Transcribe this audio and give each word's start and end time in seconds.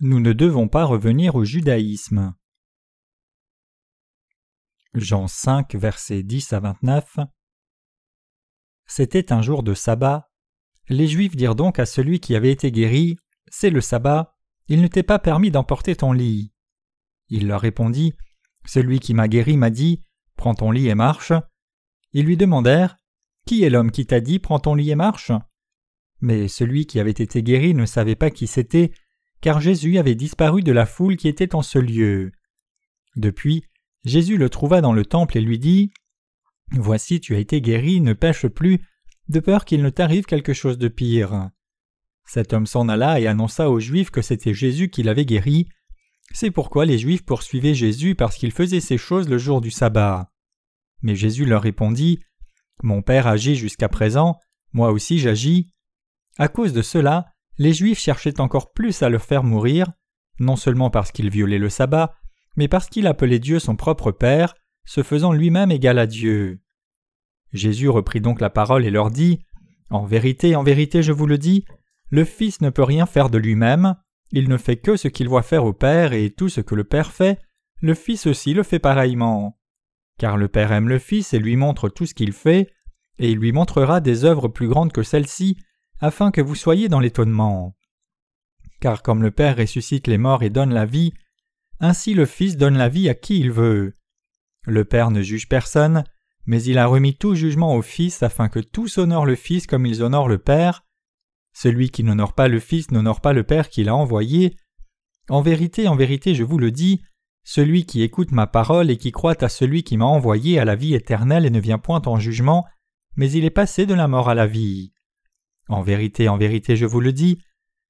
nous 0.00 0.20
ne 0.20 0.32
devons 0.32 0.68
pas 0.68 0.84
revenir 0.84 1.34
au 1.34 1.44
judaïsme. 1.44 2.34
Jean 4.94 5.26
5, 5.26 5.74
versets 5.74 6.22
10 6.22 6.52
à 6.52 6.60
29. 6.60 7.18
C'était 8.86 9.32
un 9.32 9.42
jour 9.42 9.62
de 9.62 9.74
sabbat. 9.74 10.30
Les 10.88 11.08
Juifs 11.08 11.36
dirent 11.36 11.56
donc 11.56 11.78
à 11.78 11.86
celui 11.86 12.20
qui 12.20 12.36
avait 12.36 12.52
été 12.52 12.70
guéri 12.70 13.16
C'est 13.50 13.70
le 13.70 13.80
sabbat, 13.80 14.36
il 14.68 14.82
ne 14.82 14.86
t'est 14.86 15.02
pas 15.02 15.18
permis 15.18 15.50
d'emporter 15.50 15.96
ton 15.96 16.12
lit. 16.12 16.52
Il 17.28 17.48
leur 17.48 17.60
répondit 17.60 18.14
Celui 18.66 19.00
qui 19.00 19.14
m'a 19.14 19.28
guéri 19.28 19.56
m'a 19.56 19.70
dit 19.70 20.04
Prends 20.36 20.54
ton 20.54 20.70
lit 20.70 20.88
et 20.88 20.94
marche. 20.94 21.32
Ils 22.12 22.24
lui 22.24 22.36
demandèrent 22.36 22.96
Qui 23.46 23.64
est 23.64 23.70
l'homme 23.70 23.90
qui 23.90 24.06
t'a 24.06 24.20
dit 24.20 24.38
Prends 24.38 24.60
ton 24.60 24.76
lit 24.76 24.90
et 24.90 24.94
marche 24.94 25.32
Mais 26.20 26.46
celui 26.46 26.86
qui 26.86 27.00
avait 27.00 27.10
été 27.10 27.42
guéri 27.42 27.74
ne 27.74 27.84
savait 27.84 28.16
pas 28.16 28.30
qui 28.30 28.46
c'était 28.46 28.92
car 29.40 29.60
Jésus 29.60 29.98
avait 29.98 30.14
disparu 30.14 30.62
de 30.62 30.72
la 30.72 30.86
foule 30.86 31.16
qui 31.16 31.28
était 31.28 31.54
en 31.54 31.62
ce 31.62 31.78
lieu. 31.78 32.32
Depuis, 33.16 33.64
Jésus 34.04 34.36
le 34.36 34.48
trouva 34.48 34.80
dans 34.80 34.92
le 34.92 35.04
temple 35.04 35.38
et 35.38 35.40
lui 35.40 35.58
dit 35.58 35.92
Voici, 36.72 37.20
tu 37.20 37.34
as 37.34 37.38
été 37.38 37.60
guéri, 37.60 38.00
ne 38.00 38.12
pêche 38.12 38.46
plus, 38.46 38.80
de 39.28 39.40
peur 39.40 39.64
qu'il 39.64 39.82
ne 39.82 39.90
t'arrive 39.90 40.24
quelque 40.24 40.52
chose 40.52 40.78
de 40.78 40.88
pire. 40.88 41.50
Cet 42.24 42.52
homme 42.52 42.66
s'en 42.66 42.88
alla 42.88 43.20
et 43.20 43.26
annonça 43.26 43.70
aux 43.70 43.80
Juifs 43.80 44.10
que 44.10 44.22
c'était 44.22 44.54
Jésus 44.54 44.90
qui 44.90 45.02
l'avait 45.02 45.24
guéri. 45.24 45.68
C'est 46.32 46.50
pourquoi 46.50 46.84
les 46.84 46.98
Juifs 46.98 47.24
poursuivaient 47.24 47.74
Jésus 47.74 48.14
parce 48.14 48.36
qu'il 48.36 48.52
faisait 48.52 48.80
ces 48.80 48.98
choses 48.98 49.28
le 49.28 49.38
jour 49.38 49.60
du 49.60 49.70
sabbat. 49.70 50.30
Mais 51.00 51.14
Jésus 51.14 51.46
leur 51.46 51.62
répondit 51.62 52.18
Mon 52.82 53.00
Père 53.00 53.26
agit 53.26 53.56
jusqu'à 53.56 53.88
présent, 53.88 54.38
moi 54.72 54.90
aussi 54.90 55.18
j'agis. 55.18 55.70
À 56.36 56.48
cause 56.48 56.72
de 56.72 56.82
cela, 56.82 57.32
les 57.58 57.72
Juifs 57.72 57.98
cherchaient 57.98 58.40
encore 58.40 58.72
plus 58.72 59.02
à 59.02 59.08
le 59.08 59.18
faire 59.18 59.44
mourir, 59.44 59.92
non 60.38 60.56
seulement 60.56 60.90
parce 60.90 61.12
qu'il 61.12 61.30
violait 61.30 61.58
le 61.58 61.68
sabbat, 61.68 62.14
mais 62.56 62.68
parce 62.68 62.88
qu'il 62.88 63.06
appelait 63.06 63.38
Dieu 63.38 63.58
son 63.58 63.76
propre 63.76 64.12
Père, 64.12 64.54
se 64.84 65.02
faisant 65.02 65.32
lui-même 65.32 65.70
égal 65.70 65.98
à 65.98 66.06
Dieu. 66.06 66.60
Jésus 67.52 67.88
reprit 67.88 68.20
donc 68.20 68.40
la 68.40 68.50
parole 68.50 68.84
et 68.84 68.90
leur 68.90 69.10
dit 69.10 69.40
En 69.90 70.04
vérité, 70.04 70.56
en 70.56 70.62
vérité, 70.62 71.02
je 71.02 71.12
vous 71.12 71.26
le 71.26 71.38
dis, 71.38 71.64
le 72.10 72.24
Fils 72.24 72.60
ne 72.60 72.70
peut 72.70 72.84
rien 72.84 73.06
faire 73.06 73.30
de 73.30 73.38
lui-même, 73.38 73.96
il 74.30 74.48
ne 74.48 74.56
fait 74.56 74.76
que 74.76 74.96
ce 74.96 75.08
qu'il 75.08 75.28
voit 75.28 75.42
faire 75.42 75.64
au 75.64 75.72
Père, 75.72 76.12
et 76.12 76.30
tout 76.30 76.48
ce 76.48 76.60
que 76.60 76.74
le 76.74 76.84
Père 76.84 77.12
fait, 77.12 77.38
le 77.80 77.94
Fils 77.94 78.26
aussi 78.26 78.54
le 78.54 78.62
fait 78.62 78.78
pareillement. 78.78 79.58
Car 80.18 80.36
le 80.36 80.48
Père 80.48 80.72
aime 80.72 80.88
le 80.88 80.98
Fils 80.98 81.34
et 81.34 81.38
lui 81.38 81.56
montre 81.56 81.88
tout 81.88 82.06
ce 82.06 82.14
qu'il 82.14 82.32
fait, 82.32 82.70
et 83.18 83.30
il 83.30 83.38
lui 83.38 83.52
montrera 83.52 84.00
des 84.00 84.24
œuvres 84.24 84.48
plus 84.48 84.68
grandes 84.68 84.92
que 84.92 85.02
celles-ci, 85.02 85.58
afin 86.00 86.30
que 86.30 86.40
vous 86.40 86.54
soyez 86.54 86.88
dans 86.88 87.00
l'étonnement. 87.00 87.76
Car 88.80 89.02
comme 89.02 89.22
le 89.22 89.30
Père 89.30 89.56
ressuscite 89.56 90.06
les 90.06 90.18
morts 90.18 90.42
et 90.42 90.50
donne 90.50 90.72
la 90.72 90.86
vie, 90.86 91.12
ainsi 91.80 92.14
le 92.14 92.26
Fils 92.26 92.56
donne 92.56 92.76
la 92.76 92.88
vie 92.88 93.08
à 93.08 93.14
qui 93.14 93.38
il 93.40 93.50
veut. 93.50 93.96
Le 94.66 94.84
Père 94.84 95.10
ne 95.10 95.22
juge 95.22 95.48
personne, 95.48 96.04
mais 96.46 96.62
il 96.62 96.78
a 96.78 96.86
remis 96.86 97.16
tout 97.16 97.34
jugement 97.34 97.74
au 97.74 97.82
Fils 97.82 98.22
afin 98.22 98.48
que 98.48 98.60
tous 98.60 98.98
honorent 98.98 99.26
le 99.26 99.34
Fils 99.36 99.66
comme 99.66 99.86
ils 99.86 100.02
honorent 100.02 100.28
le 100.28 100.38
Père. 100.38 100.84
Celui 101.52 101.90
qui 101.90 102.04
n'honore 102.04 102.34
pas 102.34 102.48
le 102.48 102.60
Fils 102.60 102.90
n'honore 102.90 103.20
pas 103.20 103.32
le 103.32 103.42
Père 103.42 103.68
qui 103.68 103.84
l'a 103.84 103.94
envoyé. 103.94 104.56
En 105.28 105.42
vérité, 105.42 105.88
en 105.88 105.96
vérité, 105.96 106.34
je 106.34 106.44
vous 106.44 106.58
le 106.58 106.70
dis, 106.70 107.02
celui 107.44 107.86
qui 107.86 108.02
écoute 108.02 108.30
ma 108.30 108.46
parole 108.46 108.90
et 108.90 108.96
qui 108.96 109.10
croit 109.10 109.42
à 109.42 109.48
celui 109.48 109.82
qui 109.82 109.96
m'a 109.96 110.04
envoyé 110.04 110.58
a 110.58 110.64
la 110.64 110.76
vie 110.76 110.94
éternelle 110.94 111.46
et 111.46 111.50
ne 111.50 111.60
vient 111.60 111.78
point 111.78 112.02
en 112.06 112.18
jugement, 112.18 112.66
mais 113.16 113.30
il 113.30 113.44
est 113.44 113.50
passé 113.50 113.86
de 113.86 113.94
la 113.94 114.06
mort 114.06 114.28
à 114.28 114.34
la 114.34 114.46
vie. 114.46 114.92
En 115.68 115.82
vérité, 115.82 116.28
en 116.28 116.38
vérité, 116.38 116.76
je 116.76 116.86
vous 116.86 117.00
le 117.00 117.12
dis, 117.12 117.38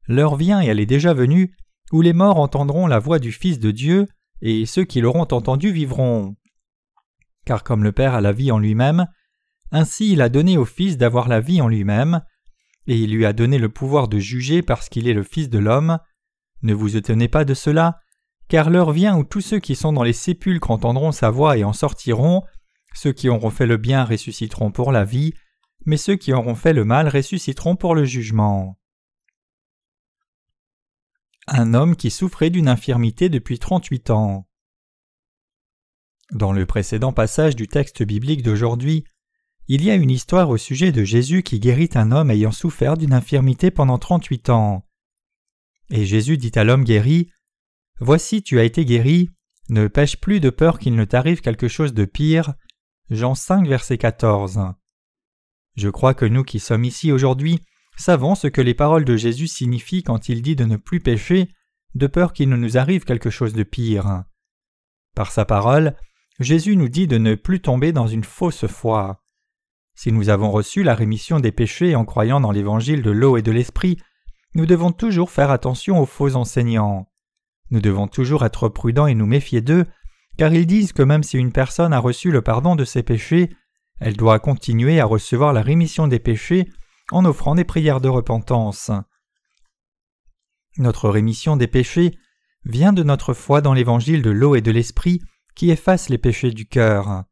l'heure 0.06 0.36
vient 0.36 0.60
et 0.62 0.66
elle 0.66 0.80
est 0.80 0.86
déjà 0.86 1.14
venue, 1.14 1.54
où 1.92 2.02
les 2.02 2.12
morts 2.12 2.38
entendront 2.38 2.86
la 2.86 2.98
voix 2.98 3.18
du 3.18 3.32
Fils 3.32 3.58
de 3.58 3.70
Dieu, 3.70 4.06
et 4.42 4.66
ceux 4.66 4.84
qui 4.84 5.00
l'auront 5.00 5.22
entendu 5.22 5.72
vivront. 5.72 6.36
Car 7.44 7.64
comme 7.64 7.84
le 7.84 7.92
Père 7.92 8.14
a 8.14 8.20
la 8.20 8.32
vie 8.32 8.50
en 8.50 8.58
lui-même, 8.58 9.06
ainsi 9.70 10.12
il 10.12 10.22
a 10.22 10.28
donné 10.28 10.56
au 10.56 10.64
Fils 10.64 10.96
d'avoir 10.96 11.28
la 11.28 11.40
vie 11.40 11.60
en 11.60 11.68
lui-même, 11.68 12.22
et 12.86 12.96
il 12.96 13.12
lui 13.12 13.26
a 13.26 13.32
donné 13.32 13.58
le 13.58 13.68
pouvoir 13.68 14.08
de 14.08 14.18
juger 14.18 14.62
parce 14.62 14.88
qu'il 14.88 15.08
est 15.08 15.14
le 15.14 15.22
Fils 15.22 15.50
de 15.50 15.58
l'homme. 15.58 15.98
Ne 16.62 16.74
vous 16.74 16.96
étonnez 16.96 17.28
pas 17.28 17.44
de 17.44 17.54
cela, 17.54 18.00
car 18.48 18.70
l'heure 18.70 18.92
vient 18.92 19.16
où 19.16 19.24
tous 19.24 19.42
ceux 19.42 19.58
qui 19.60 19.76
sont 19.76 19.92
dans 19.92 20.02
les 20.02 20.12
sépulcres 20.12 20.70
entendront 20.70 21.12
sa 21.12 21.30
voix 21.30 21.58
et 21.58 21.64
en 21.64 21.72
sortiront, 21.72 22.42
ceux 22.94 23.12
qui 23.12 23.28
auront 23.28 23.50
fait 23.50 23.66
le 23.66 23.76
bien 23.76 24.04
ressusciteront 24.04 24.72
pour 24.72 24.90
la 24.90 25.04
vie, 25.04 25.34
mais 25.88 25.96
ceux 25.96 26.16
qui 26.16 26.34
auront 26.34 26.54
fait 26.54 26.74
le 26.74 26.84
mal 26.84 27.08
ressusciteront 27.08 27.74
pour 27.74 27.94
le 27.94 28.04
jugement. 28.04 28.78
Un 31.46 31.72
homme 31.72 31.96
qui 31.96 32.10
souffrait 32.10 32.50
d'une 32.50 32.68
infirmité 32.68 33.30
depuis 33.30 33.58
trente-huit 33.58 34.10
ans. 34.10 34.46
Dans 36.30 36.52
le 36.52 36.66
précédent 36.66 37.14
passage 37.14 37.56
du 37.56 37.68
texte 37.68 38.02
biblique 38.02 38.42
d'aujourd'hui, 38.42 39.04
il 39.66 39.82
y 39.82 39.90
a 39.90 39.94
une 39.94 40.10
histoire 40.10 40.50
au 40.50 40.58
sujet 40.58 40.92
de 40.92 41.04
Jésus 41.04 41.42
qui 41.42 41.58
guérit 41.58 41.88
un 41.94 42.12
homme 42.12 42.30
ayant 42.30 42.52
souffert 42.52 42.98
d'une 42.98 43.14
infirmité 43.14 43.70
pendant 43.70 43.96
trente-huit 43.96 44.50
ans. 44.50 44.84
Et 45.88 46.04
Jésus 46.04 46.36
dit 46.36 46.52
à 46.56 46.64
l'homme 46.64 46.84
guéri 46.84 47.30
Voici, 47.98 48.42
tu 48.42 48.60
as 48.60 48.64
été 48.64 48.84
guéri, 48.84 49.30
ne 49.70 49.88
pêche 49.88 50.20
plus 50.20 50.40
de 50.40 50.50
peur 50.50 50.78
qu'il 50.78 50.96
ne 50.96 51.06
t'arrive 51.06 51.40
quelque 51.40 51.68
chose 51.68 51.94
de 51.94 52.04
pire. 52.04 52.52
Jean 53.08 53.34
5, 53.34 53.66
verset 53.66 53.96
14. 53.96 54.74
Je 55.78 55.88
crois 55.88 56.12
que 56.12 56.24
nous 56.24 56.42
qui 56.42 56.58
sommes 56.58 56.84
ici 56.84 57.12
aujourd'hui 57.12 57.60
savons 57.96 58.34
ce 58.34 58.48
que 58.48 58.60
les 58.60 58.74
paroles 58.74 59.04
de 59.04 59.16
Jésus 59.16 59.46
signifient 59.46 60.02
quand 60.02 60.28
il 60.28 60.42
dit 60.42 60.56
de 60.56 60.64
ne 60.64 60.76
plus 60.76 60.98
pécher, 60.98 61.48
de 61.94 62.08
peur 62.08 62.32
qu'il 62.32 62.48
ne 62.48 62.56
nous 62.56 62.78
arrive 62.78 63.04
quelque 63.04 63.30
chose 63.30 63.52
de 63.52 63.62
pire. 63.62 64.24
Par 65.14 65.30
sa 65.30 65.44
parole, 65.44 65.94
Jésus 66.40 66.74
nous 66.76 66.88
dit 66.88 67.06
de 67.06 67.16
ne 67.16 67.36
plus 67.36 67.60
tomber 67.60 67.92
dans 67.92 68.08
une 68.08 68.24
fausse 68.24 68.66
foi. 68.66 69.22
Si 69.94 70.10
nous 70.10 70.30
avons 70.30 70.50
reçu 70.50 70.82
la 70.82 70.96
rémission 70.96 71.38
des 71.38 71.52
péchés 71.52 71.94
en 71.94 72.04
croyant 72.04 72.40
dans 72.40 72.50
l'évangile 72.50 73.02
de 73.02 73.12
l'eau 73.12 73.36
et 73.36 73.42
de 73.42 73.52
l'esprit, 73.52 73.98
nous 74.54 74.66
devons 74.66 74.90
toujours 74.90 75.30
faire 75.30 75.52
attention 75.52 76.00
aux 76.00 76.06
faux 76.06 76.34
enseignants. 76.34 77.08
Nous 77.70 77.80
devons 77.80 78.08
toujours 78.08 78.44
être 78.44 78.68
prudents 78.68 79.06
et 79.06 79.14
nous 79.14 79.26
méfier 79.26 79.60
d'eux, 79.60 79.86
car 80.38 80.52
ils 80.52 80.66
disent 80.66 80.92
que 80.92 81.02
même 81.02 81.22
si 81.22 81.38
une 81.38 81.52
personne 81.52 81.92
a 81.92 82.00
reçu 82.00 82.32
le 82.32 82.42
pardon 82.42 82.74
de 82.74 82.84
ses 82.84 83.04
péchés, 83.04 83.50
elle 84.00 84.16
doit 84.16 84.38
continuer 84.38 85.00
à 85.00 85.04
recevoir 85.04 85.52
la 85.52 85.62
rémission 85.62 86.06
des 86.08 86.18
péchés 86.18 86.68
en 87.10 87.24
offrant 87.24 87.54
des 87.54 87.64
prières 87.64 88.00
de 88.00 88.08
repentance. 88.08 88.90
Notre 90.76 91.08
rémission 91.08 91.56
des 91.56 91.66
péchés 91.66 92.12
vient 92.64 92.92
de 92.92 93.02
notre 93.02 93.34
foi 93.34 93.60
dans 93.60 93.74
l'évangile 93.74 94.22
de 94.22 94.30
l'eau 94.30 94.54
et 94.54 94.60
de 94.60 94.70
l'esprit 94.70 95.20
qui 95.54 95.70
efface 95.70 96.08
les 96.08 96.18
péchés 96.18 96.52
du 96.52 96.66
cœur. 96.66 97.24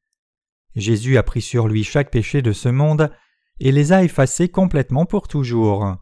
Jésus 0.74 1.16
a 1.16 1.22
pris 1.22 1.42
sur 1.42 1.68
lui 1.68 1.84
chaque 1.84 2.10
péché 2.10 2.42
de 2.42 2.52
ce 2.52 2.68
monde 2.68 3.12
et 3.60 3.72
les 3.72 3.92
a 3.92 4.02
effacés 4.02 4.48
complètement 4.48 5.06
pour 5.06 5.28
toujours. 5.28 5.96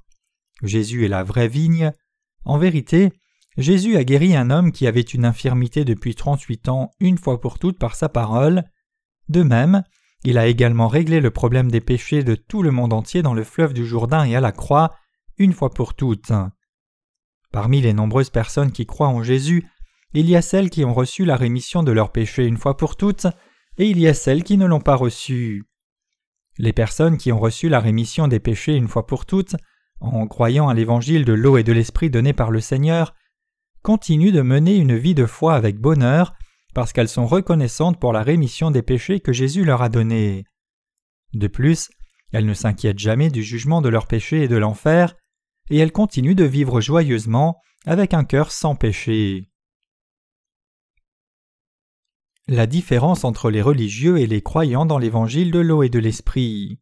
Jésus 0.62 1.04
est 1.04 1.08
la 1.08 1.22
vraie 1.22 1.48
vigne. 1.48 1.92
En 2.44 2.58
vérité, 2.58 3.12
Jésus 3.56 3.96
a 3.96 4.04
guéri 4.04 4.34
un 4.34 4.50
homme 4.50 4.72
qui 4.72 4.86
avait 4.86 5.00
une 5.00 5.24
infirmité 5.24 5.84
depuis 5.84 6.14
trente-huit 6.14 6.68
ans 6.68 6.90
une 6.98 7.18
fois 7.18 7.40
pour 7.40 7.58
toutes 7.58 7.78
par 7.78 7.94
sa 7.94 8.08
parole. 8.08 8.64
De 9.28 9.42
même, 9.42 9.84
il 10.24 10.38
a 10.38 10.46
également 10.46 10.88
réglé 10.88 11.20
le 11.20 11.30
problème 11.30 11.70
des 11.70 11.82
péchés 11.82 12.24
de 12.24 12.34
tout 12.34 12.62
le 12.62 12.70
monde 12.70 12.94
entier 12.94 13.22
dans 13.22 13.34
le 13.34 13.44
fleuve 13.44 13.74
du 13.74 13.84
Jourdain 13.84 14.24
et 14.24 14.34
à 14.34 14.40
la 14.40 14.52
croix, 14.52 14.94
une 15.36 15.52
fois 15.52 15.70
pour 15.70 15.94
toutes. 15.94 16.32
Parmi 17.52 17.82
les 17.82 17.92
nombreuses 17.92 18.30
personnes 18.30 18.72
qui 18.72 18.86
croient 18.86 19.08
en 19.08 19.22
Jésus, 19.22 19.68
il 20.14 20.28
y 20.28 20.36
a 20.36 20.42
celles 20.42 20.70
qui 20.70 20.84
ont 20.84 20.94
reçu 20.94 21.24
la 21.24 21.36
rémission 21.36 21.82
de 21.82 21.92
leurs 21.92 22.10
péchés 22.10 22.46
une 22.46 22.56
fois 22.56 22.76
pour 22.76 22.96
toutes, 22.96 23.26
et 23.76 23.86
il 23.86 23.98
y 23.98 24.08
a 24.08 24.14
celles 24.14 24.44
qui 24.44 24.56
ne 24.56 24.66
l'ont 24.66 24.80
pas 24.80 24.96
reçue. 24.96 25.64
Les 26.58 26.72
personnes 26.72 27.18
qui 27.18 27.32
ont 27.32 27.38
reçu 27.38 27.68
la 27.68 27.80
rémission 27.80 28.26
des 28.26 28.40
péchés 28.40 28.76
une 28.76 28.88
fois 28.88 29.06
pour 29.06 29.26
toutes, 29.26 29.56
en 30.00 30.26
croyant 30.26 30.68
à 30.68 30.74
l'évangile 30.74 31.24
de 31.24 31.32
l'eau 31.32 31.58
et 31.58 31.64
de 31.64 31.72
l'esprit 31.72 32.10
donné 32.10 32.32
par 32.32 32.50
le 32.50 32.60
Seigneur, 32.60 33.14
continuent 33.82 34.32
de 34.32 34.42
mener 34.42 34.76
une 34.76 34.96
vie 34.96 35.14
de 35.14 35.26
foi 35.26 35.54
avec 35.54 35.78
bonheur 35.78 36.34
parce 36.74 36.92
qu'elles 36.92 37.08
sont 37.08 37.26
reconnaissantes 37.26 37.98
pour 37.98 38.12
la 38.12 38.22
rémission 38.22 38.70
des 38.70 38.82
péchés 38.82 39.20
que 39.20 39.32
Jésus 39.32 39.64
leur 39.64 39.82
a 39.82 39.88
donnés. 39.88 40.44
De 41.32 41.46
plus, 41.46 41.90
elles 42.32 42.46
ne 42.46 42.54
s'inquiètent 42.54 42.98
jamais 42.98 43.30
du 43.30 43.42
jugement 43.42 43.80
de 43.80 43.88
leurs 43.88 44.06
péchés 44.06 44.42
et 44.42 44.48
de 44.48 44.56
l'enfer, 44.56 45.14
et 45.70 45.78
elles 45.78 45.92
continuent 45.92 46.34
de 46.34 46.44
vivre 46.44 46.80
joyeusement 46.80 47.60
avec 47.86 48.12
un 48.12 48.24
cœur 48.24 48.50
sans 48.50 48.74
péché. 48.74 49.50
La 52.46 52.66
différence 52.66 53.24
entre 53.24 53.50
les 53.50 53.62
religieux 53.62 54.18
et 54.18 54.26
les 54.26 54.42
croyants 54.42 54.84
dans 54.84 54.98
l'évangile 54.98 55.50
de 55.50 55.60
l'eau 55.60 55.82
et 55.82 55.88
de 55.88 55.98
l'esprit. 55.98 56.80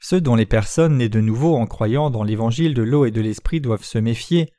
Ceux 0.00 0.20
dont 0.20 0.34
les 0.34 0.46
personnes 0.46 0.96
nées 0.96 1.08
de 1.08 1.20
nouveau 1.20 1.56
en 1.56 1.66
croyant 1.66 2.10
dans 2.10 2.24
l'évangile 2.24 2.74
de 2.74 2.82
l'eau 2.82 3.04
et 3.04 3.10
de 3.10 3.20
l'esprit 3.20 3.60
doivent 3.60 3.84
se 3.84 3.98
méfier, 3.98 4.52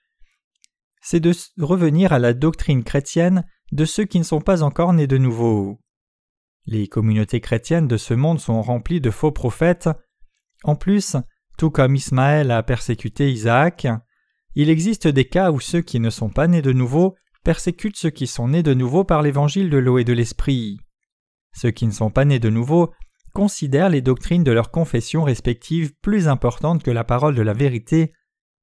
c'est 1.01 1.19
de 1.19 1.33
revenir 1.59 2.13
à 2.13 2.19
la 2.19 2.33
doctrine 2.33 2.83
chrétienne 2.83 3.45
de 3.71 3.85
ceux 3.85 4.06
qui 4.06 4.19
ne 4.19 4.23
sont 4.23 4.41
pas 4.41 4.63
encore 4.63 4.94
nés 4.94 5.07
de 5.07 5.17
nouveau. 5.17 5.79
Les 6.65 6.88
communautés 6.88 7.41
chrétiennes 7.41 7.88
de 7.88 7.97
ce 7.97 8.13
monde 8.13 8.39
sont 8.39 8.62
remplies 8.62 9.01
de 9.01 9.12
faux 9.12 9.31
prophètes. 9.31 9.89
En 10.63 10.75
plus, 10.75 11.15
tout 11.57 11.69
comme 11.69 11.95
Ismaël 11.95 12.51
a 12.51 12.63
persécuté 12.63 13.31
Isaac, 13.31 13.88
il 14.56 14.69
existe 14.69 15.07
des 15.07 15.25
cas 15.25 15.51
où 15.51 15.59
ceux 15.59 15.81
qui 15.81 16.00
ne 16.00 16.09
sont 16.09 16.29
pas 16.29 16.47
nés 16.47 16.62
de 16.62 16.71
nouveau 16.71 17.15
persécutent 17.44 17.97
ceux 17.97 18.09
qui 18.09 18.25
sont 18.25 18.47
nés 18.47 18.63
de 18.63 18.73
nouveau 18.73 19.03
par 19.03 19.21
l'évangile 19.21 19.69
de 19.69 19.77
l'eau 19.77 20.00
et 20.00 20.03
de 20.03 20.13
l'esprit. 20.13 20.79
Ceux 21.53 21.71
qui 21.71 21.85
ne 21.85 21.91
sont 21.91 22.09
pas 22.09 22.25
nés 22.25 22.39
de 22.39 22.50
nouveau 22.50 22.91
considèrent 23.33 23.89
les 23.89 24.01
doctrines 24.01 24.44
de 24.44 24.51
leurs 24.51 24.71
confessions 24.71 25.23
respectives 25.23 25.94
plus 26.01 26.27
importantes 26.27 26.83
que 26.83 26.91
la 26.91 27.03
parole 27.03 27.35
de 27.35 27.41
la 27.41 27.53
vérité 27.53 28.13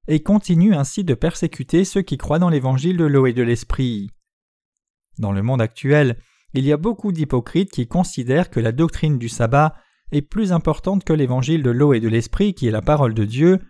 et 0.08 0.22
continuent 0.22 0.74
ainsi 0.74 1.04
de 1.04 1.14
persécuter 1.14 1.84
ceux 1.84 2.02
qui 2.02 2.18
croient 2.18 2.38
dans 2.38 2.48
l'évangile 2.48 2.96
de 2.96 3.04
l'eau 3.04 3.26
et 3.26 3.32
de 3.32 3.42
l'esprit. 3.42 4.10
Dans 5.22 5.30
le 5.30 5.42
monde 5.44 5.62
actuel, 5.62 6.18
il 6.52 6.64
y 6.66 6.72
a 6.72 6.76
beaucoup 6.76 7.12
d'hypocrites 7.12 7.70
qui 7.70 7.86
considèrent 7.86 8.50
que 8.50 8.58
la 8.58 8.72
doctrine 8.72 9.18
du 9.18 9.28
sabbat 9.28 9.76
est 10.10 10.20
plus 10.20 10.50
importante 10.50 11.04
que 11.04 11.12
l'évangile 11.12 11.62
de 11.62 11.70
l'eau 11.70 11.92
et 11.92 12.00
de 12.00 12.08
l'esprit 12.08 12.54
qui 12.54 12.66
est 12.66 12.72
la 12.72 12.82
parole 12.82 13.14
de 13.14 13.24
Dieu, 13.24 13.60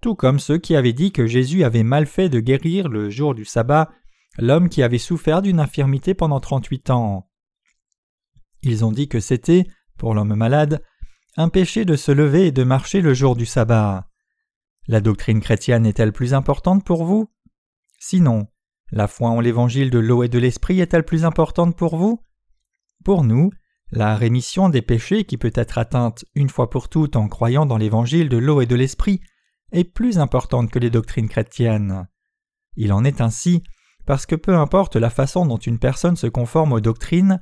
tout 0.00 0.14
comme 0.14 0.38
ceux 0.38 0.56
qui 0.56 0.74
avaient 0.74 0.94
dit 0.94 1.12
que 1.12 1.26
Jésus 1.26 1.62
avait 1.62 1.82
mal 1.82 2.06
fait 2.06 2.30
de 2.30 2.40
guérir 2.40 2.88
le 2.88 3.10
jour 3.10 3.34
du 3.34 3.44
sabbat 3.44 3.90
l'homme 4.38 4.70
qui 4.70 4.82
avait 4.82 4.96
souffert 4.96 5.42
d'une 5.42 5.60
infirmité 5.60 6.14
pendant 6.14 6.40
trente-huit 6.40 6.88
ans. 6.88 7.28
Ils 8.62 8.82
ont 8.82 8.90
dit 8.90 9.06
que 9.06 9.20
c'était, 9.20 9.66
pour 9.98 10.14
l'homme 10.14 10.34
malade, 10.34 10.82
un 11.36 11.50
péché 11.50 11.84
de 11.84 11.96
se 11.96 12.12
lever 12.12 12.46
et 12.46 12.52
de 12.52 12.64
marcher 12.64 13.02
le 13.02 13.12
jour 13.12 13.36
du 13.36 13.44
sabbat. 13.44 14.08
La 14.88 15.02
doctrine 15.02 15.42
chrétienne 15.42 15.84
est-elle 15.84 16.14
plus 16.14 16.32
importante 16.32 16.82
pour 16.82 17.04
vous? 17.04 17.30
Sinon, 18.00 18.48
la 18.94 19.08
foi 19.08 19.30
en 19.30 19.40
l'évangile 19.40 19.90
de 19.90 19.98
l'eau 19.98 20.22
et 20.22 20.28
de 20.28 20.38
l'esprit 20.38 20.78
est-elle 20.78 21.04
plus 21.04 21.24
importante 21.24 21.76
pour 21.76 21.96
vous? 21.96 22.20
Pour 23.04 23.24
nous, 23.24 23.50
la 23.90 24.14
rémission 24.14 24.68
des 24.68 24.82
péchés 24.82 25.24
qui 25.24 25.36
peut 25.36 25.52
être 25.56 25.78
atteinte 25.78 26.24
une 26.36 26.48
fois 26.48 26.70
pour 26.70 26.88
toutes 26.88 27.16
en 27.16 27.26
croyant 27.26 27.66
dans 27.66 27.76
l'évangile 27.76 28.28
de 28.28 28.36
l'eau 28.36 28.60
et 28.60 28.66
de 28.66 28.76
l'esprit 28.76 29.20
est 29.72 29.82
plus 29.82 30.20
importante 30.20 30.70
que 30.70 30.78
les 30.78 30.90
doctrines 30.90 31.28
chrétiennes. 31.28 32.06
Il 32.76 32.92
en 32.92 33.04
est 33.04 33.20
ainsi 33.20 33.64
parce 34.06 34.26
que 34.26 34.36
peu 34.36 34.54
importe 34.54 34.94
la 34.94 35.10
façon 35.10 35.44
dont 35.44 35.58
une 35.58 35.80
personne 35.80 36.16
se 36.16 36.28
conforme 36.28 36.72
aux 36.72 36.80
doctrines, 36.80 37.40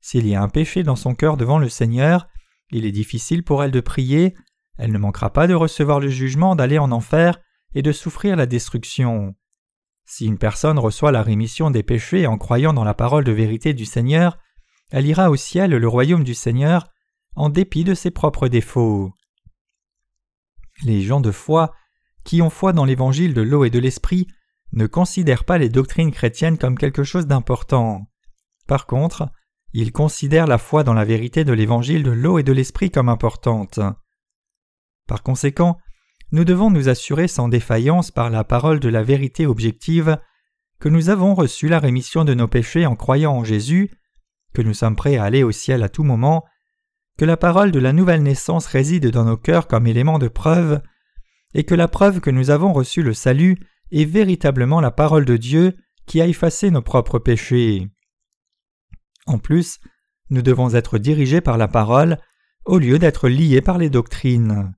s'il 0.00 0.26
y 0.26 0.34
a 0.34 0.42
un 0.42 0.48
péché 0.48 0.84
dans 0.84 0.96
son 0.96 1.14
cœur 1.14 1.36
devant 1.36 1.58
le 1.58 1.68
Seigneur, 1.68 2.28
il 2.70 2.86
est 2.86 2.92
difficile 2.92 3.44
pour 3.44 3.62
elle 3.62 3.72
de 3.72 3.80
prier, 3.80 4.34
elle 4.78 4.92
ne 4.92 4.98
manquera 4.98 5.30
pas 5.34 5.46
de 5.48 5.54
recevoir 5.54 6.00
le 6.00 6.08
jugement, 6.08 6.56
d'aller 6.56 6.78
en 6.78 6.92
enfer 6.92 7.38
et 7.74 7.82
de 7.82 7.92
souffrir 7.92 8.36
la 8.36 8.46
destruction. 8.46 9.34
Si 10.06 10.26
une 10.26 10.38
personne 10.38 10.78
reçoit 10.78 11.12
la 11.12 11.22
rémission 11.22 11.70
des 11.70 11.82
péchés 11.82 12.26
en 12.26 12.38
croyant 12.38 12.72
dans 12.72 12.84
la 12.84 12.94
parole 12.94 13.24
de 13.24 13.32
vérité 13.32 13.72
du 13.72 13.84
Seigneur, 13.84 14.38
elle 14.90 15.06
ira 15.06 15.30
au 15.30 15.36
ciel, 15.36 15.70
le 15.70 15.88
royaume 15.88 16.24
du 16.24 16.34
Seigneur, 16.34 16.90
en 17.36 17.48
dépit 17.48 17.84
de 17.84 17.94
ses 17.94 18.10
propres 18.10 18.48
défauts. 18.48 19.12
Les 20.82 21.00
gens 21.02 21.20
de 21.20 21.30
foi, 21.30 21.74
qui 22.24 22.42
ont 22.42 22.50
foi 22.50 22.72
dans 22.72 22.84
l'évangile 22.84 23.34
de 23.34 23.42
l'eau 23.42 23.64
et 23.64 23.70
de 23.70 23.78
l'esprit, 23.78 24.26
ne 24.72 24.86
considèrent 24.86 25.44
pas 25.44 25.58
les 25.58 25.68
doctrines 25.68 26.10
chrétiennes 26.10 26.58
comme 26.58 26.76
quelque 26.76 27.04
chose 27.04 27.26
d'important. 27.26 28.06
Par 28.66 28.86
contre, 28.86 29.30
ils 29.72 29.92
considèrent 29.92 30.46
la 30.46 30.58
foi 30.58 30.84
dans 30.84 30.94
la 30.94 31.04
vérité 31.04 31.44
de 31.44 31.52
l'évangile 31.52 32.02
de 32.02 32.10
l'eau 32.10 32.38
et 32.38 32.42
de 32.42 32.52
l'esprit 32.52 32.90
comme 32.90 33.08
importante. 33.08 33.80
Par 35.06 35.22
conséquent, 35.22 35.78
nous 36.34 36.44
devons 36.44 36.68
nous 36.68 36.88
assurer 36.88 37.28
sans 37.28 37.46
défaillance 37.46 38.10
par 38.10 38.28
la 38.28 38.42
parole 38.42 38.80
de 38.80 38.88
la 38.88 39.04
vérité 39.04 39.46
objective 39.46 40.18
que 40.80 40.88
nous 40.88 41.08
avons 41.08 41.32
reçu 41.32 41.68
la 41.68 41.78
rémission 41.78 42.24
de 42.24 42.34
nos 42.34 42.48
péchés 42.48 42.86
en 42.86 42.96
croyant 42.96 43.34
en 43.34 43.44
Jésus, 43.44 43.92
que 44.52 44.60
nous 44.60 44.74
sommes 44.74 44.96
prêts 44.96 45.16
à 45.16 45.22
aller 45.22 45.44
au 45.44 45.52
ciel 45.52 45.84
à 45.84 45.88
tout 45.88 46.02
moment, 46.02 46.44
que 47.16 47.24
la 47.24 47.36
parole 47.36 47.70
de 47.70 47.78
la 47.78 47.92
nouvelle 47.92 48.24
naissance 48.24 48.66
réside 48.66 49.12
dans 49.12 49.24
nos 49.24 49.36
cœurs 49.36 49.68
comme 49.68 49.86
élément 49.86 50.18
de 50.18 50.26
preuve, 50.26 50.82
et 51.54 51.62
que 51.62 51.76
la 51.76 51.86
preuve 51.86 52.18
que 52.18 52.30
nous 52.30 52.50
avons 52.50 52.72
reçu 52.72 53.04
le 53.04 53.14
salut 53.14 53.56
est 53.92 54.04
véritablement 54.04 54.80
la 54.80 54.90
parole 54.90 55.26
de 55.26 55.36
Dieu 55.36 55.76
qui 56.04 56.20
a 56.20 56.26
effacé 56.26 56.72
nos 56.72 56.82
propres 56.82 57.20
péchés. 57.20 57.86
En 59.26 59.38
plus, 59.38 59.78
nous 60.30 60.42
devons 60.42 60.74
être 60.74 60.98
dirigés 60.98 61.40
par 61.40 61.58
la 61.58 61.68
parole 61.68 62.18
au 62.64 62.78
lieu 62.78 62.98
d'être 62.98 63.28
liés 63.28 63.60
par 63.60 63.78
les 63.78 63.88
doctrines. 63.88 64.74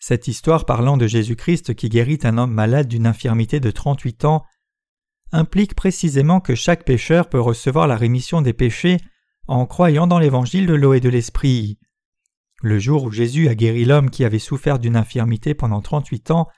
Cette 0.00 0.28
histoire 0.28 0.64
parlant 0.64 0.96
de 0.96 1.06
Jésus-Christ 1.06 1.74
qui 1.74 1.90
guérit 1.90 2.18
un 2.22 2.38
homme 2.38 2.52
malade 2.52 2.88
d'une 2.88 3.06
infirmité 3.06 3.60
de 3.60 3.70
trente-huit 3.70 4.24
ans 4.24 4.44
implique 5.30 5.74
précisément 5.74 6.40
que 6.40 6.54
chaque 6.54 6.84
pécheur 6.84 7.28
peut 7.28 7.40
recevoir 7.40 7.86
la 7.86 7.96
rémission 7.96 8.40
des 8.40 8.54
péchés 8.54 8.96
en 9.46 9.66
croyant 9.66 10.06
dans 10.06 10.18
l'évangile 10.18 10.66
de 10.66 10.74
l'eau 10.74 10.94
et 10.94 11.00
de 11.00 11.10
l'esprit. 11.10 11.78
Le 12.62 12.78
jour 12.78 13.04
où 13.04 13.10
Jésus 13.10 13.48
a 13.48 13.54
guéri 13.54 13.84
l'homme 13.84 14.10
qui 14.10 14.24
avait 14.24 14.38
souffert 14.38 14.78
d'une 14.78 14.96
infirmité 14.96 15.52
pendant 15.54 15.82
trente-huit 15.82 16.30
ans 16.30 16.48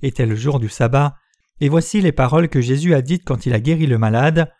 était 0.00 0.26
le 0.26 0.36
jour 0.36 0.60
du 0.60 0.68
sabbat, 0.68 1.16
et 1.60 1.68
voici 1.68 2.00
les 2.00 2.12
paroles 2.12 2.48
que 2.48 2.60
Jésus 2.60 2.94
a 2.94 3.02
dites 3.02 3.24
quand 3.24 3.46
il 3.46 3.52
a 3.52 3.60
guéri 3.60 3.86
le 3.86 3.98
malade. 3.98 4.52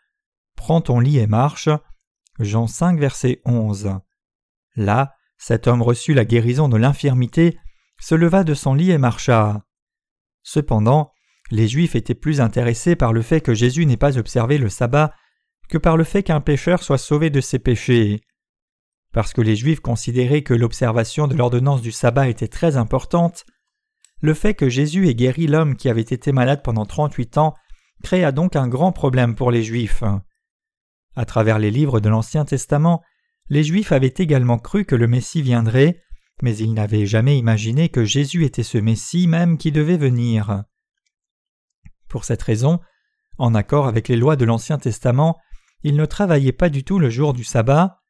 Prends 0.57 0.81
ton 0.81 0.99
lit 0.99 1.19
et 1.19 1.27
marche. 1.27 1.69
Jean 2.41 2.67
5, 2.67 2.99
verset 2.99 3.41
11. 3.45 3.99
Là, 4.77 5.15
cet 5.39 5.67
homme 5.67 5.83
reçut 5.83 6.15
la 6.15 6.25
guérison 6.25 6.69
de 6.69 6.77
l'infirmité, 6.77 7.59
se 8.03 8.17
leva 8.17 8.43
de 8.43 8.53
son 8.53 8.75
lit 8.75 8.91
et 8.91 8.99
marcha. 8.99 9.63
Cependant, 10.43 11.13
les 11.53 11.69
Juifs 11.69 11.95
étaient 11.95 12.17
plus 12.17 12.41
intéressés 12.41 12.97
par 12.97 13.13
le 13.13 13.23
fait 13.23 13.41
que 13.41 13.55
Jésus 13.55 13.87
n'ait 13.87 13.97
pas 13.97 14.19
observé 14.19 14.59
le 14.59 14.69
sabbat 14.69 15.15
que 15.69 15.79
par 15.79 15.97
le 15.97 16.03
fait 16.03 16.25
qu'un 16.25 16.41
pécheur 16.41 16.83
soit 16.83 16.99
sauvé 16.99 17.31
de 17.31 17.41
ses 17.41 17.61
péchés. 17.61 18.21
Parce 19.13 19.33
que 19.33 19.41
les 19.41 19.55
Juifs 19.55 19.79
considéraient 19.79 20.43
que 20.43 20.53
l'observation 20.53 21.29
de 21.29 21.37
l'ordonnance 21.37 21.81
du 21.81 21.93
sabbat 21.93 22.29
était 22.29 22.49
très 22.49 22.77
importante, 22.77 23.45
le 24.21 24.35
fait 24.35 24.55
que 24.55 24.69
Jésus 24.69 25.09
ait 25.09 25.15
guéri 25.15 25.47
l'homme 25.47 25.77
qui 25.77 25.89
avait 25.89 26.01
été 26.01 26.33
malade 26.33 26.63
pendant 26.65 26.87
trente-huit 26.87 27.39
ans 27.39 27.55
créa 28.03 28.33
donc 28.33 28.57
un 28.57 28.67
grand 28.67 28.91
problème 28.91 29.37
pour 29.37 29.53
les 29.53 29.63
Juifs. 29.63 30.03
À 31.15 31.25
travers 31.25 31.61
les 31.61 31.71
livres 31.71 32.01
de 32.01 32.09
l'Ancien 32.09 32.45
Testament, 32.45 33.01
les 33.49 33.63
Juifs 33.63 33.93
avaient 33.93 34.15
également 34.17 34.59
cru 34.59 34.85
que 34.85 34.97
le 34.97 35.07
Messie 35.07 35.43
viendrait, 35.43 36.03
mais 36.41 36.57
ils 36.57 36.73
n'avaient 36.73 37.07
jamais 37.07 37.37
imaginé 37.37 37.89
que 37.89 38.05
Jésus 38.05 38.45
était 38.45 38.63
ce 38.63 38.79
Messie 38.79 39.27
même 39.27 39.59
qui 39.59 39.73
devait 39.73 39.97
venir. 39.97 40.65
Pour 42.09 42.25
cette 42.25 42.43
raison, 42.43 42.81
en 43.39 43.55
accord 43.55 43.87
avec 43.87 44.09
les 44.09 44.17
lois 44.17 44.37
de 44.37 44.45
l'Ancien 44.45 44.79
Testament, 44.79 45.39
ils 45.83 45.97
ne 45.97 46.07
travaillaient 46.07 46.53
pas 46.53 46.69
du 46.69 46.85
tout 46.85 46.99
le 46.99 47.11
jour 47.11 47.33
du 47.33 47.45
sabbat. 47.45 48.01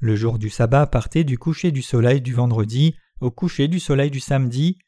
Le 0.00 0.14
jour 0.16 0.38
du 0.38 0.50
sabbat 0.50 0.86
partait 0.86 1.24
du 1.24 1.38
coucher 1.38 1.72
du 1.72 1.82
soleil 1.82 2.20
du 2.20 2.32
vendredi 2.32 2.94
au 3.20 3.30
coucher 3.30 3.66
du 3.66 3.80
soleil 3.80 4.10
du 4.10 4.20
samedi, 4.20 4.78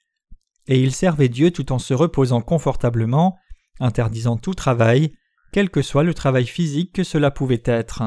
et 0.68 0.80
ils 0.80 0.94
servaient 0.94 1.28
Dieu 1.28 1.50
tout 1.50 1.72
en 1.72 1.78
se 1.78 1.94
reposant 1.94 2.40
confortablement, 2.40 3.36
interdisant 3.80 4.36
tout 4.36 4.54
travail, 4.54 5.12
quel 5.52 5.70
que 5.70 5.82
soit 5.82 6.04
le 6.04 6.14
travail 6.14 6.46
physique 6.46 6.92
que 6.94 7.02
cela 7.02 7.30
pouvait 7.30 7.62
être. 7.64 8.02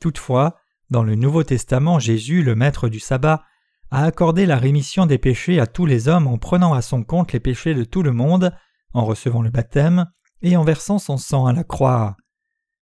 Toutefois, 0.00 0.56
dans 0.90 1.02
le 1.02 1.14
Nouveau 1.14 1.42
Testament, 1.42 1.98
Jésus, 1.98 2.42
le 2.42 2.54
maître 2.54 2.88
du 2.88 3.00
sabbat, 3.00 3.44
a 3.90 4.04
accordé 4.04 4.46
la 4.46 4.56
rémission 4.56 5.06
des 5.06 5.18
péchés 5.18 5.60
à 5.60 5.66
tous 5.66 5.86
les 5.86 6.08
hommes 6.08 6.26
en 6.26 6.38
prenant 6.38 6.74
à 6.74 6.82
son 6.82 7.02
compte 7.02 7.32
les 7.32 7.40
péchés 7.40 7.74
de 7.74 7.84
tout 7.84 8.02
le 8.02 8.12
monde, 8.12 8.52
en 8.92 9.04
recevant 9.04 9.42
le 9.42 9.50
baptême 9.50 10.06
et 10.42 10.56
en 10.56 10.64
versant 10.64 10.98
son 10.98 11.16
sang 11.16 11.46
à 11.46 11.52
la 11.52 11.64
croix. 11.64 12.16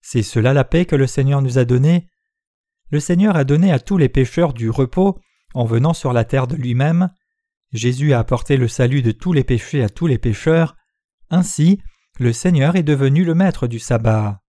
C'est 0.02 0.24
cela 0.24 0.54
la 0.54 0.64
paix 0.64 0.86
que 0.86 0.96
le 0.96 1.08
Seigneur 1.08 1.42
nous 1.42 1.58
a 1.58 1.66
donnée. 1.66 2.08
Le 2.92 3.00
Seigneur 3.00 3.36
a 3.36 3.44
donné 3.44 3.72
à 3.72 3.80
tous 3.80 3.98
les 3.98 4.10
pécheurs 4.10 4.54
du 4.54 4.70
repos 4.70 5.20
en 5.54 5.66
venant 5.66 5.94
sur 5.94 6.14
la 6.14 6.24
terre 6.24 6.48
de 6.48 6.56
lui-même. 6.56 7.10
Jésus 7.72 8.14
a 8.14 8.20
apporté 8.20 8.58
le 8.58 8.68
salut 8.68 9.02
de 9.02 9.12
tous 9.12 9.34
les 9.34 9.44
péchés 9.44 9.84
à 9.84 9.90
tous 9.90 10.08
les 10.08 10.18
pécheurs. 10.18 10.76
Ainsi, 11.30 11.82
le 12.20 12.34
Seigneur 12.34 12.76
est 12.76 12.84
devenu 12.84 13.24
le 13.24 13.36
maître 13.36 13.68
du 13.68 13.80
sabbat. 13.80 14.42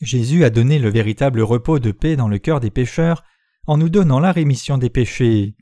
Jésus 0.00 0.44
a 0.44 0.50
donné 0.50 0.78
le 0.78 0.90
véritable 0.90 1.40
repos 1.40 1.78
de 1.78 1.90
paix 1.90 2.16
dans 2.16 2.28
le 2.28 2.38
cœur 2.38 2.60
des 2.60 2.70
pécheurs 2.70 3.24
en 3.66 3.76
nous 3.76 3.88
donnant 3.88 4.20
la 4.20 4.32
rémission 4.32 4.78
des 4.78 4.90
péchés. 4.90 5.56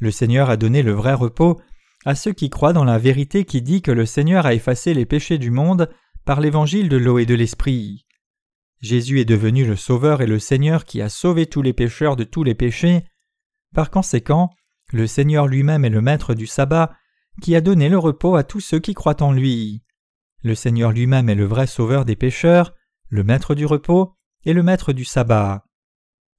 Le 0.00 0.10
Seigneur 0.10 0.48
a 0.48 0.56
donné 0.56 0.82
le 0.82 0.92
vrai 0.92 1.14
repos 1.14 1.60
à 2.04 2.14
ceux 2.14 2.32
qui 2.32 2.48
croient 2.48 2.72
dans 2.72 2.84
la 2.84 2.98
vérité 2.98 3.44
qui 3.44 3.60
dit 3.60 3.82
que 3.82 3.90
le 3.90 4.06
Seigneur 4.06 4.46
a 4.46 4.54
effacé 4.54 4.94
les 4.94 5.04
péchés 5.04 5.38
du 5.38 5.50
monde 5.50 5.90
par 6.24 6.40
l'évangile 6.40 6.88
de 6.88 6.96
l'eau 6.96 7.18
et 7.18 7.26
de 7.26 7.34
l'esprit. 7.34 8.06
Jésus 8.80 9.20
est 9.20 9.24
devenu 9.24 9.66
le 9.66 9.76
Sauveur 9.76 10.22
et 10.22 10.26
le 10.26 10.38
Seigneur 10.38 10.84
qui 10.84 11.02
a 11.02 11.08
sauvé 11.08 11.46
tous 11.46 11.62
les 11.62 11.72
pécheurs 11.72 12.16
de 12.16 12.24
tous 12.24 12.44
les 12.44 12.54
péchés. 12.54 13.04
Par 13.74 13.90
conséquent, 13.90 14.50
le 14.92 15.06
Seigneur 15.06 15.46
lui-même 15.46 15.84
est 15.84 15.90
le 15.90 16.00
maître 16.00 16.34
du 16.34 16.46
sabbat 16.46 16.92
qui 17.42 17.54
a 17.54 17.60
donné 17.60 17.88
le 17.88 17.98
repos 17.98 18.36
à 18.36 18.44
tous 18.44 18.60
ceux 18.60 18.78
qui 18.78 18.94
croient 18.94 19.22
en 19.22 19.32
lui. 19.32 19.82
Le 20.42 20.54
Seigneur 20.54 20.92
lui-même 20.92 21.28
est 21.28 21.34
le 21.34 21.44
vrai 21.44 21.66
Sauveur 21.66 22.04
des 22.04 22.16
pécheurs, 22.16 22.74
le 23.08 23.24
maître 23.24 23.54
du 23.54 23.66
repos 23.66 24.14
et 24.44 24.52
le 24.52 24.62
maître 24.62 24.92
du 24.92 25.04
sabbat. 25.04 25.64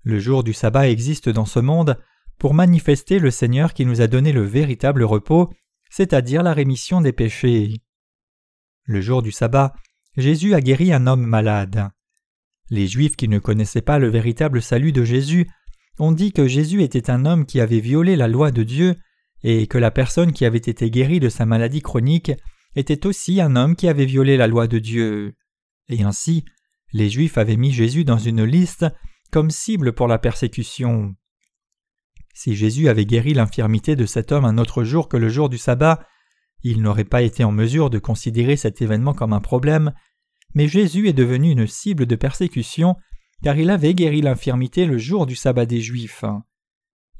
Le 0.04 0.20
jour 0.20 0.44
du 0.44 0.54
sabbat 0.54 0.90
existe 0.90 1.30
dans 1.30 1.46
ce 1.46 1.60
monde 1.60 2.00
pour 2.38 2.54
manifester 2.54 3.20
le 3.20 3.32
Seigneur 3.32 3.74
qui 3.74 3.86
nous 3.86 4.02
a 4.02 4.08
donné 4.08 4.32
le 4.32 4.44
véritable 4.44 5.04
repos, 5.04 5.52
c'est-à-dire 5.90 6.44
la 6.44 6.54
rémission 6.54 7.02
des 7.02 7.12
péchés. 7.12 7.74
Le 8.86 9.02
jour 9.02 9.22
du 9.22 9.32
sabbat, 9.32 9.74
Jésus 10.16 10.54
a 10.54 10.62
guéri 10.62 10.94
un 10.94 11.06
homme 11.06 11.26
malade. 11.26 11.90
Les 12.70 12.88
Juifs 12.88 13.16
qui 13.16 13.28
ne 13.28 13.40
connaissaient 13.40 13.82
pas 13.82 14.00
le 14.00 14.10
véritable 14.10 14.62
salut 14.62 14.92
de 14.92 15.04
Jésus 15.04 15.50
ont 15.98 16.12
dit 16.12 16.32
que 16.32 16.48
Jésus 16.48 16.82
était 16.82 17.10
un 17.10 17.26
homme 17.26 17.46
qui 17.46 17.60
avait 17.60 17.80
violé 17.80 18.16
la 18.16 18.28
loi 18.28 18.52
de 18.52 18.64
Dieu 18.64 18.96
et 19.44 19.68
que 19.68 19.78
la 19.78 19.92
personne 19.92 20.32
qui 20.32 20.46
avait 20.46 20.58
été 20.58 20.90
guérie 20.90 21.20
de 21.20 21.30
sa 21.30 21.46
maladie 21.46 21.82
chronique 21.82 22.32
était 22.76 23.06
aussi 23.06 23.42
un 23.42 23.56
homme 23.56 23.76
qui 23.76 23.88
avait 23.88 24.06
violé 24.06 24.38
la 24.38 24.48
loi 24.48 24.68
de 24.68 24.80
Dieu. 24.80 25.36
Et 25.90 26.04
ainsi, 26.04 26.46
les 26.94 27.10
Juifs 27.10 27.38
avaient 27.38 27.58
mis 27.58 27.72
Jésus 27.72 28.04
dans 28.04 28.18
une 28.18 28.44
liste 28.44 28.86
comme 29.32 29.52
cible 29.52 29.94
pour 29.94 30.08
la 30.08 30.18
persécution. 30.18 31.16
Si 32.34 32.56
Jésus 32.56 32.90
avait 32.90 33.06
guéri 33.06 33.34
l'infirmité 33.34 33.96
de 33.96 34.06
cet 34.06 34.32
homme 34.32 34.46
un 34.46 34.58
autre 34.58 34.84
jour 34.84 35.10
que 35.10 35.18
le 35.18 35.30
jour 35.30 35.50
du 35.50 35.58
sabbat, 35.58 36.00
il 36.64 36.82
n'aurait 36.82 37.04
pas 37.04 37.22
été 37.22 37.44
en 37.44 37.52
mesure 37.52 37.90
de 37.90 38.00
considérer 38.00 38.56
cet 38.56 38.82
événement 38.82 39.14
comme 39.14 39.34
un 39.34 39.40
problème, 39.40 39.94
mais 40.56 40.68
Jésus 40.68 41.08
est 41.08 41.14
devenu 41.14 41.52
une 41.52 41.68
cible 41.68 42.06
de 42.06 42.16
persécution 42.16 42.96
car 43.44 43.58
il 43.58 43.70
avait 43.70 43.94
guéri 43.94 44.22
l'infirmité 44.22 44.86
le 44.86 44.98
jour 44.98 45.26
du 45.26 45.36
sabbat 45.36 45.66
des 45.66 45.82
Juifs. 45.82 46.26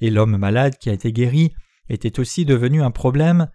Et 0.02 0.10
l'homme 0.10 0.38
malade 0.38 0.78
qui 0.78 0.90
a 0.90 0.94
été 0.94 1.12
guéri 1.14 1.54
était 1.90 2.20
aussi 2.20 2.46
devenu 2.46 2.82
un 2.82 2.92
problème. 2.92 3.50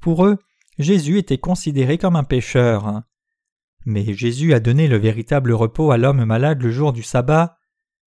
Pour 0.00 0.24
eux, 0.24 0.38
Jésus 0.78 1.18
était 1.18 1.38
considéré 1.38 1.98
comme 1.98 2.16
un 2.16 2.24
pécheur. 2.24 3.02
Mais 3.86 4.14
Jésus 4.14 4.52
a 4.52 4.58
donné 4.58 4.88
le 4.88 4.96
véritable 4.96 5.52
repos 5.52 5.92
à 5.92 5.96
l'homme 5.96 6.24
malade 6.24 6.60
le 6.60 6.72
jour 6.72 6.92
du 6.92 7.04
sabbat. 7.04 7.56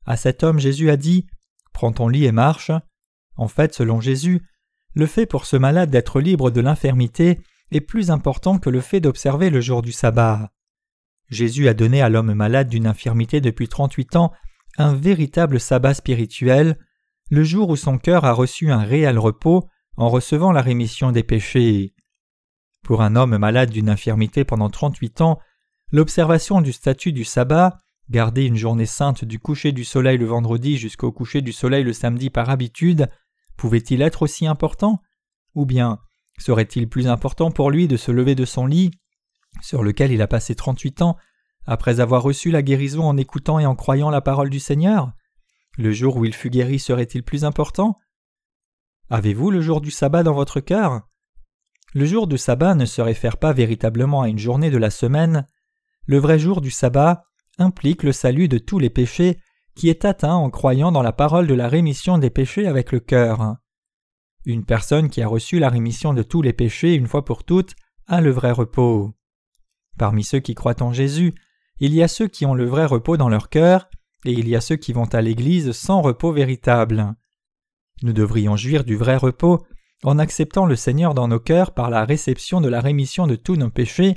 À 0.06 0.18
cet 0.18 0.44
homme, 0.44 0.60
Jésus 0.60 0.90
a 0.90 0.98
dit 0.98 1.26
Prends 1.74 1.94
ton 1.94 2.10
lit 2.10 2.26
et 2.26 2.34
marche. 2.34 2.72
En 3.38 3.48
fait, 3.48 3.74
selon 3.74 4.02
Jésus, 4.02 4.42
le 4.94 5.06
fait 5.06 5.26
pour 5.26 5.46
ce 5.46 5.56
malade 5.56 5.90
d'être 5.90 6.20
libre 6.20 6.52
de 6.52 6.60
l'infirmité 6.60 7.40
est 7.72 7.82
plus 7.82 8.12
important 8.12 8.60
que 8.60 8.70
le 8.70 8.82
fait 8.82 9.00
d'observer 9.00 9.50
le 9.50 9.62
jour 9.62 9.82
du 9.82 9.94
sabbat. 9.94 10.52
Jésus 11.30 11.70
a 11.70 11.74
donné 11.74 12.02
à 12.02 12.10
l'homme 12.10 12.34
malade 12.34 12.68
d'une 12.68 12.88
infirmité 12.88 13.40
depuis 13.40 13.70
trente-huit 13.70 14.18
ans 14.18 14.34
un 14.78 14.94
véritable 14.94 15.62
sabbat 15.62 15.94
spirituel, 15.94 16.78
le 17.30 17.44
jour 17.44 17.70
où 17.70 17.78
son 17.78 17.98
cœur 17.98 18.26
a 18.26 18.34
reçu 18.34 18.72
un 18.72 18.84
réel 18.84 19.18
repos 19.18 19.70
en 19.96 20.10
recevant 20.10 20.52
la 20.52 20.62
rémission 20.62 21.14
des 21.14 21.24
péchés. 21.24 21.94
Pour 22.84 23.02
un 23.02 23.16
homme 23.16 23.38
malade 23.38 23.70
d'une 23.70 23.90
infirmité 23.90 24.44
pendant 24.44 24.70
trente-huit 24.70 25.22
ans, 25.22 25.40
l'observation 25.92 26.62
du 26.62 26.72
statut 26.72 27.14
du 27.14 27.24
sabbat, 27.24 27.78
garder 28.10 28.46
une 28.46 28.56
journée 28.56 28.86
sainte 28.86 29.26
du 29.26 29.40
coucher 29.40 29.72
du 29.72 29.84
soleil 29.84 30.18
le 30.18 30.26
vendredi 30.26 30.78
jusqu'au 30.78 31.12
coucher 31.12 31.42
du 31.42 31.52
soleil 31.52 31.84
le 31.84 31.94
samedi 31.94 32.30
par 32.30 32.50
habitude, 32.50 33.10
pouvait-il 33.58 34.02
être 34.02 34.24
aussi 34.24 34.48
important? 34.48 35.02
Ou 35.56 35.66
bien 35.66 36.00
serait-il 36.38 36.88
plus 36.88 37.08
important 37.08 37.52
pour 37.52 37.70
lui 37.70 37.88
de 37.88 37.98
se 37.98 38.12
lever 38.12 38.36
de 38.36 38.46
son 38.46 38.66
lit 38.66 38.92
sur 39.62 39.84
lequel 39.84 40.12
il 40.12 40.22
a 40.22 40.28
passé 40.28 40.56
trente-huit 40.56 41.02
ans, 41.02 41.18
après 41.66 42.00
avoir 42.00 42.24
reçu 42.24 42.52
la 42.52 42.62
guérison 42.62 43.04
en 43.04 43.18
écoutant 43.18 43.60
et 43.60 43.66
en 43.66 43.76
croyant 43.76 44.10
la 44.10 44.22
parole 44.22 44.50
du 44.50 44.60
Seigneur? 44.60 45.12
Le 45.78 45.92
jour 45.92 46.18
où 46.18 46.26
il 46.26 46.34
fut 46.34 46.50
guéri 46.50 46.80
serait-il 46.80 47.24
plus 47.24 47.46
important? 47.46 47.98
Avez-vous 49.10 49.50
le 49.50 49.62
jour 49.62 49.82
du 49.82 49.92
sabbat 49.92 50.24
dans 50.24 50.34
votre 50.34 50.60
cœur? 50.60 51.02
Le 51.94 52.06
jour 52.06 52.28
du 52.28 52.38
sabbat 52.38 52.76
ne 52.76 52.86
se 52.86 53.02
réfère 53.02 53.38
pas 53.38 53.54
véritablement 53.54 54.22
à 54.22 54.30
une 54.30 54.38
journée 54.38 54.70
de 54.70 54.78
la 54.78 54.92
semaine. 54.92 55.48
Le 56.10 56.18
vrai 56.18 56.40
jour 56.40 56.60
du 56.60 56.72
sabbat 56.72 57.24
implique 57.60 58.02
le 58.02 58.14
salut 58.14 58.48
de 58.48 58.58
tous 58.58 58.80
les 58.80 58.90
péchés 58.90 59.38
qui 59.76 59.90
est 59.90 60.06
atteint 60.06 60.34
en 60.34 60.50
croyant 60.50 60.92
dans 60.92 61.04
la 61.04 61.12
parole 61.12 61.46
de 61.46 61.54
la 61.54 61.68
rémission 61.68 62.18
des 62.18 62.32
péchés 62.32 62.66
avec 62.66 62.92
le 62.92 63.00
cœur. 63.00 63.58
Une 64.44 64.66
personne 64.66 65.12
qui 65.12 65.22
a 65.22 65.28
reçu 65.28 65.60
la 65.60 65.70
rémission 65.70 66.16
de 66.16 66.24
tous 66.24 66.42
les 66.42 66.52
péchés 66.52 66.96
une 66.96 67.06
fois 67.06 67.24
pour 67.24 67.44
toutes 67.44 67.76
a 68.08 68.22
le 68.22 68.32
vrai 68.32 68.50
repos. 68.50 69.14
Parmi 70.00 70.24
ceux 70.24 70.40
qui 70.40 70.56
croient 70.56 70.82
en 70.82 70.94
Jésus, 70.94 71.36
il 71.80 71.94
y 71.94 72.02
a 72.02 72.08
ceux 72.08 72.28
qui 72.28 72.48
ont 72.48 72.56
le 72.56 72.66
vrai 72.66 72.88
repos 72.88 73.16
dans 73.16 73.30
leur 73.30 73.50
cœur, 73.50 73.88
et 74.26 74.32
il 74.32 74.50
y 74.50 74.56
a 74.56 74.62
ceux 74.62 74.78
qui 74.78 74.94
vont 74.94 75.14
à 75.14 75.22
l'Église 75.22 75.74
sans 75.74 76.02
repos 76.02 76.32
véritable. 76.32 77.14
Nous 78.02 78.14
devrions 78.14 78.56
jouir 78.56 78.84
du 78.84 78.96
vrai 78.96 79.18
repos 79.18 79.64
en 80.04 80.18
acceptant 80.18 80.66
le 80.66 80.76
Seigneur 80.76 81.14
dans 81.14 81.28
nos 81.28 81.40
cœurs 81.40 81.76
par 81.76 81.92
la 81.92 82.04
réception 82.04 82.62
de 82.62 82.68
la 82.68 82.82
rémission 82.82 83.28
de 83.28 83.36
tous 83.36 83.58
nos 83.58 83.70
péchés, 83.70 84.16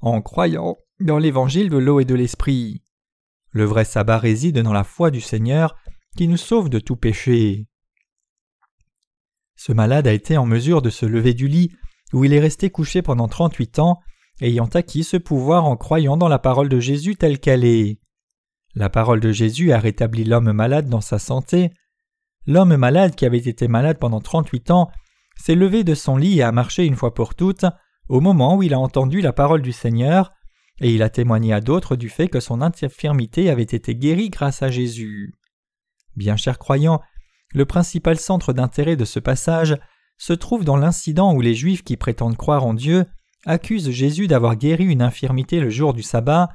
en 0.00 0.22
croyant 0.22 0.76
dans 1.04 1.18
l'évangile 1.18 1.68
de 1.68 1.76
l'eau 1.76 2.00
et 2.00 2.06
de 2.06 2.14
l'esprit. 2.14 2.82
Le 3.50 3.64
vrai 3.64 3.84
sabbat 3.84 4.18
réside 4.18 4.58
dans 4.60 4.72
la 4.72 4.84
foi 4.84 5.10
du 5.10 5.20
Seigneur 5.20 5.76
qui 6.16 6.26
nous 6.28 6.38
sauve 6.38 6.70
de 6.70 6.78
tout 6.78 6.96
péché. 6.96 7.66
Ce 9.54 9.72
malade 9.72 10.06
a 10.06 10.12
été 10.12 10.38
en 10.38 10.46
mesure 10.46 10.82
de 10.82 10.90
se 10.90 11.04
lever 11.04 11.34
du 11.34 11.46
lit 11.46 11.70
où 12.12 12.24
il 12.24 12.32
est 12.32 12.40
resté 12.40 12.70
couché 12.70 13.02
pendant 13.02 13.28
trente-huit 13.28 13.78
ans 13.78 14.00
ayant 14.40 14.66
acquis 14.66 15.04
ce 15.04 15.18
pouvoir 15.18 15.66
en 15.66 15.76
croyant 15.76 16.16
dans 16.16 16.28
la 16.28 16.38
parole 16.38 16.70
de 16.70 16.80
Jésus 16.80 17.16
telle 17.16 17.38
qu'elle 17.38 17.64
est. 17.64 18.00
La 18.74 18.88
parole 18.88 19.20
de 19.20 19.30
Jésus 19.30 19.72
a 19.72 19.78
rétabli 19.78 20.24
l'homme 20.24 20.52
malade 20.52 20.88
dans 20.88 21.02
sa 21.02 21.18
santé. 21.18 21.70
L'homme 22.46 22.76
malade 22.76 23.14
qui 23.14 23.26
avait 23.26 23.38
été 23.38 23.68
malade 23.68 23.98
pendant 23.98 24.20
trente-huit 24.20 24.70
ans 24.70 24.90
s'est 25.36 25.54
levé 25.54 25.84
de 25.84 25.94
son 25.94 26.16
lit 26.16 26.38
et 26.38 26.42
a 26.42 26.50
marché 26.50 26.86
une 26.86 26.96
fois 26.96 27.14
pour 27.14 27.34
toutes 27.34 27.66
au 28.08 28.20
moment 28.20 28.56
où 28.56 28.62
il 28.62 28.74
a 28.74 28.78
entendu 28.78 29.20
la 29.20 29.32
parole 29.32 29.62
du 29.62 29.72
Seigneur, 29.72 30.32
et 30.80 30.92
il 30.92 31.02
a 31.02 31.10
témoigné 31.10 31.52
à 31.52 31.60
d'autres 31.60 31.96
du 31.96 32.08
fait 32.08 32.28
que 32.28 32.40
son 32.40 32.60
infirmité 32.60 33.50
avait 33.50 33.62
été 33.62 33.94
guérie 33.94 34.30
grâce 34.30 34.62
à 34.62 34.70
Jésus. 34.70 35.34
Bien 36.16 36.36
chers 36.36 36.58
croyants, 36.58 37.00
le 37.52 37.64
principal 37.64 38.18
centre 38.18 38.52
d'intérêt 38.52 38.96
de 38.96 39.04
ce 39.04 39.20
passage 39.20 39.78
se 40.18 40.32
trouve 40.32 40.64
dans 40.64 40.76
l'incident 40.76 41.34
où 41.34 41.40
les 41.40 41.54
Juifs 41.54 41.84
qui 41.84 41.96
prétendent 41.96 42.36
croire 42.36 42.64
en 42.64 42.74
Dieu 42.74 43.04
accuse 43.46 43.90
Jésus 43.90 44.26
d'avoir 44.26 44.56
guéri 44.56 44.84
une 44.84 45.02
infirmité 45.02 45.60
le 45.60 45.70
jour 45.70 45.92
du 45.92 46.02
sabbat, 46.02 46.48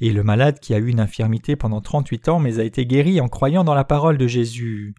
et 0.00 0.12
le 0.12 0.24
malade 0.24 0.58
qui 0.58 0.74
a 0.74 0.78
eu 0.78 0.88
une 0.88 1.00
infirmité 1.00 1.54
pendant 1.54 1.80
trente-huit 1.80 2.28
ans 2.28 2.40
mais 2.40 2.58
a 2.58 2.64
été 2.64 2.86
guéri 2.86 3.20
en 3.20 3.28
croyant 3.28 3.64
dans 3.64 3.74
la 3.74 3.84
parole 3.84 4.18
de 4.18 4.26
Jésus. 4.26 4.94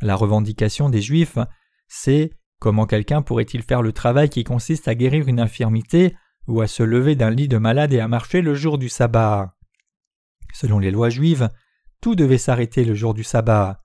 La 0.00 0.14
revendication 0.14 0.88
des 0.90 1.02
Juifs, 1.02 1.38
c'est 1.88 2.30
comment 2.60 2.86
quelqu'un 2.86 3.22
pourrait-il 3.22 3.62
faire 3.62 3.82
le 3.82 3.92
travail 3.92 4.28
qui 4.28 4.44
consiste 4.44 4.88
à 4.88 4.94
guérir 4.94 5.26
une 5.26 5.40
infirmité 5.40 6.14
ou 6.48 6.60
à 6.60 6.66
se 6.66 6.82
lever 6.82 7.14
d'un 7.14 7.30
lit 7.30 7.48
de 7.48 7.58
malade 7.58 7.92
et 7.92 8.00
à 8.00 8.08
marcher 8.08 8.42
le 8.42 8.54
jour 8.54 8.78
du 8.78 8.88
sabbat. 8.88 9.54
Selon 10.52 10.78
les 10.78 10.90
lois 10.90 11.10
juives, 11.10 11.50
tout 12.00 12.14
devait 12.14 12.38
s'arrêter 12.38 12.84
le 12.84 12.94
jour 12.94 13.14
du 13.14 13.24
sabbat. 13.24 13.82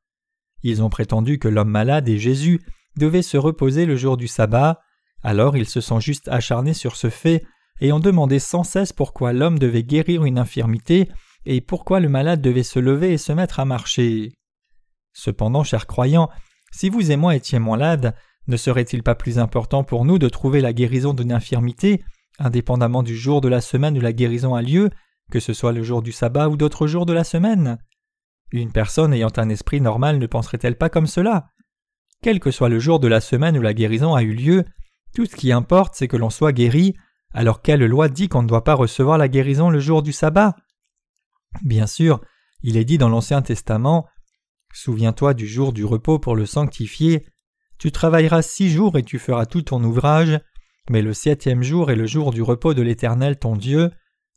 Ils 0.64 0.84
ont 0.84 0.90
prétendu 0.90 1.40
que 1.40 1.48
l'homme 1.48 1.70
malade 1.70 2.08
et 2.08 2.18
Jésus 2.18 2.62
devaient 2.98 3.22
se 3.22 3.38
reposer 3.38 3.86
le 3.86 3.96
jour 3.96 4.18
du 4.18 4.28
sabbat, 4.28 4.80
alors 5.24 5.58
ils 5.58 5.68
se 5.68 5.82
sont 5.82 6.00
juste 6.00 6.28
acharnés 6.28 6.74
sur 6.74 6.96
ce 6.96 7.10
fait 7.10 7.44
et 7.80 7.92
ont 7.92 8.00
demandé 8.00 8.40
sans 8.40 8.64
cesse 8.64 8.94
pourquoi 8.94 9.34
l'homme 9.34 9.60
devait 9.60 9.84
guérir 9.84 10.24
une 10.24 10.38
infirmité 10.38 11.10
et 11.46 11.62
pourquoi 11.62 12.00
le 12.00 12.10
malade 12.10 12.42
devait 12.42 12.64
se 12.64 12.80
lever 12.80 13.14
et 13.14 13.18
se 13.18 13.32
mettre 13.32 13.60
à 13.60 13.66
marcher. 13.66 14.34
Cependant, 15.14 15.64
chers 15.64 15.88
croyants, 15.88 16.30
si 16.72 16.90
vous 16.90 17.12
et 17.12 17.18
moi 17.18 17.36
étions 17.36 17.60
malades, 17.60 18.16
ne 18.48 18.58
serait-il 18.58 19.04
pas 19.04 19.16
plus 19.16 19.40
important 19.40 19.84
pour 19.84 20.06
nous 20.06 20.20
de 20.20 20.30
trouver 20.30 20.62
la 20.62 20.74
guérison 20.74 21.14
d'une 21.14 21.32
infirmité, 21.32 22.04
indépendamment 22.40 23.04
du 23.04 23.16
jour 23.16 23.42
de 23.42 23.48
la 23.48 23.62
semaine 23.62 23.98
où 23.98 24.02
la 24.02 24.14
guérison 24.14 24.56
a 24.56 24.62
lieu, 24.62 24.90
que 25.32 25.40
ce 25.40 25.54
soit 25.54 25.72
le 25.72 25.84
jour 25.84 26.02
du 26.02 26.12
sabbat 26.12 26.50
ou 26.50 26.58
d'autres 26.58 26.88
jours 26.88 27.06
de 27.06 27.14
la 27.14 27.24
semaine. 27.24 27.78
Une 28.52 28.72
personne 28.72 29.14
ayant 29.14 29.32
un 29.38 29.50
esprit 29.50 29.82
normal 29.82 30.18
ne 30.18 30.28
penserait-elle 30.28 30.78
pas 30.78 30.90
comme 30.90 31.08
cela? 31.08 31.50
Quel 32.22 32.40
que 32.40 32.52
soit 32.52 32.70
le 32.70 32.80
jour 32.80 33.00
de 33.00 33.08
la 33.08 33.22
semaine 33.22 33.58
où 33.58 33.62
la 33.62 33.74
guérison 33.74 34.14
a 34.14 34.24
eu 34.24 34.34
lieu, 34.34 34.66
tout 35.16 35.26
ce 35.26 35.36
qui 35.36 35.52
importe, 35.52 35.96
c'est 35.96 36.08
que 36.08 36.18
l'on 36.18 36.30
soit 36.30 36.52
guéri, 36.52 36.96
alors 37.34 37.62
quelle 37.62 37.86
loi 37.86 38.10
dit 38.10 38.28
qu'on 38.28 38.44
ne 38.44 38.48
doit 38.48 38.64
pas 38.64 38.74
recevoir 38.74 39.18
la 39.18 39.28
guérison 39.28 39.70
le 39.70 39.80
jour 39.80 40.04
du 40.04 40.12
sabbat? 40.12 40.56
Bien 41.64 41.88
sûr, 41.88 42.22
il 42.62 42.78
est 42.78 42.86
dit 42.86 42.98
dans 42.98 43.10
l'Ancien 43.10 43.42
Testament 43.42 44.08
Souviens-toi 44.74 45.34
du 45.34 45.48
jour 45.48 45.74
du 45.74 45.84
repos 45.84 46.20
pour 46.20 46.36
le 46.36 46.46
sanctifier. 46.46 47.26
Tu 47.78 47.92
travailleras 47.92 48.42
six 48.42 48.70
jours 48.70 48.98
et 48.98 49.04
tu 49.04 49.20
feras 49.20 49.46
tout 49.46 49.64
ton 49.64 49.84
ouvrage, 49.84 50.40
mais 50.92 51.02
le 51.02 51.14
septième 51.14 51.64
jour 51.64 51.90
est 51.90 51.96
le 51.96 52.06
jour 52.06 52.32
du 52.32 52.42
repos 52.42 52.74
de 52.74 52.82
l'Éternel 52.82 53.40
ton 53.40 53.56
Dieu. 53.56 53.92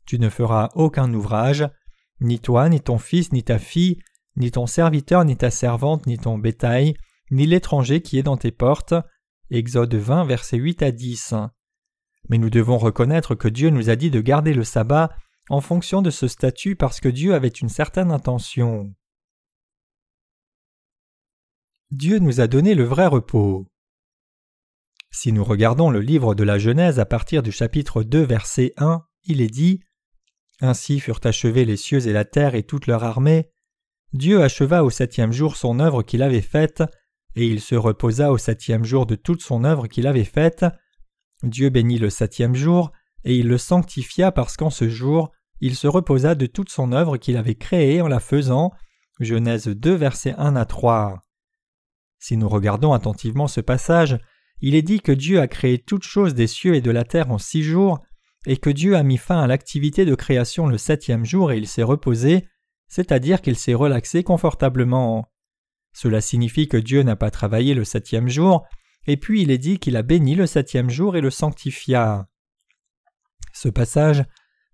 Tu 0.05 0.19
ne 0.19 0.29
feras 0.29 0.69
aucun 0.73 1.13
ouvrage, 1.13 1.67
ni 2.21 2.39
toi, 2.39 2.69
ni 2.69 2.79
ton 2.79 2.97
fils, 2.97 3.33
ni 3.33 3.43
ta 3.43 3.59
fille, 3.59 3.99
ni 4.37 4.51
ton 4.51 4.65
serviteur, 4.65 5.25
ni 5.25 5.35
ta 5.35 5.51
servante, 5.51 6.07
ni 6.07 6.17
ton 6.17 6.37
bétail, 6.37 6.95
ni 7.29 7.45
l'étranger 7.45 8.01
qui 8.01 8.17
est 8.17 8.23
dans 8.23 8.37
tes 8.37 8.51
portes, 8.51 8.93
Exode 9.51 9.95
20, 9.95 10.23
versets 10.23 10.55
8 10.55 10.81
à 10.81 10.91
10. 10.91 11.33
Mais 12.29 12.37
nous 12.37 12.49
devons 12.49 12.77
reconnaître 12.77 13.35
que 13.35 13.49
Dieu 13.49 13.69
nous 13.69 13.89
a 13.89 13.97
dit 13.97 14.09
de 14.09 14.21
garder 14.21 14.53
le 14.53 14.63
sabbat 14.63 15.13
en 15.49 15.59
fonction 15.59 16.01
de 16.01 16.09
ce 16.09 16.29
statut 16.29 16.77
parce 16.77 17.01
que 17.01 17.09
Dieu 17.09 17.33
avait 17.33 17.49
une 17.49 17.69
certaine 17.69 18.11
intention. 18.11 18.95
Dieu 21.91 22.19
nous 22.19 22.39
a 22.39 22.47
donné 22.47 22.75
le 22.75 22.85
vrai 22.85 23.07
repos. 23.07 23.67
Si 25.17 25.31
nous 25.31 25.45
regardons 25.45 25.91
le 25.91 26.01
livre 26.01 26.35
de 26.35 26.43
la 26.43 26.57
Genèse 26.57 26.99
à 26.99 27.05
partir 27.05 27.41
du 27.41 27.53
chapitre 27.53 28.03
2 28.03 28.21
verset 28.21 28.73
1, 28.75 29.01
il 29.23 29.39
est 29.39 29.49
dit 29.49 29.79
Ainsi 30.59 30.99
furent 30.99 31.21
achevés 31.23 31.63
les 31.63 31.77
cieux 31.77 32.05
et 32.05 32.11
la 32.11 32.25
terre 32.25 32.53
et 32.53 32.63
toute 32.63 32.85
leur 32.85 33.05
armée. 33.05 33.49
Dieu 34.11 34.43
acheva 34.43 34.83
au 34.83 34.89
septième 34.89 35.31
jour 35.31 35.55
son 35.55 35.79
œuvre 35.79 36.03
qu'il 36.03 36.21
avait 36.21 36.41
faite, 36.41 36.83
et 37.37 37.47
il 37.47 37.61
se 37.61 37.75
reposa 37.75 38.33
au 38.33 38.37
septième 38.37 38.83
jour 38.83 39.05
de 39.05 39.15
toute 39.15 39.41
son 39.41 39.63
œuvre 39.63 39.87
qu'il 39.87 40.05
avait 40.05 40.25
faite. 40.25 40.65
Dieu 41.43 41.69
bénit 41.69 41.97
le 41.97 42.09
septième 42.09 42.53
jour, 42.53 42.91
et 43.23 43.37
il 43.37 43.47
le 43.47 43.57
sanctifia 43.57 44.33
parce 44.33 44.57
qu'en 44.57 44.69
ce 44.69 44.89
jour, 44.89 45.31
il 45.61 45.77
se 45.77 45.87
reposa 45.87 46.35
de 46.35 46.45
toute 46.45 46.69
son 46.69 46.91
œuvre 46.91 47.15
qu'il 47.15 47.37
avait 47.37 47.55
créée 47.55 48.01
en 48.01 48.09
la 48.09 48.19
faisant. 48.19 48.71
Genèse 49.21 49.69
2, 49.69 49.93
versets 49.93 50.35
1 50.37 50.57
à 50.57 50.65
3. 50.65 51.21
Si 52.19 52.35
nous 52.35 52.49
regardons 52.49 52.91
attentivement 52.91 53.47
ce 53.47 53.61
passage, 53.61 54.19
il 54.61 54.75
est 54.75 54.81
dit 54.81 54.99
que 54.99 55.11
Dieu 55.11 55.39
a 55.39 55.47
créé 55.47 55.79
toutes 55.79 56.03
choses 56.03 56.33
des 56.33 56.47
cieux 56.47 56.75
et 56.75 56.81
de 56.81 56.91
la 56.91 57.03
terre 57.03 57.31
en 57.31 57.37
six 57.37 57.63
jours, 57.63 57.99
et 58.45 58.57
que 58.57 58.69
Dieu 58.69 58.95
a 58.95 59.03
mis 59.03 59.17
fin 59.17 59.41
à 59.41 59.47
l'activité 59.47 60.05
de 60.05 60.15
création 60.15 60.67
le 60.67 60.77
septième 60.77 61.25
jour 61.25 61.51
et 61.51 61.57
il 61.57 61.67
s'est 61.67 61.83
reposé, 61.83 62.47
c'est-à-dire 62.87 63.41
qu'il 63.41 63.57
s'est 63.57 63.73
relaxé 63.73 64.23
confortablement. 64.23 65.31
Cela 65.93 66.21
signifie 66.21 66.67
que 66.67 66.77
Dieu 66.77 67.03
n'a 67.03 67.15
pas 67.15 67.31
travaillé 67.31 67.73
le 67.73 67.83
septième 67.83 68.29
jour, 68.29 68.65
et 69.07 69.17
puis 69.17 69.41
il 69.41 69.51
est 69.51 69.57
dit 69.57 69.79
qu'il 69.79 69.97
a 69.97 70.03
béni 70.03 70.35
le 70.35 70.45
septième 70.45 70.89
jour 70.89 71.15
et 71.15 71.21
le 71.21 71.29
sanctifia. 71.29 72.27
Ce 73.53 73.69
passage 73.69 74.23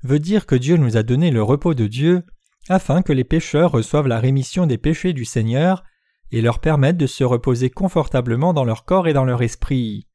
veut 0.04 0.20
dire 0.20 0.46
que 0.46 0.56
Dieu 0.56 0.78
nous 0.78 0.98
a 0.98 1.04
donné 1.04 1.32
le 1.32 1.44
repos 1.44 1.74
de 1.74 1.88
Dieu, 1.88 2.24
afin 2.70 3.02
que 3.02 3.14
les 3.14 3.24
pécheurs 3.24 3.72
reçoivent 3.72 4.08
la 4.08 4.20
rémission 4.20 4.66
des 4.66 4.78
péchés 4.78 5.14
du 5.14 5.26
Seigneur, 5.26 5.84
et 6.32 6.42
leur 6.42 6.60
permettent 6.60 6.98
de 6.98 7.08
se 7.08 7.24
reposer 7.24 7.70
confortablement 7.70 8.54
dans 8.54 8.64
leur 8.64 8.86
corps 8.86 9.08
et 9.08 9.14
dans 9.14 9.26
leur 9.26 9.42
esprit. 9.42 10.08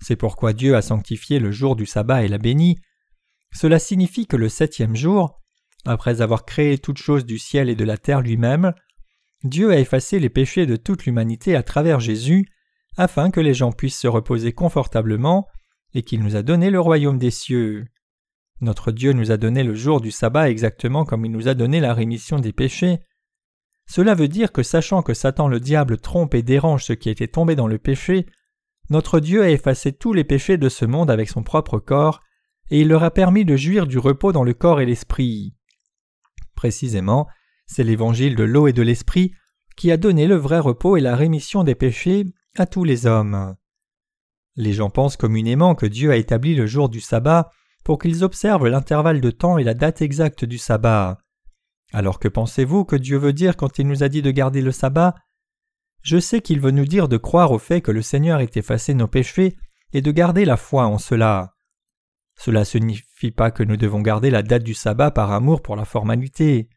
C'est 0.00 0.16
pourquoi 0.16 0.52
Dieu 0.52 0.76
a 0.76 0.82
sanctifié 0.82 1.38
le 1.38 1.50
jour 1.50 1.76
du 1.76 1.86
sabbat 1.86 2.24
et 2.24 2.28
l'a 2.28 2.38
béni. 2.38 2.78
Cela 3.52 3.78
signifie 3.78 4.26
que 4.26 4.36
le 4.36 4.48
septième 4.48 4.96
jour, 4.96 5.40
après 5.86 6.20
avoir 6.20 6.44
créé 6.44 6.78
toutes 6.78 6.98
choses 6.98 7.24
du 7.24 7.38
ciel 7.38 7.70
et 7.70 7.76
de 7.76 7.84
la 7.84 7.96
terre 7.96 8.20
lui-même, 8.20 8.74
Dieu 9.44 9.70
a 9.70 9.78
effacé 9.78 10.18
les 10.18 10.28
péchés 10.28 10.66
de 10.66 10.76
toute 10.76 11.06
l'humanité 11.06 11.56
à 11.56 11.62
travers 11.62 12.00
Jésus, 12.00 12.46
afin 12.96 13.30
que 13.30 13.40
les 13.40 13.54
gens 13.54 13.72
puissent 13.72 13.98
se 13.98 14.08
reposer 14.08 14.52
confortablement, 14.52 15.46
et 15.94 16.02
qu'il 16.02 16.22
nous 16.22 16.36
a 16.36 16.42
donné 16.42 16.70
le 16.70 16.80
royaume 16.80 17.18
des 17.18 17.30
cieux. 17.30 17.86
Notre 18.60 18.90
Dieu 18.90 19.12
nous 19.12 19.30
a 19.30 19.36
donné 19.36 19.62
le 19.62 19.74
jour 19.74 20.00
du 20.00 20.10
sabbat 20.10 20.50
exactement 20.50 21.04
comme 21.04 21.24
il 21.24 21.32
nous 21.32 21.48
a 21.48 21.54
donné 21.54 21.80
la 21.80 21.94
rémission 21.94 22.38
des 22.38 22.52
péchés. 22.52 22.98
Cela 23.88 24.14
veut 24.14 24.28
dire 24.28 24.52
que 24.52 24.62
sachant 24.62 25.02
que 25.02 25.14
Satan 25.14 25.48
le 25.48 25.60
diable 25.60 25.98
trompe 25.98 26.34
et 26.34 26.42
dérange 26.42 26.84
ceux 26.84 26.96
qui 26.96 27.08
étaient 27.08 27.28
tombés 27.28 27.56
dans 27.56 27.68
le 27.68 27.78
péché, 27.78 28.26
notre 28.90 29.20
Dieu 29.20 29.42
a 29.42 29.50
effacé 29.50 29.92
tous 29.92 30.12
les 30.12 30.24
péchés 30.24 30.58
de 30.58 30.68
ce 30.68 30.84
monde 30.84 31.10
avec 31.10 31.28
son 31.28 31.42
propre 31.42 31.78
corps, 31.78 32.22
et 32.70 32.80
il 32.80 32.88
leur 32.88 33.04
a 33.04 33.10
permis 33.10 33.44
de 33.44 33.56
jouir 33.56 33.86
du 33.86 33.98
repos 33.98 34.32
dans 34.32 34.44
le 34.44 34.54
corps 34.54 34.80
et 34.80 34.86
l'esprit. 34.86 35.54
Précisément, 36.54 37.28
c'est 37.66 37.84
l'évangile 37.84 38.34
de 38.34 38.44
l'eau 38.44 38.66
et 38.66 38.72
de 38.72 38.82
l'esprit 38.82 39.32
qui 39.76 39.90
a 39.92 39.96
donné 39.96 40.26
le 40.26 40.36
vrai 40.36 40.58
repos 40.58 40.96
et 40.96 41.00
la 41.00 41.14
rémission 41.14 41.62
des 41.62 41.74
péchés 41.74 42.26
à 42.56 42.66
tous 42.66 42.84
les 42.84 43.06
hommes. 43.06 43.56
Les 44.56 44.72
gens 44.72 44.90
pensent 44.90 45.18
communément 45.18 45.74
que 45.74 45.86
Dieu 45.86 46.10
a 46.10 46.16
établi 46.16 46.54
le 46.54 46.66
jour 46.66 46.88
du 46.88 47.00
sabbat 47.00 47.50
pour 47.84 47.98
qu'ils 47.98 48.24
observent 48.24 48.68
l'intervalle 48.68 49.20
de 49.20 49.30
temps 49.30 49.58
et 49.58 49.64
la 49.64 49.74
date 49.74 50.00
exacte 50.00 50.44
du 50.44 50.58
sabbat. 50.58 51.18
Alors 51.92 52.18
que 52.18 52.28
pensez-vous 52.28 52.84
que 52.84 52.96
Dieu 52.96 53.18
veut 53.18 53.32
dire 53.32 53.56
quand 53.56 53.78
il 53.78 53.86
nous 53.86 54.02
a 54.02 54.08
dit 54.08 54.22
de 54.22 54.30
garder 54.30 54.60
le 54.60 54.72
sabbat? 54.72 55.14
Je 56.02 56.18
sais 56.18 56.40
qu'il 56.40 56.60
veut 56.60 56.70
nous 56.70 56.84
dire 56.84 57.08
de 57.08 57.16
croire 57.16 57.52
au 57.52 57.58
fait 57.58 57.80
que 57.80 57.90
le 57.90 58.02
Seigneur 58.02 58.40
ait 58.40 58.50
effacé 58.54 58.94
nos 58.94 59.08
péchés 59.08 59.56
et 59.92 60.02
de 60.02 60.10
garder 60.10 60.44
la 60.44 60.56
foi 60.56 60.86
en 60.86 60.98
cela. 60.98 61.54
Cela 62.38 62.60
ne 62.60 62.64
signifie 62.64 63.30
pas 63.30 63.50
que 63.50 63.62
nous 63.62 63.76
devons 63.76 64.00
garder 64.00 64.30
la 64.30 64.42
date 64.42 64.62
du 64.62 64.74
sabbat 64.74 65.10
par 65.10 65.32
amour 65.32 65.62
pour 65.62 65.74
la 65.74 65.84
formalité. 65.84 66.68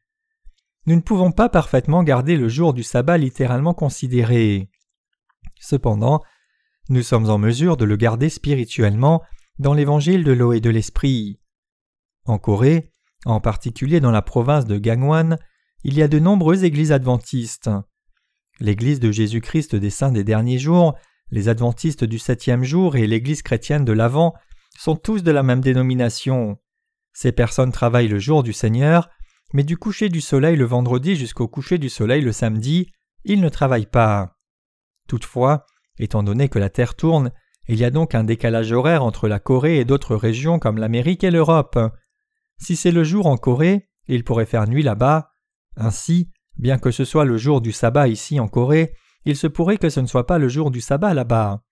Nous 0.86 0.96
ne 0.96 1.02
pouvons 1.02 1.32
pas 1.32 1.50
parfaitement 1.50 2.04
garder 2.04 2.38
le 2.38 2.48
jour 2.48 2.74
du 2.74 2.84
sabbat 2.84 3.18
littéralement 3.18 3.74
considéré. 3.74 4.70
Cependant, 5.60 6.24
nous 6.88 7.04
sommes 7.04 7.30
en 7.30 7.38
mesure 7.38 7.78
de 7.78 7.86
le 7.86 7.98
garder 7.98 8.30
spirituellement 8.30 9.22
dans 9.60 9.74
l'évangile 9.74 10.24
de 10.24 10.32
l'eau 10.32 10.54
et 10.54 10.62
de 10.62 10.70
l'esprit. 10.70 11.40
En 12.26 12.40
Corée, 12.40 12.94
en 13.26 13.40
particulier 13.40 14.00
dans 14.00 14.12
la 14.12 14.22
province 14.22 14.66
de 14.66 14.78
Gangwon, 14.78 15.38
il 15.84 15.98
y 15.98 16.02
a 16.02 16.08
de 16.08 16.20
nombreuses 16.20 16.64
églises 16.64 16.92
adventistes. 16.92 17.70
L'Église 18.60 19.00
de 19.00 19.12
Jésus-Christ 19.12 19.76
des 19.76 19.90
Saints 19.90 20.12
des 20.12 20.24
derniers 20.24 20.60
jours, 20.60 20.98
les 21.32 21.48
adventistes 21.48 22.04
du 22.04 22.20
septième 22.20 22.64
jour 22.64 22.96
et 22.96 23.08
l'Église 23.08 23.42
chrétienne 23.42 23.86
de 23.86 23.94
l'Avent 23.94 24.34
sont 24.78 24.96
tous 24.96 25.24
de 25.24 25.32
la 25.32 25.44
même 25.44 25.62
dénomination. 25.62 26.58
Ces 27.14 27.32
personnes 27.32 27.72
travaillent 27.72 28.08
le 28.08 28.20
jour 28.20 28.44
du 28.44 28.54
Seigneur, 28.54 29.10
mais 29.54 29.64
du 29.64 29.78
coucher 29.78 30.10
du 30.10 30.22
soleil 30.22 30.56
le 30.56 30.66
vendredi 30.66 31.16
jusqu'au 31.16 31.48
coucher 31.48 31.78
du 31.78 31.90
soleil 31.90 32.22
le 32.22 32.32
samedi, 32.32 32.92
ils 33.24 33.42
ne 33.42 33.50
travaillent 33.50 33.86
pas. 33.86 34.38
Toutefois, 35.08 35.66
étant 35.98 36.24
donné 36.24 36.50
que 36.50 36.60
la 36.60 36.70
Terre 36.70 36.96
tourne, 36.96 37.32
il 37.68 37.78
y 37.78 37.86
a 37.86 37.92
donc 37.92 38.16
un 38.16 38.24
décalage 38.24 38.72
horaire 38.72 39.04
entre 39.04 39.28
la 39.28 39.40
Corée 39.40 39.78
et 39.78 39.86
d'autres 39.86 40.16
régions 40.16 40.60
comme 40.60 40.78
l'Amérique 40.78 41.24
et 41.24 41.32
l'Europe. 41.32 41.78
Si 42.60 42.76
c'est 42.76 42.92
le 42.92 43.04
jour 43.04 43.26
en 43.26 43.38
Corée, 43.38 43.90
il 44.08 44.24
pourrait 44.24 44.46
faire 44.46 44.68
nuit 44.68 44.84
là-bas. 44.84 45.32
Ainsi, 45.76 46.30
bien 46.58 46.78
que 46.78 46.92
ce 46.92 47.06
soit 47.06 47.26
le 47.26 47.38
jour 47.38 47.62
du 47.62 47.72
sabbat 47.72 48.08
ici 48.08 48.40
en 48.40 48.48
Corée, 48.48 48.94
il 49.26 49.36
se 49.36 49.48
pourrait 49.48 49.78
que 49.78 49.90
ce 49.90 50.00
ne 50.00 50.08
soit 50.08 50.28
pas 50.28 50.38
le 50.38 50.50
jour 50.50 50.72
du 50.72 50.82
sabbat 50.82 51.14
là-bas. 51.14 51.64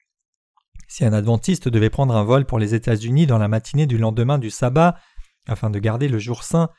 Si 0.88 1.04
un 1.04 1.14
adventiste 1.14 1.68
devait 1.68 1.90
prendre 1.90 2.16
un 2.16 2.24
vol 2.24 2.46
pour 2.46 2.60
les 2.60 2.74
États-Unis 2.74 3.28
dans 3.28 3.38
la 3.38 3.50
matinée 3.50 3.88
du 3.88 3.98
lendemain 3.98 4.38
du 4.38 4.50
sabbat, 4.50 4.98
afin 5.46 5.70
de 5.70 5.80
garder 5.80 6.08
le 6.08 6.20
jour 6.20 6.44
saint, 6.44 6.70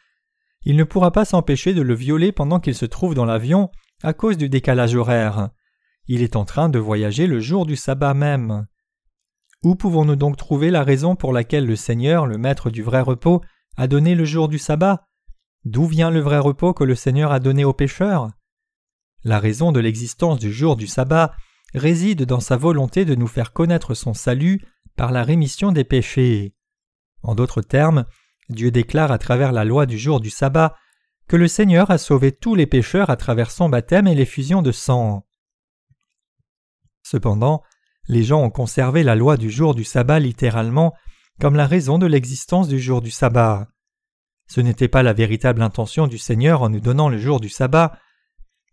il 0.62 0.77
ne 0.77 0.85
pourra 0.85 1.12
pas 1.12 1.25
s'empêcher 1.25 1.75
de 1.75 1.83
le 1.83 1.94
violer 1.94 2.33
pendant 2.33 2.61
qu'il 2.61 2.75
se 2.75 2.87
trouve 2.87 3.14
dans 3.14 3.25
l'avion 3.25 3.71
à 4.03 4.12
cause 4.12 4.37
du 4.37 4.49
décalage 4.49 4.94
horaire. 4.94 5.51
Il 6.07 6.23
est 6.23 6.37
en 6.37 6.44
train 6.44 6.68
de 6.68 6.79
voyager 6.79 7.27
le 7.27 7.40
jour 7.40 7.66
du 7.66 7.77
sabbat 7.77 8.14
même. 8.14 8.66
Où 9.62 9.75
pouvons-nous 9.75 10.16
donc 10.16 10.37
trouver 10.37 10.71
la 10.71 10.85
raison 10.85 11.16
pour 11.16 11.33
laquelle 11.33 11.66
le 11.66 11.77
Seigneur, 11.77 12.27
le 12.27 12.38
maître 12.38 12.71
du 12.71 12.83
vrai 12.83 13.01
repos, 13.01 13.42
a 13.79 13.87
donné 13.87 14.17
le 14.17 14.25
jour 14.25 14.49
du 14.49 14.59
sabbat 14.59 15.07
D'où 15.64 15.87
vient 15.87 16.11
le 16.11 16.21
vrai 16.21 16.38
repos 16.38 16.75
que 16.75 16.83
le 16.83 16.97
Seigneur 16.97 17.31
a 17.31 17.38
donné 17.38 17.64
aux 17.64 17.73
pécheurs? 17.73 18.29
La 19.23 19.38
raison 19.38 19.71
de 19.71 19.79
l'existence 19.79 20.41
du 20.41 20.53
jour 20.53 20.77
du 20.77 20.88
sabbat 20.88 21.33
réside 21.75 22.25
dans 22.25 22.41
sa 22.41 22.57
volonté 22.57 23.05
de 23.05 23.14
nous 23.14 23.29
faire 23.29 23.53
connaître 23.53 23.95
son 23.95 24.14
salut 24.14 24.61
par 24.97 25.12
la 25.12 25.23
rémission 25.23 25.71
des 25.71 25.85
péchés. 25.85 26.55
En 27.23 27.37
d'autres 27.37 27.62
termes, 27.62 28.05
Dieu 28.49 28.73
déclare 28.73 29.12
à 29.12 29.19
travers 29.19 29.53
la 29.53 29.64
loi 29.64 29.87
du 29.87 29.97
jour 29.97 30.21
du 30.21 30.31
sabbat 30.31 30.75
que 31.29 31.37
le 31.37 31.47
Seigneur 31.47 31.91
a 31.93 31.99
sauvé 31.99 32.33
tous 32.33 32.57
les 32.57 32.67
pécheurs 32.67 33.11
à 33.11 33.17
travers 33.17 33.53
son 33.53 33.69
baptême 33.69 34.09
et 34.09 34.14
l'effusion 34.17 34.61
de 34.61 34.73
sang. 34.73 35.25
Cependant, 37.05 37.62
les 38.09 38.25
gens 38.25 38.43
ont 38.43 38.51
conservé 38.51 39.05
la 39.05 39.14
loi 39.14 39.37
du 39.37 39.51
jour 39.51 39.77
du 39.77 39.85
sabbat 39.85 40.19
littéralement 40.19 40.95
comme 41.40 41.55
la 41.55 41.66
raison 41.66 41.98
de 41.98 42.07
l'existence 42.07 42.68
du 42.68 42.81
jour 42.81 43.01
du 43.01 43.11
sabbat. 43.11 43.68
Ce 44.48 44.61
n'était 44.61 44.88
pas 44.88 45.03
la 45.03 45.12
véritable 45.12 45.62
intention 45.62 46.07
du 46.07 46.18
Seigneur 46.18 46.62
en 46.62 46.70
nous 46.70 46.81
donnant 46.81 47.09
le 47.09 47.18
jour 47.18 47.38
du 47.40 47.48
sabbat. 47.48 47.98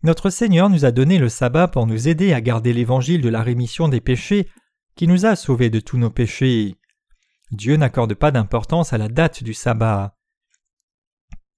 Notre 0.02 0.30
Seigneur 0.30 0.70
nous 0.70 0.84
a 0.84 0.90
donné 0.90 1.18
le 1.18 1.28
sabbat 1.28 1.68
pour 1.68 1.86
nous 1.86 2.08
aider 2.08 2.32
à 2.32 2.40
garder 2.40 2.72
l'évangile 2.72 3.20
de 3.20 3.28
la 3.28 3.42
rémission 3.42 3.88
des 3.88 4.00
péchés 4.00 4.48
qui 4.94 5.06
nous 5.06 5.26
a 5.26 5.36
sauvés 5.36 5.70
de 5.70 5.80
tous 5.80 5.98
nos 5.98 6.10
péchés. 6.10 6.76
Dieu 7.50 7.76
n'accorde 7.76 8.14
pas 8.14 8.30
d'importance 8.30 8.92
à 8.92 8.98
la 8.98 9.08
date 9.08 9.44
du 9.44 9.54
sabbat. 9.54 10.16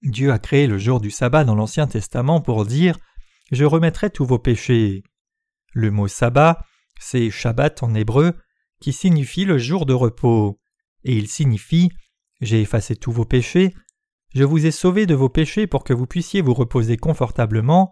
Dieu 0.03 0.31
a 0.31 0.39
créé 0.39 0.67
le 0.67 0.77
jour 0.77 0.99
du 0.99 1.11
sabbat 1.11 1.43
dans 1.43 1.55
l'Ancien 1.55 1.87
Testament 1.87 2.41
pour 2.41 2.65
dire 2.65 2.97
Je 3.51 3.65
remettrai 3.65 4.09
tous 4.09 4.25
vos 4.25 4.39
péchés. 4.39 5.03
Le 5.73 5.91
mot 5.91 6.07
sabbat, 6.07 6.63
c'est 6.99 7.29
Shabbat 7.29 7.83
en 7.83 7.95
hébreu, 7.95 8.33
qui 8.81 8.93
signifie 8.93 9.45
le 9.45 9.57
jour 9.57 9.85
de 9.85 9.93
repos 9.93 10.59
et 11.03 11.15
il 11.15 11.27
signifie 11.27 11.89
J'ai 12.41 12.61
effacé 12.61 12.95
tous 12.95 13.11
vos 13.11 13.25
péchés, 13.25 13.73
je 14.33 14.43
vous 14.43 14.65
ai 14.65 14.71
sauvé 14.71 15.05
de 15.05 15.15
vos 15.15 15.29
péchés 15.29 15.67
pour 15.67 15.83
que 15.83 15.93
vous 15.93 16.05
puissiez 16.05 16.41
vous 16.41 16.53
reposer 16.53 16.97
confortablement, 16.97 17.91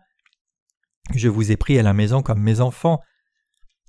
je 1.16 1.30
vous 1.30 1.52
ai 1.52 1.58
pris 1.58 1.80
à 1.80 1.84
la 1.84 1.94
maison 1.94 2.22
comme 2.22 2.42
mes 2.42 2.62
enfants. 2.62 3.00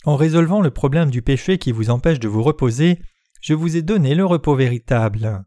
En 0.05 0.17
résolvant 0.17 0.61
le 0.61 0.71
problème 0.71 1.11
du 1.11 1.23
péché 1.23 1.59
qui 1.59 1.73
vous 1.73 1.91
empêche 1.91 2.21
de 2.21 2.29
vous 2.29 2.43
reposer, 2.43 3.01
je 3.41 3.55
vous 3.55 3.77
ai 3.77 3.83
donné 3.83 4.15
le 4.15 4.25
repos 4.25 4.55
véritable. 4.55 5.45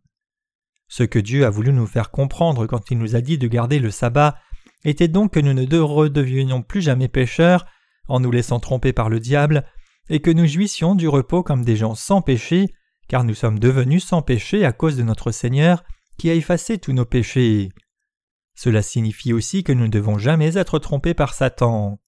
Ce 0.87 1.03
que 1.03 1.19
Dieu 1.19 1.45
a 1.45 1.49
voulu 1.49 1.71
nous 1.71 1.87
faire 1.87 2.11
comprendre 2.11 2.67
quand 2.67 2.91
il 2.91 2.97
nous 2.97 3.15
a 3.15 3.21
dit 3.21 3.37
de 3.37 3.47
garder 3.47 3.79
le 3.79 3.91
sabbat 3.91 4.37
était 4.83 5.07
donc 5.07 5.33
que 5.33 5.39
nous 5.39 5.53
ne 5.53 5.79
redevenions 5.79 6.61
plus 6.61 6.81
jamais 6.81 7.07
pécheurs 7.07 7.65
en 8.07 8.19
nous 8.19 8.31
laissant 8.31 8.59
tromper 8.59 8.91
par 8.93 9.09
le 9.09 9.19
diable, 9.19 9.65
et 10.09 10.19
que 10.19 10.31
nous 10.31 10.45
jouissions 10.45 10.95
du 10.95 11.07
repos 11.07 11.43
comme 11.43 11.63
des 11.63 11.77
gens 11.77 11.95
sans 11.95 12.21
péché, 12.21 12.73
car 13.11 13.25
nous 13.25 13.35
sommes 13.35 13.59
devenus 13.59 14.05
sans 14.05 14.21
péché 14.21 14.63
à 14.63 14.71
cause 14.71 14.95
de 14.95 15.03
notre 15.03 15.31
Seigneur 15.31 15.83
qui 16.17 16.29
a 16.29 16.33
effacé 16.33 16.77
tous 16.77 16.93
nos 16.93 17.03
péchés. 17.03 17.67
Cela 18.55 18.81
signifie 18.81 19.33
aussi 19.33 19.65
que 19.65 19.73
nous 19.73 19.83
ne 19.83 19.91
devons 19.91 20.17
jamais 20.17 20.55
être 20.55 20.79
trompés 20.79 21.13
par 21.13 21.33
Satan. 21.33 21.99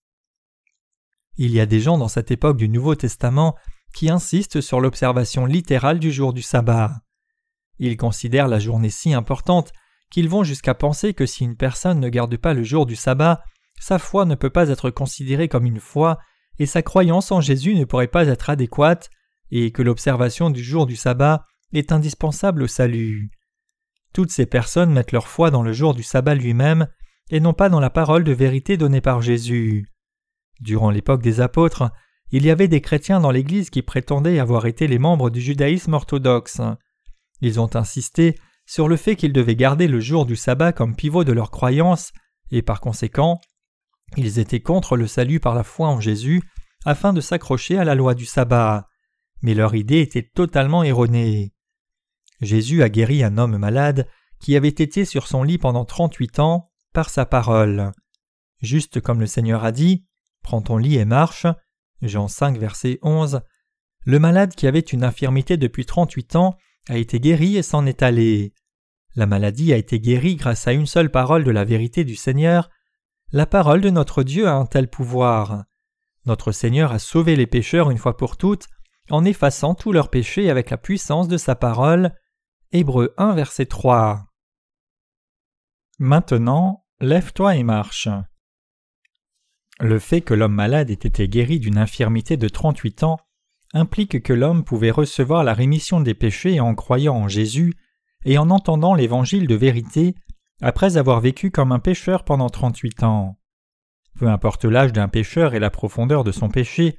Il 1.36 1.52
y 1.52 1.60
a 1.60 1.66
des 1.66 1.82
gens 1.82 1.98
dans 1.98 2.08
cette 2.08 2.32
époque 2.32 2.56
du 2.56 2.70
Nouveau 2.70 2.96
Testament 2.96 3.58
qui 3.94 4.10
insistent 4.10 4.62
sur 4.62 4.80
l'observation 4.80 5.46
littérale 5.46 6.00
du 6.00 6.10
jour 6.10 6.32
du 6.32 6.42
sabbat. 6.42 7.02
Ils 7.80 7.98
considèrent 7.98 8.48
la 8.48 8.60
journée 8.60 8.90
si 8.90 9.14
importante 9.14 9.74
qu'ils 10.10 10.30
vont 10.30 10.46
jusqu'à 10.46 10.74
penser 10.74 11.14
que 11.14 11.26
si 11.26 11.44
une 11.44 11.58
personne 11.58 12.00
ne 12.00 12.08
garde 12.08 12.38
pas 12.38 12.54
le 12.54 12.64
jour 12.64 12.86
du 12.86 12.96
sabbat, 12.96 13.44
sa 13.78 14.00
foi 14.00 14.24
ne 14.24 14.36
peut 14.36 14.52
pas 14.52 14.70
être 14.70 14.90
considérée 14.90 15.50
comme 15.50 15.66
une 15.66 15.82
foi 15.82 16.18
et 16.60 16.66
sa 16.66 16.82
croyance 16.82 17.30
en 17.34 17.42
Jésus 17.42 17.76
ne 17.76 17.84
pourrait 17.84 18.08
pas 18.08 18.28
être 18.28 18.50
adéquate 18.50 19.10
et 19.52 19.72
que 19.72 19.82
l'observation 19.82 20.50
du 20.50 20.64
jour 20.64 20.86
du 20.86 20.96
sabbat 20.96 21.46
est 21.74 21.92
indispensable 21.92 22.64
au 22.64 22.68
salut. 22.68 23.32
Toutes 24.14 24.32
ces 24.32 24.46
personnes 24.46 24.94
mettent 24.94 25.12
leur 25.12 25.28
foi 25.28 25.52
dans 25.52 25.64
le 25.64 25.74
jour 25.74 25.94
du 25.94 26.04
sabbat 26.04 26.36
lui-même 26.36 26.88
et 27.30 27.40
non 27.40 27.54
pas 27.54 27.70
dans 27.70 27.80
la 27.80 27.90
parole 27.90 28.24
de 28.24 28.32
vérité 28.32 28.78
donnée 28.78 29.02
par 29.02 29.22
Jésus. 29.22 29.88
Durant 30.60 30.92
l'époque 30.92 31.22
des 31.22 31.42
apôtres, 31.42 31.92
il 32.32 32.46
y 32.46 32.52
avait 32.52 32.68
des 32.68 32.82
chrétiens 32.82 33.20
dans 33.20 33.32
l'Église 33.32 33.70
qui 33.70 33.82
prétendaient 33.82 34.40
avoir 34.40 34.66
été 34.66 34.88
les 34.88 35.00
membres 35.00 35.30
du 35.30 35.42
judaïsme 35.42 35.94
orthodoxe. 35.94 36.62
Ils 37.42 37.60
ont 37.60 37.76
insisté 37.76 38.36
sur 38.66 38.88
le 38.88 38.96
fait 38.96 39.16
qu'ils 39.16 39.34
devaient 39.34 39.56
garder 39.56 39.88
le 39.88 40.00
jour 40.00 40.26
du 40.26 40.36
sabbat 40.36 40.74
comme 40.74 40.96
pivot 40.96 41.24
de 41.24 41.34
leur 41.34 41.52
croyance, 41.52 42.12
et 42.52 42.62
par 42.62 42.82
conséquent, 42.82 43.42
ils 44.16 44.40
étaient 44.40 44.62
contre 44.62 44.96
le 44.96 45.08
salut 45.08 45.40
par 45.40 45.56
la 45.56 45.64
foi 45.64 45.88
en 45.88 46.00
Jésus 46.00 46.42
afin 46.86 47.14
de 47.14 47.22
s'accrocher 47.22 47.78
à 47.78 47.84
la 47.84 47.96
loi 47.96 48.14
du 48.14 48.26
sabbat. 48.26 48.88
Mais 49.44 49.54
leur 49.54 49.76
idée 49.76 50.00
était 50.00 50.24
totalement 50.24 50.84
erronée. 50.84 51.54
Jésus 52.42 52.82
a 52.82 52.90
guéri 52.90 53.24
un 53.24 53.38
homme 53.38 53.58
malade 53.58 54.08
qui 54.40 54.56
avait 54.56 54.70
été 54.70 55.06
sur 55.06 55.28
son 55.28 55.44
lit 55.44 55.58
pendant 55.58 55.86
trente-huit 55.86 56.40
ans 56.40 56.72
par 56.94 57.10
sa 57.10 57.26
parole. 57.26 57.92
Juste 58.62 59.02
comme 59.02 59.20
le 59.20 59.28
Seigneur 59.28 59.64
a 59.64 59.72
dit 59.72 60.06
Prends 60.42 60.62
ton 60.62 60.78
lit 60.78 60.96
et 60.96 61.06
marche. 61.06 61.46
Jean 62.02 62.28
5, 62.28 62.58
verset 62.58 63.00
11. 63.02 63.42
Le 64.06 64.20
malade 64.20 64.56
qui 64.56 64.68
avait 64.68 64.80
une 64.80 65.04
infirmité 65.04 65.58
depuis 65.58 65.86
trente-huit 65.86 66.36
ans 66.36 66.58
a 66.90 66.98
été 66.98 67.20
guéri 67.20 67.58
et 67.58 67.64
s'en 67.64 67.86
est 67.86 68.02
allé. 68.02 68.54
La 69.16 69.26
maladie 69.26 69.74
a 69.74 69.78
été 69.78 70.00
guérie 70.00 70.36
grâce 70.36 70.68
à 70.68 70.74
une 70.74 70.88
seule 70.88 71.12
parole 71.12 71.44
de 71.44 71.52
la 71.52 71.66
vérité 71.66 72.04
du 72.04 72.16
Seigneur. 72.16 72.70
La 73.32 73.46
parole 73.46 73.82
de 73.82 73.90
notre 73.90 74.24
Dieu 74.24 74.48
a 74.48 74.56
un 74.56 74.66
tel 74.66 74.90
pouvoir. 74.90 75.64
Notre 76.26 76.52
Seigneur 76.52 76.92
a 76.92 77.00
sauvé 77.00 77.36
les 77.36 77.48
pécheurs 77.48 77.92
une 77.92 77.98
fois 77.98 78.18
pour 78.18 78.38
toutes 78.38 78.68
en 79.10 79.26
effaçant 79.26 79.76
tous 79.76 79.92
leurs 79.92 80.10
péchés 80.10 80.50
avec 80.50 80.70
la 80.70 80.78
puissance 80.78 81.28
de 81.28 81.38
sa 81.38 81.56
parole. 81.56 82.14
Hébreu 82.72 83.14
1 83.18 83.34
verset 83.34 83.66
3. 83.66 84.26
Maintenant, 86.00 86.86
lève-toi 87.00 87.56
et 87.56 87.64
marche. 87.64 88.08
Le 89.80 90.00
fait 90.00 90.22
que 90.22 90.34
l'homme 90.34 90.54
malade 90.54 90.90
ait 90.90 90.94
été 90.94 91.28
guéri 91.28 91.60
d'une 91.60 91.78
infirmité 91.78 92.38
de 92.38 92.48
38 92.48 93.04
ans 93.04 93.18
implique 93.74 94.22
que 94.22 94.34
l'homme 94.34 94.64
pouvait 94.64 94.92
recevoir 94.92 95.44
la 95.44 95.54
rémission 95.54 96.00
des 96.00 96.14
péchés 96.14 96.60
en 96.60 96.76
croyant 96.76 97.16
en 97.16 97.28
Jésus 97.28 97.74
et 98.26 98.38
en 98.38 98.50
entendant 98.50 98.94
l'évangile 98.94 99.48
de 99.48 99.56
vérité 99.56 100.16
après 100.62 100.98
avoir 100.98 101.20
vécu 101.20 101.52
comme 101.52 101.72
un 101.72 101.80
pécheur 101.80 102.24
pendant 102.24 102.50
38 102.50 103.04
ans. 103.04 103.38
Peu 104.18 104.28
importe 104.28 104.66
l'âge 104.66 104.94
d'un 104.94 105.08
pécheur 105.08 105.56
et 105.56 105.60
la 105.60 105.72
profondeur 105.72 106.24
de 106.24 106.32
son 106.32 106.50
péché, 106.50 106.98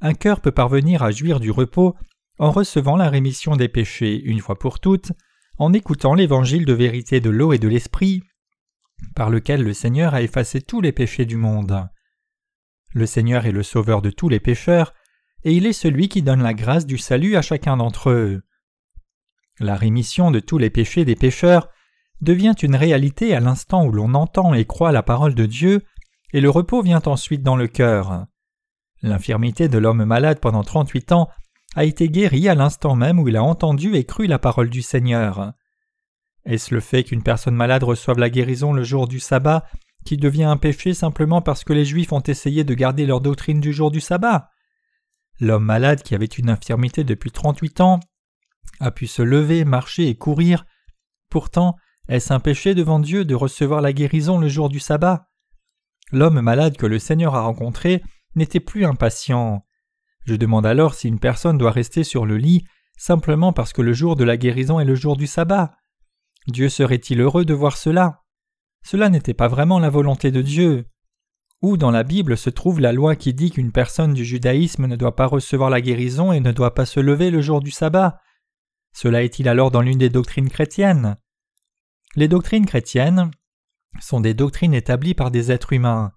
un 0.00 0.14
cœur 0.14 0.40
peut 0.40 0.52
parvenir 0.52 1.02
à 1.02 1.10
jouir 1.10 1.40
du 1.40 1.50
repos 1.50 1.94
en 2.38 2.50
recevant 2.50 2.96
la 2.96 3.10
rémission 3.10 3.56
des 3.56 3.68
péchés 3.68 4.20
une 4.24 4.40
fois 4.40 4.58
pour 4.58 4.80
toutes, 4.80 5.12
en 5.58 5.74
écoutant 5.74 6.14
l'évangile 6.14 6.64
de 6.64 6.72
vérité 6.72 7.20
de 7.20 7.28
l'eau 7.28 7.52
et 7.52 7.58
de 7.58 7.68
l'esprit, 7.68 8.22
par 9.14 9.28
lequel 9.28 9.62
le 9.62 9.74
Seigneur 9.74 10.14
a 10.14 10.22
effacé 10.22 10.62
tous 10.62 10.80
les 10.80 10.92
péchés 10.92 11.26
du 11.26 11.36
monde. 11.36 11.86
Le 12.94 13.04
Seigneur 13.04 13.44
est 13.44 13.52
le 13.52 13.62
sauveur 13.62 14.00
de 14.00 14.10
tous 14.10 14.30
les 14.30 14.40
pécheurs, 14.40 14.94
et 15.44 15.52
il 15.52 15.66
est 15.66 15.74
celui 15.74 16.08
qui 16.08 16.22
donne 16.22 16.42
la 16.42 16.54
grâce 16.54 16.86
du 16.86 16.98
salut 16.98 17.36
à 17.36 17.42
chacun 17.42 17.76
d'entre 17.76 18.10
eux. 18.10 18.42
La 19.58 19.76
rémission 19.76 20.30
de 20.30 20.40
tous 20.40 20.56
les 20.56 20.70
péchés 20.70 21.04
des 21.04 21.16
pécheurs 21.16 21.68
devient 22.22 22.54
une 22.62 22.76
réalité 22.76 23.34
à 23.34 23.40
l'instant 23.40 23.84
où 23.84 23.92
l'on 23.92 24.14
entend 24.14 24.54
et 24.54 24.64
croit 24.64 24.92
la 24.92 25.02
parole 25.02 25.34
de 25.34 25.46
Dieu, 25.46 25.82
et 26.32 26.40
le 26.40 26.50
repos 26.50 26.82
vient 26.82 27.02
ensuite 27.04 27.42
dans 27.42 27.56
le 27.56 27.68
cœur. 27.68 28.26
L'infirmité 29.02 29.68
de 29.68 29.78
l'homme 29.78 30.04
malade 30.04 30.40
pendant 30.40 30.62
trente-huit 30.62 31.12
ans 31.12 31.28
a 31.74 31.84
été 31.84 32.08
guérie 32.08 32.48
à 32.48 32.54
l'instant 32.54 32.96
même 32.96 33.18
où 33.18 33.28
il 33.28 33.36
a 33.36 33.42
entendu 33.42 33.94
et 33.94 34.04
cru 34.04 34.26
la 34.26 34.38
parole 34.38 34.70
du 34.70 34.82
Seigneur. 34.82 35.52
Est-ce 36.44 36.74
le 36.74 36.80
fait 36.80 37.04
qu'une 37.04 37.22
personne 37.22 37.54
malade 37.54 37.84
reçoive 37.84 38.18
la 38.18 38.30
guérison 38.30 38.72
le 38.72 38.82
jour 38.82 39.06
du 39.06 39.20
sabbat 39.20 39.64
qui 40.04 40.16
devient 40.16 40.44
un 40.44 40.56
péché 40.56 40.94
simplement 40.94 41.42
parce 41.42 41.64
que 41.64 41.72
les 41.72 41.84
Juifs 41.84 42.12
ont 42.12 42.20
essayé 42.20 42.64
de 42.64 42.74
garder 42.74 43.06
leur 43.06 43.20
doctrine 43.20 43.60
du 43.60 43.72
jour 43.72 43.90
du 43.90 44.00
sabbat? 44.00 44.48
L'homme 45.38 45.64
malade 45.64 46.02
qui 46.02 46.14
avait 46.14 46.26
une 46.26 46.50
infirmité 46.50 47.04
depuis 47.04 47.30
trente-huit 47.30 47.80
ans 47.80 48.00
a 48.80 48.90
pu 48.90 49.06
se 49.06 49.22
lever, 49.22 49.64
marcher 49.64 50.08
et 50.08 50.16
courir. 50.16 50.64
Pourtant, 51.30 51.76
est-ce 52.08 52.32
un 52.32 52.40
péché 52.40 52.74
devant 52.74 52.98
Dieu 52.98 53.24
de 53.24 53.34
recevoir 53.34 53.80
la 53.80 53.92
guérison 53.92 54.38
le 54.38 54.48
jour 54.48 54.68
du 54.68 54.80
sabbat? 54.80 55.28
L'homme 56.12 56.40
malade 56.40 56.76
que 56.76 56.86
le 56.86 56.98
Seigneur 56.98 57.34
a 57.34 57.42
rencontré 57.42 58.02
n'était 58.34 58.60
plus 58.60 58.84
impatient. 58.84 59.64
Je 60.26 60.34
demande 60.34 60.66
alors 60.66 60.94
si 60.94 61.08
une 61.08 61.20
personne 61.20 61.58
doit 61.58 61.70
rester 61.70 62.04
sur 62.04 62.26
le 62.26 62.36
lit 62.36 62.64
simplement 62.96 63.52
parce 63.52 63.72
que 63.72 63.82
le 63.82 63.92
jour 63.92 64.16
de 64.16 64.24
la 64.24 64.36
guérison 64.36 64.78
est 64.78 64.84
le 64.84 64.94
jour 64.94 65.16
du 65.16 65.26
sabbat. 65.26 65.76
Dieu 66.46 66.68
serait-il 66.68 67.20
heureux 67.20 67.44
de 67.44 67.54
voir 67.54 67.76
cela? 67.76 68.22
Cela 68.84 69.08
n'était 69.08 69.34
pas 69.34 69.48
vraiment 69.48 69.78
la 69.78 69.90
volonté 69.90 70.30
de 70.30 70.42
Dieu. 70.42 70.86
Où 71.62 71.76
dans 71.76 71.90
la 71.90 72.02
Bible 72.02 72.36
se 72.36 72.50
trouve 72.50 72.80
la 72.80 72.92
loi 72.92 73.16
qui 73.16 73.34
dit 73.34 73.50
qu'une 73.50 73.72
personne 73.72 74.14
du 74.14 74.24
judaïsme 74.24 74.86
ne 74.86 74.96
doit 74.96 75.16
pas 75.16 75.26
recevoir 75.26 75.68
la 75.68 75.80
guérison 75.80 76.32
et 76.32 76.40
ne 76.40 76.52
doit 76.52 76.74
pas 76.74 76.86
se 76.86 77.00
lever 77.00 77.30
le 77.30 77.42
jour 77.42 77.60
du 77.60 77.70
sabbat? 77.70 78.20
Cela 78.92 79.22
est-il 79.22 79.48
alors 79.48 79.70
dans 79.70 79.82
l'une 79.82 79.98
des 79.98 80.08
doctrines 80.08 80.48
chrétiennes? 80.48 81.16
Les 82.16 82.28
doctrines 82.28 82.66
chrétiennes 82.66 83.30
sont 84.00 84.20
des 84.20 84.34
doctrines 84.34 84.74
établies 84.74 85.14
par 85.14 85.30
des 85.30 85.52
êtres 85.52 85.72
humains. 85.72 86.12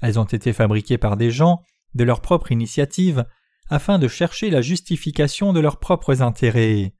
Elles 0.00 0.18
ont 0.18 0.24
été 0.24 0.52
fabriquées 0.52 0.98
par 0.98 1.16
des 1.16 1.30
gens, 1.30 1.62
de 1.94 2.04
leur 2.04 2.20
propre 2.20 2.52
initiative, 2.52 3.24
afin 3.68 3.98
de 3.98 4.08
chercher 4.08 4.50
la 4.50 4.62
justification 4.62 5.52
de 5.52 5.60
leurs 5.60 5.78
propres 5.78 6.22
intérêts. 6.22 6.94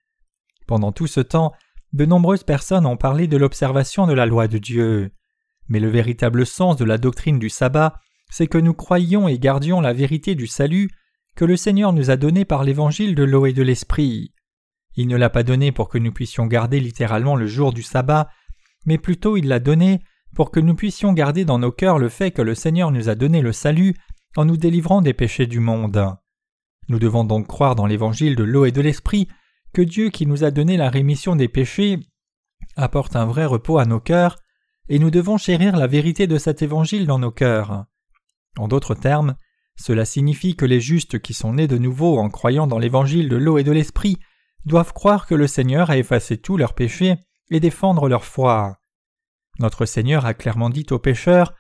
Pendant 0.67 0.93
tout 0.93 1.07
ce 1.07 1.21
temps, 1.21 1.53
de 1.93 2.05
nombreuses 2.05 2.45
personnes 2.45 2.87
ont 2.87 2.97
parlé 2.97 3.27
de 3.27 3.37
l'observation 3.37 4.07
de 4.07 4.13
la 4.13 4.27
loi 4.27 4.47
de 4.47 4.59
Dieu. 4.59 5.11
Mais 5.69 5.81
le 5.81 5.89
véritable 5.89 6.47
sens 6.47 6.77
de 6.77 6.85
la 6.85 6.99
doctrine 6.99 7.39
du 7.39 7.49
sabbat, 7.49 7.95
c'est 8.31 8.47
que 8.47 8.59
nous 8.59 8.75
croyions 8.75 9.27
et 9.27 9.39
gardions 9.39 9.81
la 9.81 9.93
vérité 9.93 10.37
du 10.37 10.47
salut 10.47 10.91
que 11.35 11.45
le 11.45 11.57
Seigneur 11.57 11.93
nous 11.93 12.11
a 12.11 12.17
donnée 12.17 12.45
par 12.45 12.63
l'évangile 12.63 13.15
de 13.15 13.25
l'eau 13.25 13.47
et 13.47 13.53
de 13.53 13.63
l'esprit. 13.63 14.33
Il 14.95 15.09
ne 15.09 15.17
l'a 15.17 15.31
pas 15.31 15.43
donné 15.43 15.73
pour 15.73 15.89
que 15.89 15.99
nous 15.99 16.13
puissions 16.13 16.47
garder 16.47 16.81
littéralement 16.81 17.37
le 17.37 17.47
jour 17.47 17.73
du 17.73 17.83
sabbat, 17.83 18.29
mais 18.87 18.99
plutôt 18.99 19.37
il 19.37 19.49
l'a 19.49 19.59
donné 19.59 20.03
pour 20.35 20.51
que 20.51 20.61
nous 20.61 20.75
puissions 20.75 21.13
garder 21.13 21.45
dans 21.45 21.59
nos 21.59 21.73
cœurs 21.73 21.99
le 21.99 22.09
fait 22.09 22.31
que 22.31 22.43
le 22.43 22.55
Seigneur 22.55 22.91
nous 22.91 23.09
a 23.09 23.15
donné 23.15 23.43
le 23.43 23.53
salut 23.53 23.95
en 24.37 24.45
nous 24.45 24.57
délivrant 24.57 25.03
des 25.03 25.15
péchés 25.15 25.47
du 25.47 25.61
monde. 25.61 26.17
Nous 26.89 26.99
devons 26.99 27.25
donc 27.25 27.47
croire 27.47 27.75
dans 27.75 27.87
l'évangile 27.87 28.37
de 28.37 28.45
l'eau 28.45 28.65
et 28.65 28.73
de 28.73 28.81
l'esprit 28.81 29.29
que 29.73 29.83
Dieu 29.83 30.11
qui 30.11 30.27
nous 30.27 30.45
a 30.45 30.51
donné 30.51 30.77
la 30.77 30.91
rémission 30.91 31.37
des 31.37 31.49
péchés 31.49 32.01
apporte 32.77 33.17
un 33.17 33.27
vrai 33.27 33.45
repos 33.45 33.79
à 33.79 33.85
nos 33.85 34.01
cœurs 34.01 34.37
et 34.89 34.99
nous 34.99 35.11
devons 35.11 35.37
chérir 35.37 35.77
la 35.77 35.87
vérité 35.87 36.27
de 36.27 36.39
cet 36.39 36.63
évangile 36.63 37.07
dans 37.07 37.19
nos 37.19 37.31
cœurs. 37.31 37.87
En 38.59 38.67
d'autres 38.67 38.95
termes, 38.95 39.37
cela 39.77 40.05
signifie 40.05 40.57
que 40.57 40.65
les 40.65 40.81
justes 40.81 41.21
qui 41.21 41.33
sont 41.33 41.55
nés 41.55 41.69
de 41.69 41.79
nouveau 41.79 42.19
en 42.19 42.29
croyant 42.29 42.67
dans 42.67 42.79
l'évangile 42.79 43.29
de 43.29 43.37
l'eau 43.37 43.59
et 43.59 43.65
de 43.65 43.73
l'esprit 43.73 44.19
doivent 44.65 44.93
croire 44.93 45.27
que 45.27 45.35
le 45.35 45.47
Seigneur 45.47 45.91
a 45.91 45.97
effacé 45.97 46.39
tous 46.39 46.57
leurs 46.57 46.75
péchés 46.75 47.15
et 47.51 47.61
défendre 47.61 48.09
leur 48.09 48.25
foi. 48.25 48.80
Notre 49.61 49.87
Seigneur 49.87 50.27
a 50.27 50.35
clairement 50.35 50.71
dit 50.71 50.87
aux 50.91 50.99
pécheurs 50.99 51.55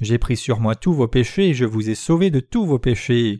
J'ai 0.00 0.18
pris 0.18 0.36
sur 0.36 0.58
moi 0.58 0.74
tous 0.74 0.92
vos 0.92 1.06
péchés 1.06 1.50
et 1.50 1.54
je 1.54 1.64
vous 1.64 1.88
ai 1.88 1.94
sauvés 1.94 2.30
de 2.30 2.40
tous 2.40 2.66
vos 2.66 2.80
péchés. 2.80 3.38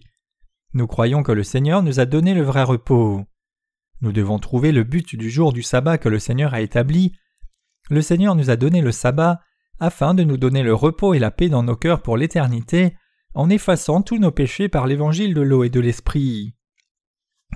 Nous 0.75 0.87
croyons 0.87 1.25
que 1.25 1.33
le 1.33 1.43
Seigneur 1.43 1.83
nous 1.83 1.99
a 1.99 2.05
donné 2.05 2.35
le 2.35 2.43
vrai 2.43 2.63
repos. 2.63 3.25
Nous 4.01 4.13
devons 4.13 4.39
trouver 4.39 4.71
le 4.71 4.85
but 4.85 5.17
du 5.17 5.31
jour 5.31 5.53
du 5.53 5.63
sabbat 5.63 5.99
que 5.99 6.09
le 6.09 6.21
Seigneur 6.21 6.55
a 6.55 6.61
établi 6.61 7.13
le 7.91 8.03
Seigneur 8.03 8.35
nous 8.35 8.51
a 8.51 8.57
donné 8.57 8.81
le 8.81 8.93
sabbat 8.93 9.41
afin 9.81 10.15
de 10.15 10.23
nous 10.23 10.37
donner 10.37 10.63
le 10.63 10.75
repos 10.75 11.15
et 11.15 11.19
la 11.19 11.31
paix 11.31 11.49
dans 11.49 11.63
nos 11.63 11.77
cœurs 11.77 12.03
pour 12.03 12.17
l'éternité, 12.17 12.97
en 13.35 13.51
effaçant 13.51 14.03
tous 14.03 14.19
nos 14.19 14.31
péchés 14.31 14.69
par 14.69 14.87
l'évangile 14.87 15.35
de 15.35 15.41
l'eau 15.41 15.65
et 15.65 15.71
de 15.71 15.81
l'esprit. 15.81 16.55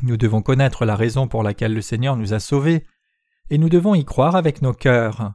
Nous 0.03 0.17
devons 0.17 0.43
connaître 0.43 0.85
la 0.85 0.97
raison 0.97 1.29
pour 1.29 1.43
laquelle 1.43 1.73
le 1.73 1.81
Seigneur 1.81 2.17
nous 2.17 2.35
a 2.35 2.41
sauvés, 2.41 2.85
et 3.51 3.59
nous 3.59 3.69
devons 3.69 3.95
y 3.95 4.05
croire 4.05 4.35
avec 4.35 4.61
nos 4.61 4.73
cœurs. 4.73 5.35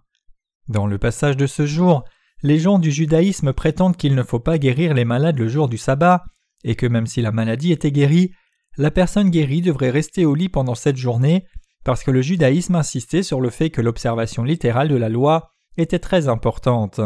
Dans 0.68 0.88
le 0.88 0.98
passage 0.98 1.38
de 1.38 1.48
ce 1.48 1.66
jour, 1.66 2.04
les 2.44 2.60
gens 2.60 2.80
du 2.80 2.92
judaïsme 2.92 3.54
prétendent 3.54 3.98
qu'il 3.98 4.16
ne 4.16 4.24
faut 4.24 4.40
pas 4.40 4.58
guérir 4.58 4.94
les 4.94 5.06
malades 5.06 5.38
le 5.38 5.48
jour 5.48 5.68
du 5.70 5.78
sabbat, 5.78 6.24
et 6.64 6.76
que 6.76 6.86
même 6.86 7.08
si 7.08 7.22
la 7.22 7.32
maladie 7.32 7.72
était 7.72 7.92
guérie, 7.92 8.32
la 8.78 8.92
personne 8.92 9.30
guérie 9.30 9.62
devrait 9.62 9.90
rester 9.90 10.26
au 10.26 10.36
lit 10.36 10.50
pendant 10.50 10.76
cette 10.76 10.98
journée 10.98 11.46
parce 11.84 12.04
que 12.04 12.12
le 12.12 12.22
judaïsme 12.22 12.76
insistait 12.76 13.24
sur 13.24 13.42
le 13.42 13.50
fait 13.50 13.70
que 13.70 13.82
l'observation 13.82 14.44
littérale 14.44 14.88
de 14.88 14.96
la 14.96 15.10
loi 15.10 15.52
était 15.78 16.00
très 16.00 16.28
importante. 16.28 17.02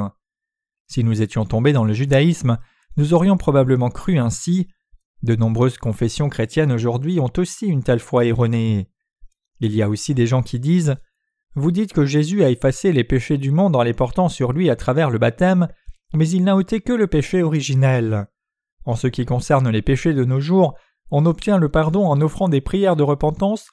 Si 0.87 1.03
nous 1.03 1.21
étions 1.21 1.45
tombés 1.45 1.73
dans 1.73 1.85
le 1.85 1.93
judaïsme, 1.93 2.59
nous 2.97 3.13
aurions 3.13 3.37
probablement 3.37 3.89
cru 3.89 4.17
ainsi. 4.17 4.67
De 5.23 5.35
nombreuses 5.35 5.77
confessions 5.77 6.29
chrétiennes 6.29 6.71
aujourd'hui 6.71 7.19
ont 7.19 7.31
aussi 7.37 7.67
une 7.67 7.83
telle 7.83 7.99
foi 7.99 8.25
erronée. 8.25 8.89
Il 9.61 9.73
y 9.73 9.81
a 9.81 9.89
aussi 9.89 10.13
des 10.13 10.27
gens 10.27 10.43
qui 10.43 10.59
disent 10.59 10.95
Vous 11.55 11.71
dites 11.71 11.93
que 11.93 12.05
Jésus 12.05 12.43
a 12.43 12.49
effacé 12.49 12.91
les 12.91 13.05
péchés 13.05 13.37
du 13.37 13.51
monde 13.51 13.75
en 13.75 13.83
les 13.83 13.93
portant 13.93 14.27
sur 14.27 14.51
lui 14.51 14.69
à 14.69 14.75
travers 14.75 15.09
le 15.09 15.17
baptême, 15.17 15.69
mais 16.13 16.27
il 16.29 16.43
n'a 16.43 16.55
ôté 16.55 16.81
que 16.81 16.93
le 16.93 17.07
péché 17.07 17.43
originel. 17.43 18.27
En 18.83 18.95
ce 18.95 19.07
qui 19.07 19.25
concerne 19.25 19.69
les 19.69 19.81
péchés 19.81 20.13
de 20.13 20.25
nos 20.25 20.39
jours, 20.39 20.75
on 21.11 21.25
obtient 21.25 21.57
le 21.57 21.69
pardon 21.69 22.05
en 22.05 22.19
offrant 22.21 22.49
des 22.49 22.61
prières 22.61 22.95
de 22.95 23.03
repentance 23.03 23.71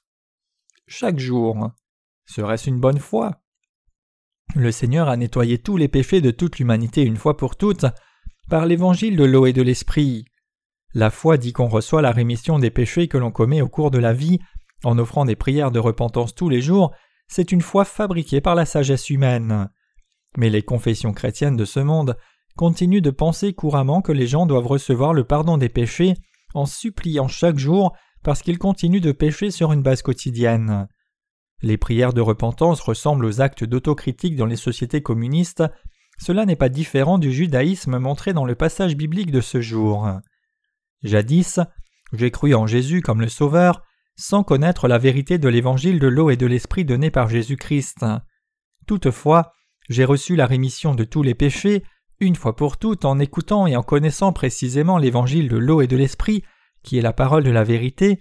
chaque 0.86 1.18
jour. 1.18 1.70
Serait-ce 2.24 2.68
une 2.68 2.80
bonne 2.80 2.98
foi? 2.98 3.42
Le 4.54 4.70
Seigneur 4.70 5.08
a 5.08 5.16
nettoyé 5.16 5.58
tous 5.58 5.76
les 5.76 5.88
péchés 5.88 6.20
de 6.20 6.30
toute 6.30 6.58
l'humanité 6.58 7.02
une 7.02 7.16
fois 7.16 7.36
pour 7.36 7.56
toutes, 7.56 7.86
par 8.48 8.66
l'évangile 8.66 9.16
de 9.16 9.24
l'eau 9.24 9.46
et 9.46 9.52
de 9.52 9.62
l'esprit. 9.62 10.24
La 10.94 11.10
foi 11.10 11.38
dit 11.38 11.52
qu'on 11.52 11.68
reçoit 11.68 12.02
la 12.02 12.12
rémission 12.12 12.58
des 12.58 12.70
péchés 12.70 13.08
que 13.08 13.18
l'on 13.18 13.30
commet 13.30 13.62
au 13.62 13.68
cours 13.68 13.90
de 13.90 13.98
la 13.98 14.12
vie 14.12 14.38
en 14.84 14.98
offrant 14.98 15.24
des 15.24 15.36
prières 15.36 15.70
de 15.70 15.78
repentance 15.78 16.34
tous 16.34 16.48
les 16.48 16.60
jours, 16.60 16.92
c'est 17.32 17.50
une 17.50 17.62
foi 17.62 17.86
fabriquée 17.86 18.42
par 18.42 18.54
la 18.54 18.66
sagesse 18.66 19.08
humaine. 19.08 19.70
Mais 20.36 20.50
les 20.50 20.62
confessions 20.62 21.14
chrétiennes 21.14 21.56
de 21.56 21.64
ce 21.64 21.80
monde 21.80 22.18
continuent 22.56 23.00
de 23.00 23.10
penser 23.10 23.54
couramment 23.54 24.02
que 24.02 24.12
les 24.12 24.26
gens 24.26 24.44
doivent 24.44 24.66
recevoir 24.66 25.14
le 25.14 25.24
pardon 25.24 25.56
des 25.56 25.70
péchés 25.70 26.12
en 26.52 26.66
suppliant 26.66 27.28
chaque 27.28 27.58
jour 27.58 27.96
parce 28.22 28.42
qu'ils 28.42 28.58
continuent 28.58 29.00
de 29.00 29.12
pécher 29.12 29.50
sur 29.50 29.72
une 29.72 29.82
base 29.82 30.02
quotidienne. 30.02 30.88
Les 31.62 31.78
prières 31.78 32.12
de 32.12 32.20
repentance 32.20 32.80
ressemblent 32.80 33.24
aux 33.24 33.40
actes 33.40 33.64
d'autocritique 33.64 34.36
dans 34.36 34.46
les 34.46 34.56
sociétés 34.56 35.02
communistes. 35.02 35.64
Cela 36.18 36.44
n'est 36.44 36.54
pas 36.54 36.68
différent 36.68 37.16
du 37.16 37.32
judaïsme 37.32 37.98
montré 37.98 38.34
dans 38.34 38.44
le 38.44 38.56
passage 38.56 38.94
biblique 38.94 39.30
de 39.30 39.40
ce 39.40 39.62
jour. 39.62 40.06
Jadis, 41.02 41.60
j'ai 42.12 42.30
cru 42.30 42.54
en 42.54 42.66
Jésus 42.66 43.00
comme 43.00 43.22
le 43.22 43.30
Sauveur, 43.30 43.82
sans 44.16 44.44
connaître 44.44 44.88
la 44.88 44.98
vérité 44.98 45.38
de 45.38 45.48
l'évangile 45.48 45.98
de 45.98 46.06
l'eau 46.06 46.30
et 46.30 46.36
de 46.36 46.46
l'esprit 46.46 46.84
donné 46.84 47.10
par 47.10 47.28
Jésus-Christ. 47.28 48.04
Toutefois, 48.86 49.52
j'ai 49.88 50.04
reçu 50.04 50.36
la 50.36 50.46
rémission 50.46 50.94
de 50.94 51.04
tous 51.04 51.22
les 51.22 51.34
péchés, 51.34 51.82
une 52.20 52.36
fois 52.36 52.54
pour 52.54 52.76
toutes, 52.76 53.04
en 53.04 53.18
écoutant 53.18 53.66
et 53.66 53.76
en 53.76 53.82
connaissant 53.82 54.32
précisément 54.32 54.98
l'évangile 54.98 55.48
de 55.48 55.56
l'eau 55.56 55.80
et 55.80 55.86
de 55.86 55.96
l'esprit, 55.96 56.44
qui 56.82 56.98
est 56.98 57.02
la 57.02 57.12
parole 57.12 57.42
de 57.42 57.50
la 57.50 57.64
vérité, 57.64 58.20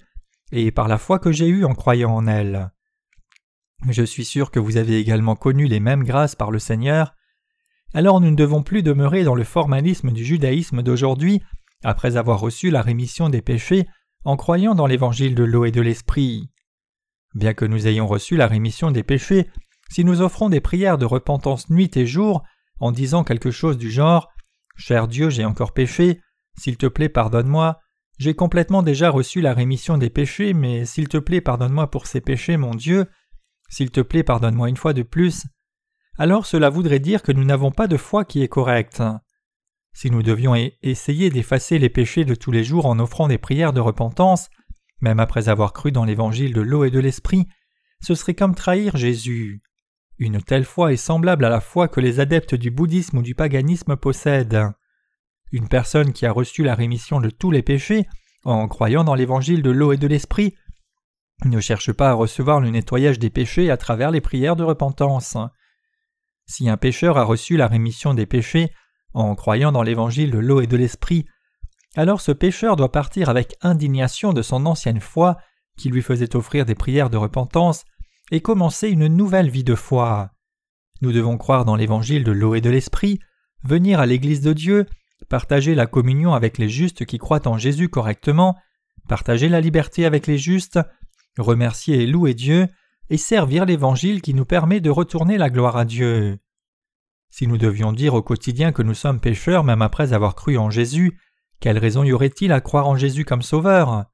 et 0.51 0.71
par 0.71 0.87
la 0.87 0.97
foi 0.97 1.19
que 1.19 1.31
j'ai 1.31 1.47
eue 1.47 1.65
en 1.65 1.73
croyant 1.73 2.13
en 2.13 2.27
elle. 2.27 2.71
Je 3.89 4.03
suis 4.03 4.25
sûr 4.25 4.51
que 4.51 4.59
vous 4.59 4.77
avez 4.77 4.97
également 4.97 5.35
connu 5.35 5.65
les 5.65 5.79
mêmes 5.79 6.03
grâces 6.03 6.35
par 6.35 6.51
le 6.51 6.59
Seigneur. 6.59 7.15
Alors 7.93 8.21
nous 8.21 8.29
ne 8.29 8.35
devons 8.35 8.63
plus 8.63 8.83
demeurer 8.83 9.23
dans 9.23 9.35
le 9.35 9.43
formalisme 9.43 10.11
du 10.11 10.23
judaïsme 10.23 10.83
d'aujourd'hui, 10.83 11.41
après 11.83 12.15
avoir 12.15 12.39
reçu 12.39 12.69
la 12.69 12.81
rémission 12.81 13.29
des 13.29 13.41
péchés 13.41 13.87
en 14.23 14.37
croyant 14.37 14.75
dans 14.75 14.87
l'évangile 14.87 15.35
de 15.35 15.43
l'eau 15.43 15.65
et 15.65 15.71
de 15.71 15.81
l'esprit. 15.81 16.49
Bien 17.33 17.53
que 17.53 17.65
nous 17.65 17.87
ayons 17.87 18.07
reçu 18.07 18.35
la 18.35 18.47
rémission 18.47 18.91
des 18.91 19.03
péchés, 19.03 19.49
si 19.89 20.03
nous 20.03 20.21
offrons 20.21 20.49
des 20.49 20.61
prières 20.61 20.97
de 20.97 21.05
repentance 21.05 21.69
nuit 21.69 21.91
et 21.95 22.05
jour, 22.05 22.43
en 22.79 22.91
disant 22.91 23.23
quelque 23.23 23.51
chose 23.51 23.77
du 23.77 23.89
genre 23.89 24.29
Cher 24.75 25.07
Dieu, 25.07 25.29
j'ai 25.29 25.45
encore 25.45 25.73
péché, 25.73 26.21
s'il 26.57 26.77
te 26.77 26.87
plaît, 26.87 27.09
pardonne-moi, 27.09 27.79
j'ai 28.17 28.33
complètement 28.33 28.83
déjà 28.83 29.09
reçu 29.09 29.41
la 29.41 29.53
rémission 29.53 29.97
des 29.97 30.09
péchés, 30.09 30.53
mais 30.53 30.85
s'il 30.85 31.07
te 31.07 31.17
plaît, 31.17 31.41
pardonne-moi 31.41 31.89
pour 31.89 32.07
ces 32.07 32.21
péchés, 32.21 32.57
mon 32.57 32.71
Dieu, 32.71 33.07
s'il 33.69 33.91
te 33.91 34.01
plaît, 34.01 34.23
pardonne-moi 34.23 34.69
une 34.69 34.77
fois 34.77 34.93
de 34.93 35.03
plus, 35.03 35.45
alors 36.17 36.45
cela 36.45 36.69
voudrait 36.69 36.99
dire 36.99 37.23
que 37.23 37.31
nous 37.31 37.43
n'avons 37.43 37.71
pas 37.71 37.87
de 37.87 37.97
foi 37.97 38.25
qui 38.25 38.43
est 38.43 38.47
correcte. 38.47 39.01
Si 39.93 40.09
nous 40.09 40.23
devions 40.23 40.55
essayer 40.81 41.29
d'effacer 41.29 41.77
les 41.77 41.89
péchés 41.89 42.25
de 42.25 42.35
tous 42.35 42.51
les 42.51 42.63
jours 42.63 42.85
en 42.85 42.99
offrant 42.99 43.27
des 43.27 43.37
prières 43.37 43.73
de 43.73 43.81
repentance, 43.81 44.49
même 45.01 45.19
après 45.19 45.49
avoir 45.49 45.73
cru 45.73 45.91
dans 45.91 46.05
l'évangile 46.05 46.53
de 46.53 46.61
l'eau 46.61 46.85
et 46.85 46.91
de 46.91 46.99
l'esprit, 46.99 47.47
ce 48.01 48.15
serait 48.15 48.33
comme 48.33 48.55
trahir 48.55 48.97
Jésus. 48.97 49.61
Une 50.17 50.41
telle 50.41 50.65
foi 50.65 50.93
est 50.93 50.97
semblable 50.97 51.45
à 51.45 51.49
la 51.49 51.61
foi 51.61 51.87
que 51.87 51.99
les 51.99 52.19
adeptes 52.19 52.55
du 52.55 52.71
bouddhisme 52.71 53.17
ou 53.17 53.21
du 53.21 53.35
paganisme 53.35 53.95
possèdent. 53.95 54.71
Une 55.51 55.67
personne 55.67 56.13
qui 56.13 56.25
a 56.25 56.31
reçu 56.31 56.63
la 56.63 56.75
rémission 56.75 57.19
de 57.19 57.29
tous 57.29 57.51
les 57.51 57.63
péchés 57.63 58.05
en 58.43 58.67
croyant 58.67 59.03
dans 59.03 59.15
l'évangile 59.15 59.61
de 59.61 59.71
l'eau 59.71 59.91
et 59.91 59.97
de 59.97 60.07
l'esprit 60.07 60.55
ne 61.45 61.59
cherche 61.59 61.91
pas 61.91 62.11
à 62.11 62.13
recevoir 62.13 62.59
le 62.59 62.69
nettoyage 62.69 63.19
des 63.19 63.29
péchés 63.29 63.71
à 63.71 63.77
travers 63.77 64.11
les 64.11 64.21
prières 64.21 64.55
de 64.55 64.63
repentance. 64.63 65.37
Si 66.45 66.69
un 66.69 66.77
pécheur 66.77 67.17
a 67.17 67.23
reçu 67.23 67.57
la 67.57 67.67
rémission 67.67 68.13
des 68.13 68.25
péchés 68.25 68.71
en 69.13 69.35
croyant 69.35 69.71
dans 69.71 69.83
l'évangile 69.83 70.31
de 70.31 70.39
l'eau 70.39 70.61
et 70.61 70.67
de 70.67 70.77
l'esprit, 70.77 71.25
alors 71.95 72.21
ce 72.21 72.31
pécheur 72.31 72.75
doit 72.75 72.91
partir 72.91 73.29
avec 73.29 73.55
indignation 73.61 74.33
de 74.33 74.41
son 74.41 74.65
ancienne 74.65 75.01
foi 75.01 75.37
qui 75.77 75.89
lui 75.89 76.01
faisait 76.01 76.35
offrir 76.35 76.65
des 76.65 76.75
prières 76.75 77.09
de 77.09 77.17
repentance 77.17 77.83
et 78.31 78.41
commencer 78.41 78.89
une 78.89 79.07
nouvelle 79.07 79.49
vie 79.49 79.63
de 79.63 79.75
foi. 79.75 80.31
Nous 81.01 81.11
devons 81.11 81.37
croire 81.37 81.65
dans 81.65 81.75
l'évangile 81.75 82.23
de 82.23 82.31
l'eau 82.31 82.55
et 82.55 82.61
de 82.61 82.69
l'esprit, 82.69 83.19
venir 83.63 83.99
à 83.99 84.05
l'Église 84.05 84.41
de 84.41 84.53
Dieu, 84.53 84.85
partager 85.27 85.75
la 85.75 85.87
communion 85.87 86.33
avec 86.33 86.57
les 86.57 86.69
justes 86.69 87.05
qui 87.05 87.17
croient 87.17 87.47
en 87.47 87.57
Jésus 87.57 87.89
correctement, 87.89 88.57
partager 89.09 89.49
la 89.49 89.61
liberté 89.61 90.05
avec 90.05 90.27
les 90.27 90.37
justes, 90.37 90.79
remercier 91.37 92.03
et 92.03 92.07
louer 92.07 92.33
Dieu, 92.33 92.67
et 93.09 93.17
servir 93.17 93.65
l'Évangile 93.65 94.21
qui 94.21 94.33
nous 94.33 94.45
permet 94.45 94.79
de 94.79 94.89
retourner 94.89 95.37
la 95.37 95.49
gloire 95.49 95.75
à 95.75 95.83
Dieu. 95.83 96.39
Si 97.31 97.47
nous 97.47 97.57
devions 97.57 97.93
dire 97.93 98.13
au 98.13 98.21
quotidien 98.21 98.73
que 98.73 98.81
nous 98.81 98.93
sommes 98.93 99.21
pécheurs 99.21 99.63
même 99.63 99.81
après 99.81 100.11
avoir 100.11 100.35
cru 100.35 100.57
en 100.57 100.69
Jésus, 100.69 101.17
quelle 101.61 101.77
raison 101.77 102.03
y 102.03 102.11
aurait-il 102.11 102.51
à 102.51 102.59
croire 102.59 102.87
en 102.87 102.97
Jésus 102.97 103.23
comme 103.23 103.41
Sauveur? 103.41 104.05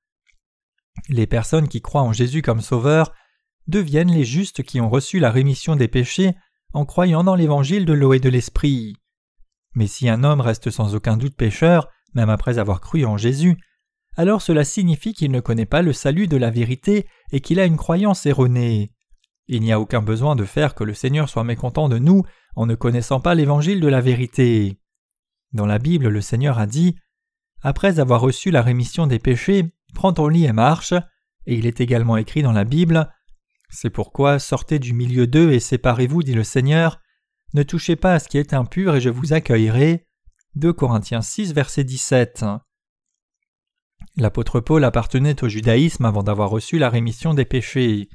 Les 1.09 1.25
personnes 1.25 1.67
qui 1.67 1.81
croient 1.81 2.03
en 2.03 2.13
Jésus 2.13 2.43
comme 2.43 2.61
Sauveur 2.61 3.13
deviennent 3.67 4.11
les 4.11 4.23
justes 4.23 4.63
qui 4.63 4.79
ont 4.79 4.89
reçu 4.89 5.19
la 5.19 5.31
rémission 5.31 5.75
des 5.75 5.87
péchés 5.87 6.35
en 6.73 6.85
croyant 6.85 7.23
dans 7.23 7.35
l'Évangile 7.35 7.85
de 7.85 7.93
l'eau 7.93 8.13
et 8.13 8.19
de 8.19 8.29
l'Esprit. 8.29 8.95
Mais 9.73 9.87
si 9.87 10.09
un 10.09 10.23
homme 10.23 10.41
reste 10.41 10.69
sans 10.69 10.95
aucun 10.95 11.17
doute 11.17 11.35
pécheur, 11.35 11.89
même 12.13 12.29
après 12.29 12.59
avoir 12.59 12.81
cru 12.81 13.03
en 13.05 13.17
Jésus, 13.17 13.57
alors 14.15 14.41
cela 14.41 14.63
signifie 14.63 15.13
qu'il 15.13 15.31
ne 15.31 15.39
connaît 15.39 15.65
pas 15.65 15.81
le 15.81 15.93
salut 15.93 16.27
de 16.27 16.37
la 16.37 16.49
vérité 16.49 17.07
et 17.31 17.39
qu'il 17.39 17.59
a 17.59 17.65
une 17.65 17.77
croyance 17.77 18.25
erronée. 18.25 18.91
Il 19.47 19.61
n'y 19.61 19.71
a 19.71 19.79
aucun 19.79 20.01
besoin 20.01 20.35
de 20.35 20.43
faire 20.43 20.75
que 20.75 20.83
le 20.83 20.93
Seigneur 20.93 21.29
soit 21.29 21.43
mécontent 21.43 21.87
de 21.87 21.99
nous 21.99 22.23
en 22.57 22.65
ne 22.65 22.73
connaissant 22.73 23.19
pas 23.19 23.35
l'évangile 23.35 23.79
de 23.79 23.87
la 23.87 24.01
vérité. 24.01 24.79
Dans 25.53 25.67
la 25.67 25.77
Bible, 25.77 26.07
le 26.07 26.21
Seigneur 26.21 26.57
a 26.57 26.65
dit 26.65 26.95
Après 27.61 27.99
avoir 27.99 28.19
reçu 28.19 28.49
la 28.49 28.63
rémission 28.63 29.05
des 29.05 29.19
péchés, 29.19 29.75
prends 29.93 30.11
ton 30.11 30.27
lit 30.27 30.45
et 30.45 30.53
marche, 30.53 30.93
et 31.45 31.53
il 31.53 31.67
est 31.67 31.81
également 31.81 32.17
écrit 32.17 32.41
dans 32.41 32.51
la 32.51 32.63
Bible 32.63 33.13
C'est 33.69 33.91
pourquoi 33.91 34.39
sortez 34.39 34.79
du 34.79 34.93
milieu 34.93 35.27
d'eux 35.27 35.51
et 35.51 35.59
séparez-vous, 35.59 36.23
dit 36.23 36.33
le 36.33 36.43
Seigneur, 36.43 36.99
ne 37.53 37.61
touchez 37.61 37.95
pas 37.95 38.15
à 38.15 38.19
ce 38.19 38.27
qui 38.27 38.39
est 38.39 38.55
impur 38.55 38.95
et 38.95 39.01
je 39.01 39.09
vous 39.09 39.33
accueillerai. 39.33 40.07
2 40.55 40.73
Corinthiens 40.73 41.21
6, 41.21 41.53
verset 41.53 41.83
17. 41.83 42.43
L'apôtre 44.15 44.61
Paul 44.61 44.83
appartenait 44.83 45.43
au 45.43 45.47
judaïsme 45.47 46.05
avant 46.05 46.23
d'avoir 46.23 46.49
reçu 46.49 46.79
la 46.79 46.89
rémission 46.89 47.35
des 47.35 47.45
péchés. 47.45 48.09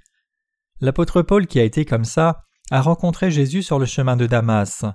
L'apôtre 0.81 1.23
Paul 1.23 1.47
qui 1.47 1.61
a 1.61 1.65
été 1.65 1.85
comme 1.85 2.05
ça 2.05 2.43
a 2.73 2.81
rencontré 2.81 3.31
Jésus 3.31 3.63
sur 3.63 3.79
le 3.79 3.85
chemin 3.85 4.17
de 4.17 4.27
Damas. 4.27 4.87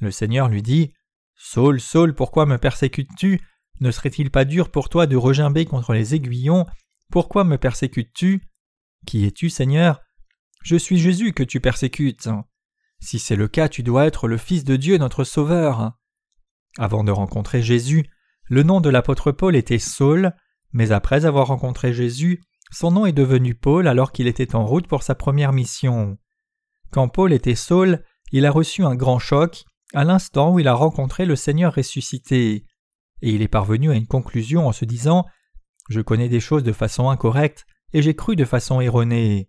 Le 0.00 0.10
Seigneur 0.10 0.48
lui 0.48 0.60
dit 0.60 0.92
Saul, 1.36 1.80
Saul, 1.80 2.16
pourquoi 2.16 2.46
me 2.46 2.58
persécutes-tu? 2.58 3.40
Ne 3.78 3.92
serait-il 3.92 4.32
pas 4.32 4.44
dur 4.44 4.72
pour 4.72 4.88
toi 4.88 5.06
de 5.06 5.14
regimber 5.14 5.64
contre 5.64 5.92
les 5.92 6.16
aiguillons? 6.16 6.66
Pourquoi 7.12 7.44
me 7.44 7.58
persécutes-tu? 7.58 8.42
Qui 9.06 9.24
es-tu, 9.24 9.50
Seigneur? 9.50 10.00
Je 10.64 10.74
suis 10.74 10.98
Jésus 10.98 11.32
que 11.32 11.44
tu 11.44 11.60
persécutes. 11.60 12.28
Si 12.98 13.20
c'est 13.20 13.36
le 13.36 13.46
cas, 13.46 13.68
tu 13.68 13.84
dois 13.84 14.06
être 14.06 14.26
le 14.26 14.36
Fils 14.36 14.64
de 14.64 14.74
Dieu, 14.74 14.98
notre 14.98 15.22
Sauveur. 15.22 15.92
Avant 16.76 17.04
de 17.04 17.12
rencontrer 17.12 17.62
Jésus, 17.62 18.04
le 18.46 18.64
nom 18.64 18.80
de 18.80 18.90
l'apôtre 18.90 19.30
Paul 19.30 19.54
était 19.54 19.78
Saul, 19.78 20.32
mais 20.72 20.90
après 20.90 21.24
avoir 21.24 21.46
rencontré 21.46 21.94
Jésus, 21.94 22.42
son 22.72 22.90
nom 22.90 23.06
est 23.06 23.12
devenu 23.12 23.54
Paul 23.54 23.86
alors 23.86 24.10
qu'il 24.10 24.26
était 24.26 24.56
en 24.56 24.66
route 24.66 24.88
pour 24.88 25.04
sa 25.04 25.14
première 25.14 25.52
mission. 25.52 26.18
Quand 26.92 27.08
Paul 27.08 27.32
était 27.32 27.54
Saul, 27.54 28.04
il 28.32 28.44
a 28.44 28.50
reçu 28.50 28.84
un 28.84 28.94
grand 28.94 29.18
choc 29.18 29.64
à 29.94 30.04
l'instant 30.04 30.52
où 30.52 30.58
il 30.58 30.68
a 30.68 30.74
rencontré 30.74 31.26
le 31.26 31.36
Seigneur 31.36 31.74
ressuscité, 31.74 32.66
et 33.22 33.30
il 33.30 33.42
est 33.42 33.48
parvenu 33.48 33.90
à 33.90 33.94
une 33.94 34.06
conclusion 34.06 34.66
en 34.66 34.72
se 34.72 34.84
disant 34.84 35.26
Je 35.88 36.00
connais 36.00 36.28
des 36.28 36.40
choses 36.40 36.62
de 36.62 36.72
façon 36.72 37.08
incorrecte 37.08 37.66
et 37.94 38.02
j'ai 38.02 38.14
cru 38.14 38.36
de 38.36 38.44
façon 38.44 38.80
erronée. 38.80 39.48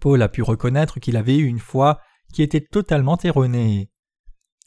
Paul 0.00 0.22
a 0.22 0.28
pu 0.28 0.42
reconnaître 0.42 1.00
qu'il 1.00 1.16
avait 1.16 1.36
eu 1.36 1.46
une 1.46 1.58
foi 1.58 2.00
qui 2.32 2.42
était 2.42 2.60
totalement 2.60 3.18
erronée. 3.22 3.90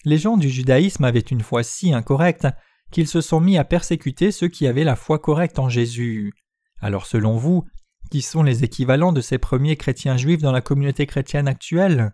Les 0.06 0.18
gens 0.18 0.38
du 0.38 0.50
judaïsme 0.50 1.06
avaient 1.06 1.20
une 1.20 1.42
foi 1.42 1.64
si 1.64 1.94
incorrecte 1.94 2.48
qu'ils 2.92 3.08
se 3.08 3.22
sont 3.22 3.40
mis 3.40 3.58
à 3.58 3.64
persécuter 3.64 4.32
ceux 4.32 4.50
qui 4.50 4.68
avaient 4.68 4.84
la 4.84 4.96
foi 4.96 5.18
correcte 5.18 5.60
en 5.60 5.70
Jésus. 5.70 6.34
Alors 6.82 7.06
selon 7.06 7.38
vous, 7.38 7.66
qui 8.14 8.22
sont 8.22 8.44
les 8.44 8.64
équivalents 8.64 9.12
de 9.12 9.22
ces 9.22 9.40
premiers 9.40 9.76
chrétiens 9.76 10.18
juifs 10.18 10.44
dans 10.44 10.52
la 10.52 10.62
communauté 10.62 11.08
chrétienne 11.08 11.48
actuelle 11.48 12.14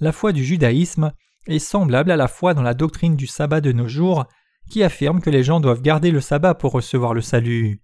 La 0.00 0.12
foi 0.12 0.32
du 0.32 0.42
judaïsme 0.42 1.12
est 1.46 1.58
semblable 1.58 2.10
à 2.10 2.16
la 2.16 2.26
foi 2.26 2.54
dans 2.54 2.62
la 2.62 2.72
doctrine 2.72 3.16
du 3.16 3.26
sabbat 3.26 3.60
de 3.60 3.70
nos 3.70 3.86
jours, 3.86 4.24
qui 4.70 4.82
affirme 4.82 5.20
que 5.20 5.28
les 5.28 5.42
gens 5.42 5.60
doivent 5.60 5.82
garder 5.82 6.10
le 6.10 6.22
sabbat 6.22 6.54
pour 6.54 6.72
recevoir 6.72 7.12
le 7.12 7.20
salut. 7.20 7.82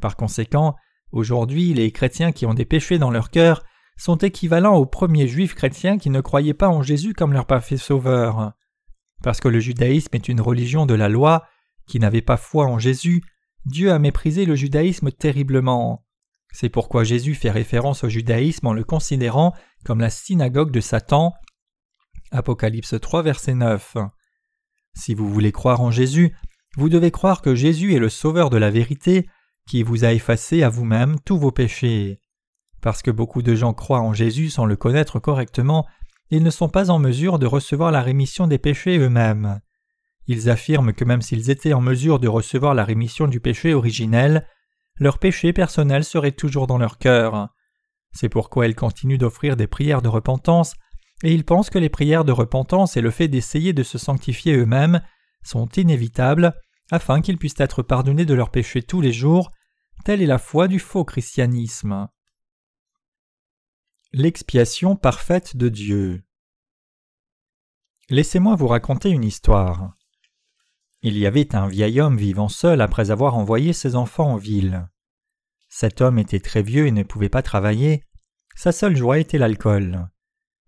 Par 0.00 0.16
conséquent, 0.16 0.74
aujourd'hui, 1.12 1.74
les 1.74 1.92
chrétiens 1.92 2.32
qui 2.32 2.46
ont 2.46 2.54
des 2.54 2.64
péchés 2.64 2.96
dans 2.96 3.10
leur 3.10 3.28
cœur 3.28 3.62
sont 3.98 4.16
équivalents 4.16 4.76
aux 4.76 4.86
premiers 4.86 5.28
juifs 5.28 5.54
chrétiens 5.54 5.98
qui 5.98 6.08
ne 6.08 6.22
croyaient 6.22 6.54
pas 6.54 6.70
en 6.70 6.82
Jésus 6.82 7.12
comme 7.12 7.34
leur 7.34 7.44
parfait 7.44 7.76
sauveur. 7.76 8.54
Parce 9.22 9.42
que 9.42 9.48
le 9.48 9.60
judaïsme 9.60 10.16
est 10.16 10.28
une 10.30 10.40
religion 10.40 10.86
de 10.86 10.94
la 10.94 11.10
loi, 11.10 11.44
qui 11.86 12.00
n'avait 12.00 12.22
pas 12.22 12.38
foi 12.38 12.64
en 12.64 12.78
Jésus, 12.78 13.22
Dieu 13.66 13.92
a 13.92 13.98
méprisé 13.98 14.46
le 14.46 14.54
judaïsme 14.54 15.12
terriblement. 15.12 16.03
C'est 16.54 16.68
pourquoi 16.68 17.02
Jésus 17.02 17.34
fait 17.34 17.50
référence 17.50 18.04
au 18.04 18.08
judaïsme 18.08 18.68
en 18.68 18.72
le 18.72 18.84
considérant 18.84 19.54
comme 19.84 19.98
la 19.98 20.08
synagogue 20.08 20.70
de 20.70 20.78
Satan. 20.78 21.34
Apocalypse 22.30 22.94
3, 23.00 23.22
verset 23.22 23.54
9. 23.54 23.96
Si 24.94 25.14
vous 25.14 25.28
voulez 25.28 25.50
croire 25.50 25.80
en 25.80 25.90
Jésus, 25.90 26.32
vous 26.76 26.88
devez 26.88 27.10
croire 27.10 27.42
que 27.42 27.56
Jésus 27.56 27.96
est 27.96 27.98
le 27.98 28.08
Sauveur 28.08 28.50
de 28.50 28.56
la 28.56 28.70
vérité, 28.70 29.28
qui 29.66 29.82
vous 29.82 30.04
a 30.04 30.12
effacé 30.12 30.62
à 30.62 30.68
vous-même 30.68 31.18
tous 31.24 31.36
vos 31.36 31.50
péchés. 31.50 32.20
Parce 32.80 33.02
que 33.02 33.10
beaucoup 33.10 33.42
de 33.42 33.56
gens 33.56 33.74
croient 33.74 34.00
en 34.00 34.14
Jésus 34.14 34.48
sans 34.48 34.64
le 34.64 34.76
connaître 34.76 35.18
correctement, 35.18 35.88
ils 36.30 36.44
ne 36.44 36.50
sont 36.50 36.68
pas 36.68 36.88
en 36.88 37.00
mesure 37.00 37.40
de 37.40 37.46
recevoir 37.46 37.90
la 37.90 38.00
rémission 38.00 38.46
des 38.46 38.58
péchés 38.58 38.96
eux-mêmes. 38.98 39.60
Ils 40.28 40.48
affirment 40.48 40.92
que 40.92 41.04
même 41.04 41.20
s'ils 41.20 41.50
étaient 41.50 41.72
en 41.72 41.80
mesure 41.80 42.20
de 42.20 42.28
recevoir 42.28 42.74
la 42.74 42.84
rémission 42.84 43.26
du 43.26 43.40
péché 43.40 43.74
originel, 43.74 44.46
leur 44.96 45.18
péché 45.18 45.52
personnel 45.52 46.04
serait 46.04 46.32
toujours 46.32 46.66
dans 46.66 46.78
leur 46.78 46.98
cœur. 46.98 47.48
C'est 48.12 48.28
pourquoi 48.28 48.66
ils 48.66 48.76
continuent 48.76 49.18
d'offrir 49.18 49.56
des 49.56 49.66
prières 49.66 50.02
de 50.02 50.08
repentance, 50.08 50.74
et 51.22 51.32
ils 51.32 51.44
pensent 51.44 51.70
que 51.70 51.78
les 51.78 51.88
prières 51.88 52.24
de 52.24 52.32
repentance 52.32 52.96
et 52.96 53.00
le 53.00 53.10
fait 53.10 53.28
d'essayer 53.28 53.72
de 53.72 53.82
se 53.82 53.98
sanctifier 53.98 54.56
eux-mêmes 54.56 55.00
sont 55.42 55.68
inévitables 55.76 56.54
afin 56.90 57.20
qu'ils 57.20 57.38
puissent 57.38 57.58
être 57.58 57.82
pardonnés 57.82 58.26
de 58.26 58.34
leurs 58.34 58.50
péchés 58.50 58.82
tous 58.82 59.00
les 59.00 59.12
jours, 59.12 59.50
telle 60.04 60.22
est 60.22 60.26
la 60.26 60.38
foi 60.38 60.68
du 60.68 60.78
faux 60.78 61.04
christianisme. 61.04 62.08
L'expiation 64.12 64.96
parfaite 64.96 65.56
de 65.56 65.68
Dieu. 65.68 66.22
Laissez-moi 68.10 68.54
vous 68.54 68.68
raconter 68.68 69.08
une 69.10 69.24
histoire. 69.24 69.96
Il 71.06 71.18
y 71.18 71.26
avait 71.26 71.54
un 71.54 71.68
vieil 71.68 72.00
homme 72.00 72.16
vivant 72.16 72.48
seul 72.48 72.80
après 72.80 73.10
avoir 73.10 73.36
envoyé 73.36 73.74
ses 73.74 73.94
enfants 73.94 74.32
en 74.32 74.36
ville. 74.38 74.88
Cet 75.68 76.00
homme 76.00 76.18
était 76.18 76.40
très 76.40 76.62
vieux 76.62 76.86
et 76.86 76.92
ne 76.92 77.02
pouvait 77.02 77.28
pas 77.28 77.42
travailler. 77.42 78.04
Sa 78.56 78.72
seule 78.72 78.96
joie 78.96 79.18
était 79.18 79.36
l'alcool. 79.36 80.08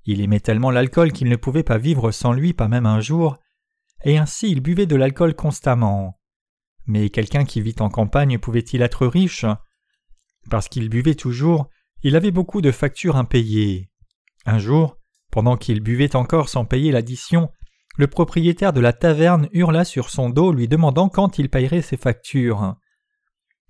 Il 0.04 0.20
aimait 0.20 0.40
tellement 0.40 0.70
l'alcool 0.70 1.12
qu'il 1.12 1.30
ne 1.30 1.36
pouvait 1.36 1.62
pas 1.62 1.78
vivre 1.78 2.10
sans 2.10 2.34
lui, 2.34 2.52
pas 2.52 2.68
même 2.68 2.84
un 2.84 3.00
jour, 3.00 3.38
et 4.04 4.18
ainsi 4.18 4.50
il 4.50 4.60
buvait 4.60 4.84
de 4.84 4.94
l'alcool 4.94 5.34
constamment. 5.34 6.20
Mais 6.84 7.08
quelqu'un 7.08 7.46
qui 7.46 7.62
vit 7.62 7.76
en 7.78 7.88
campagne 7.88 8.38
pouvait-il 8.38 8.82
être 8.82 9.06
riche? 9.06 9.46
Parce 10.50 10.68
qu'il 10.68 10.90
buvait 10.90 11.14
toujours, 11.14 11.70
il 12.02 12.14
avait 12.14 12.30
beaucoup 12.30 12.60
de 12.60 12.72
factures 12.72 13.16
impayées. 13.16 13.88
Un 14.44 14.58
jour, 14.58 14.98
pendant 15.32 15.56
qu'il 15.56 15.80
buvait 15.80 16.14
encore 16.14 16.50
sans 16.50 16.66
payer 16.66 16.92
l'addition, 16.92 17.50
le 17.96 18.06
propriétaire 18.06 18.72
de 18.72 18.80
la 18.80 18.92
taverne 18.92 19.48
hurla 19.52 19.84
sur 19.84 20.10
son 20.10 20.30
dos 20.30 20.52
lui 20.52 20.68
demandant 20.68 21.08
quand 21.08 21.38
il 21.38 21.48
payerait 21.48 21.82
ses 21.82 21.96
factures. 21.96 22.76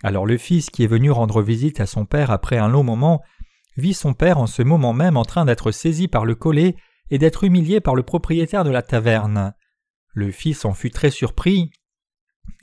Alors 0.03 0.27
le 0.27 0.37
fils 0.37 0.71
qui 0.71 0.85
est 0.85 0.89
venu 0.89 1.11
rendre 1.11 1.43
visite 1.43 1.81
à 1.81 1.87
son 1.87 2.05
père 2.05 2.31
après 2.31 2.59
un 2.59 2.69
long 2.69 2.83
moment 2.83 3.23
vit 3.77 3.95
son 3.95 4.15
père 4.15 4.39
en 4.39 4.47
ce 4.47 4.63
moment 4.63 4.93
même 4.93 5.17
en 5.17 5.25
train 5.25 5.45
d'être 5.45 5.71
saisi 5.71 6.09
par 6.09 6.25
le 6.25 6.35
collet 6.35 6.77
et 7.11 7.19
d'être 7.19 7.45
humilié 7.45 7.81
par 7.81 7.95
le 7.95 8.03
propriétaire 8.03 8.65
de 8.65 8.71
la 8.71 8.83
taverne. 8.83 9.55
Le 10.13 10.31
fils 10.31 10.65
en 10.65 10.73
fut 10.73 10.91
très 10.91 11.11
surpris. 11.11 11.71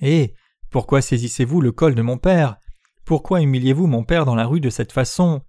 Eh. 0.02 0.34
Pourquoi 0.70 1.02
saisissez-vous 1.02 1.62
le 1.62 1.72
col 1.72 1.94
de 1.94 2.02
mon 2.02 2.18
père? 2.18 2.58
Pourquoi 3.06 3.42
humiliez-vous 3.42 3.86
mon 3.86 4.04
père 4.04 4.26
dans 4.26 4.36
la 4.36 4.48
rue 4.48 4.60
de 4.60 4.72
cette 4.72 4.92
façon? 4.92 5.44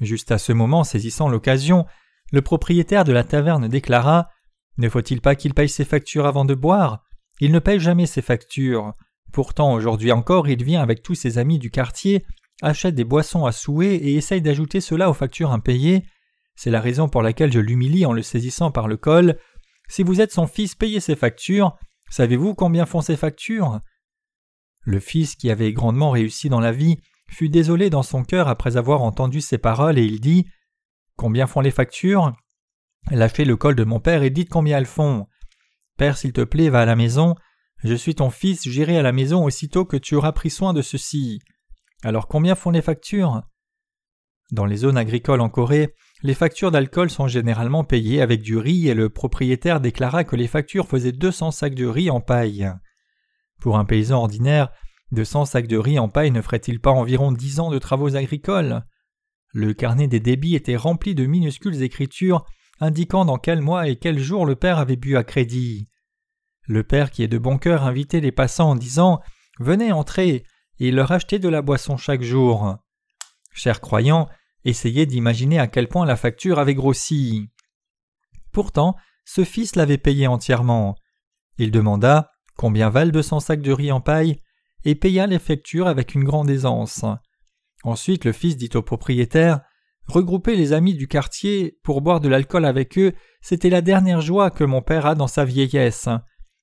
Juste 0.00 0.32
à 0.32 0.38
ce 0.38 0.52
moment, 0.52 0.82
saisissant 0.82 1.28
l'occasion, 1.28 1.86
le 2.32 2.42
propriétaire 2.42 3.04
de 3.04 3.12
la 3.12 3.22
taverne 3.22 3.68
déclara 3.68 4.28
Ne 4.80 4.88
faut-il 4.88 5.20
pas 5.20 5.34
qu'il 5.34 5.52
paye 5.52 5.68
ses 5.68 5.84
factures 5.84 6.24
avant 6.24 6.46
de 6.46 6.54
boire? 6.54 7.04
Il 7.38 7.52
ne 7.52 7.58
paye 7.58 7.78
jamais 7.78 8.06
ses 8.06 8.22
factures. 8.22 8.94
Pourtant, 9.30 9.74
aujourd'hui 9.74 10.10
encore, 10.10 10.48
il 10.48 10.64
vient 10.64 10.80
avec 10.80 11.02
tous 11.02 11.14
ses 11.14 11.36
amis 11.36 11.58
du 11.58 11.70
quartier, 11.70 12.24
achète 12.62 12.94
des 12.94 13.04
boissons 13.04 13.44
à 13.44 13.52
souhait 13.52 13.96
et 13.96 14.14
essaye 14.14 14.40
d'ajouter 14.40 14.80
cela 14.80 15.10
aux 15.10 15.14
factures 15.14 15.52
impayées. 15.52 16.06
C'est 16.54 16.70
la 16.70 16.80
raison 16.80 17.10
pour 17.10 17.20
laquelle 17.20 17.52
je 17.52 17.60
l'humilie 17.60 18.06
en 18.06 18.14
le 18.14 18.22
saisissant 18.22 18.70
par 18.70 18.88
le 18.88 18.96
col. 18.96 19.38
Si 19.90 20.02
vous 20.02 20.22
êtes 20.22 20.32
son 20.32 20.46
fils, 20.46 20.74
payez 20.74 21.00
ses 21.00 21.14
factures. 21.14 21.76
Savez-vous 22.08 22.54
combien 22.54 22.86
font 22.86 23.02
ses 23.02 23.18
factures? 23.18 23.80
Le 24.80 24.98
fils, 24.98 25.36
qui 25.36 25.50
avait 25.50 25.74
grandement 25.74 26.10
réussi 26.10 26.48
dans 26.48 26.58
la 26.58 26.72
vie, 26.72 26.96
fut 27.28 27.50
désolé 27.50 27.90
dans 27.90 28.02
son 28.02 28.24
cœur 28.24 28.48
après 28.48 28.78
avoir 28.78 29.02
entendu 29.02 29.42
ces 29.42 29.58
paroles 29.58 29.98
et 29.98 30.04
il 30.04 30.20
dit 30.20 30.46
Combien 31.16 31.46
font 31.46 31.60
les 31.60 31.70
factures? 31.70 32.32
Lâchez 33.10 33.44
le 33.44 33.56
col 33.56 33.74
de 33.74 33.84
mon 33.84 34.00
père 34.00 34.22
et 34.22 34.30
dites 34.30 34.50
combien 34.50 34.78
elles 34.78 34.86
font. 34.86 35.26
Père, 35.96 36.16
s'il 36.16 36.32
te 36.32 36.42
plaît, 36.42 36.68
va 36.68 36.82
à 36.82 36.86
la 36.86 36.96
maison. 36.96 37.34
Je 37.82 37.94
suis 37.94 38.14
ton 38.14 38.30
fils, 38.30 38.68
j'irai 38.68 38.98
à 38.98 39.02
la 39.02 39.12
maison 39.12 39.44
aussitôt 39.44 39.84
que 39.84 39.96
tu 39.96 40.14
auras 40.14 40.32
pris 40.32 40.50
soin 40.50 40.72
de 40.72 40.82
ceci. 40.82 41.40
Alors 42.02 42.28
combien 42.28 42.54
font 42.54 42.70
les 42.70 42.82
factures? 42.82 43.42
Dans 44.52 44.66
les 44.66 44.78
zones 44.78 44.96
agricoles 44.96 45.40
en 45.40 45.48
Corée, 45.48 45.94
les 46.22 46.34
factures 46.34 46.70
d'alcool 46.70 47.08
sont 47.08 47.28
généralement 47.28 47.84
payées 47.84 48.20
avec 48.20 48.42
du 48.42 48.58
riz 48.58 48.88
et 48.88 48.94
le 48.94 49.08
propriétaire 49.08 49.80
déclara 49.80 50.24
que 50.24 50.36
les 50.36 50.48
factures 50.48 50.88
faisaient 50.88 51.12
200 51.12 51.50
sacs 51.52 51.74
de 51.74 51.86
riz 51.86 52.10
en 52.10 52.20
paille. 52.20 52.70
Pour 53.60 53.78
un 53.78 53.84
paysan 53.84 54.18
ordinaire, 54.18 54.70
200 55.12 55.44
sacs 55.46 55.66
de 55.66 55.76
riz 55.76 55.98
en 55.98 56.08
paille 56.08 56.30
ne 56.30 56.42
ferait-il 56.42 56.80
pas 56.80 56.90
environ 56.90 57.32
dix 57.32 57.60
ans 57.60 57.70
de 57.70 57.78
travaux 57.78 58.16
agricoles? 58.16 58.84
Le 59.52 59.72
carnet 59.72 60.08
des 60.08 60.20
débits 60.20 60.54
était 60.54 60.76
rempli 60.76 61.14
de 61.14 61.26
minuscules 61.26 61.82
écritures 61.82 62.44
indiquant 62.80 63.24
dans 63.24 63.38
quel 63.38 63.60
mois 63.60 63.88
et 63.88 63.96
quel 63.96 64.18
jour 64.18 64.46
le 64.46 64.56
père 64.56 64.78
avait 64.78 64.96
bu 64.96 65.16
à 65.16 65.24
crédit. 65.24 65.88
Le 66.66 66.82
père 66.82 67.10
qui 67.10 67.22
est 67.22 67.28
de 67.28 67.38
bon 67.38 67.58
cœur 67.58 67.84
invitait 67.84 68.20
les 68.20 68.32
passants 68.32 68.70
en 68.70 68.76
disant 68.76 69.20
Venez 69.58 69.92
entrer 69.92 70.44
et 70.78 70.90
leur 70.90 71.12
achetait 71.12 71.38
de 71.38 71.48
la 71.48 71.62
boisson 71.62 71.96
chaque 71.96 72.22
jour. 72.22 72.76
Chers 73.52 73.80
croyants, 73.80 74.28
essayez 74.64 75.06
d'imaginer 75.06 75.58
à 75.58 75.66
quel 75.66 75.88
point 75.88 76.06
la 76.06 76.16
facture 76.16 76.58
avait 76.58 76.74
grossi. 76.74 77.50
Pourtant, 78.52 78.96
ce 79.24 79.44
fils 79.44 79.76
l'avait 79.76 79.98
payé 79.98 80.26
entièrement. 80.26 80.96
Il 81.58 81.70
demanda 81.70 82.30
combien 82.56 82.90
valent 82.90 83.10
200 83.12 83.40
sacs 83.40 83.62
de 83.62 83.72
riz 83.72 83.90
en 83.90 84.00
paille, 84.02 84.42
et 84.84 84.94
paya 84.94 85.26
les 85.26 85.38
factures 85.38 85.88
avec 85.88 86.14
une 86.14 86.24
grande 86.24 86.50
aisance. 86.50 87.04
Ensuite 87.84 88.24
le 88.24 88.32
fils 88.32 88.56
dit 88.56 88.70
au 88.74 88.82
propriétaire 88.82 89.60
Regrouper 90.10 90.56
les 90.56 90.72
amis 90.72 90.94
du 90.94 91.06
quartier 91.06 91.78
pour 91.84 92.00
boire 92.00 92.18
de 92.18 92.28
l'alcool 92.28 92.64
avec 92.64 92.98
eux, 92.98 93.12
c'était 93.40 93.70
la 93.70 93.80
dernière 93.80 94.20
joie 94.20 94.50
que 94.50 94.64
mon 94.64 94.82
père 94.82 95.06
a 95.06 95.14
dans 95.14 95.28
sa 95.28 95.44
vieillesse. 95.44 96.08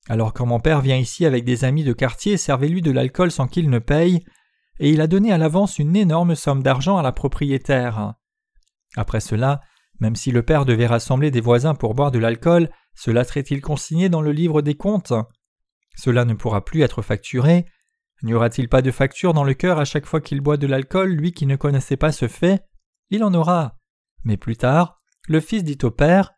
Alors 0.09 0.33
quand 0.33 0.45
mon 0.45 0.59
père 0.59 0.81
vient 0.81 0.97
ici 0.97 1.25
avec 1.25 1.45
des 1.45 1.63
amis 1.63 1.85
de 1.85 1.93
quartier, 1.93 2.35
servez-lui 2.35 2.81
de 2.81 2.91
l'alcool 2.91 3.31
sans 3.31 3.47
qu'il 3.47 3.69
ne 3.69 3.79
paye, 3.79 4.19
et 4.81 4.89
il 4.89 4.99
a 4.99 5.07
donné 5.07 5.31
à 5.31 5.37
l'avance 5.37 5.79
une 5.79 5.95
énorme 5.95 6.35
somme 6.35 6.61
d'argent 6.61 6.97
à 6.97 7.01
la 7.01 7.13
propriétaire. 7.13 8.15
Après 8.97 9.21
cela, 9.21 9.61
même 10.01 10.17
si 10.17 10.31
le 10.31 10.43
père 10.43 10.65
devait 10.65 10.85
rassembler 10.85 11.31
des 11.31 11.39
voisins 11.39 11.73
pour 11.73 11.93
boire 11.93 12.11
de 12.11 12.19
l'alcool, 12.19 12.69
cela 12.95 13.23
serait-il 13.23 13.61
consigné 13.61 14.09
dans 14.09 14.21
le 14.21 14.33
livre 14.33 14.61
des 14.61 14.75
comptes? 14.75 15.13
Cela 15.95 16.25
ne 16.25 16.33
pourra 16.33 16.65
plus 16.65 16.81
être 16.81 17.01
facturé. 17.01 17.65
N'y 18.23 18.33
aura-t-il 18.33 18.67
pas 18.67 18.81
de 18.81 18.91
facture 18.91 19.33
dans 19.33 19.45
le 19.45 19.53
cœur 19.53 19.79
à 19.79 19.85
chaque 19.85 20.05
fois 20.05 20.19
qu'il 20.19 20.41
boit 20.41 20.57
de 20.57 20.67
l'alcool, 20.67 21.11
lui 21.11 21.31
qui 21.31 21.45
ne 21.45 21.55
connaissait 21.55 21.95
pas 21.95 22.11
ce 22.11 22.27
fait? 22.27 22.66
Il 23.09 23.23
en 23.23 23.33
aura. 23.33 23.77
Mais 24.23 24.37
plus 24.37 24.57
tard, 24.57 24.99
le 25.27 25.39
fils 25.39 25.63
dit 25.63 25.77
au 25.83 25.91
père 25.91 26.33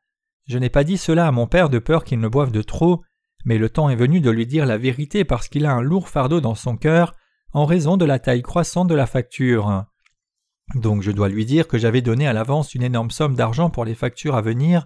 Je 0.48 0.58
n'ai 0.58 0.70
pas 0.70 0.84
dit 0.84 0.98
cela 0.98 1.28
à 1.28 1.32
mon 1.32 1.48
père 1.48 1.70
de 1.70 1.80
peur 1.80 2.04
qu'il 2.04 2.20
ne 2.20 2.28
boive 2.28 2.52
de 2.52 2.62
trop, 2.62 3.04
mais 3.46 3.58
le 3.58 3.70
temps 3.70 3.90
est 3.90 3.96
venu 3.96 4.22
de 4.22 4.30
lui 4.30 4.46
dire 4.46 4.66
la 4.66 4.78
vérité 4.78 5.24
parce 5.24 5.48
qu'il 5.48 5.66
a 5.66 5.74
un 5.74 5.82
lourd 5.82 6.10
fardeau 6.10 6.42
dans 6.42 6.56
son 6.56 6.78
cœur 6.78 7.14
en 7.54 7.66
raison 7.66 7.98
de 7.98 8.06
la 8.06 8.20
taille 8.20 8.44
croissante 8.44 8.88
de 8.88 8.96
la 8.96 9.08
facture. 9.08 9.86
Donc 10.76 11.02
je 11.02 11.12
dois 11.12 11.30
lui 11.30 11.46
dire 11.46 11.68
que 11.68 11.78
j'avais 11.78 12.02
donné 12.02 12.28
à 12.28 12.34
l'avance 12.34 12.76
une 12.76 12.84
énorme 12.84 13.10
somme 13.10 13.36
d'argent 13.36 13.70
pour 13.70 13.86
les 13.86 13.96
factures 13.96 14.36
à 14.36 14.42
venir. 14.42 14.86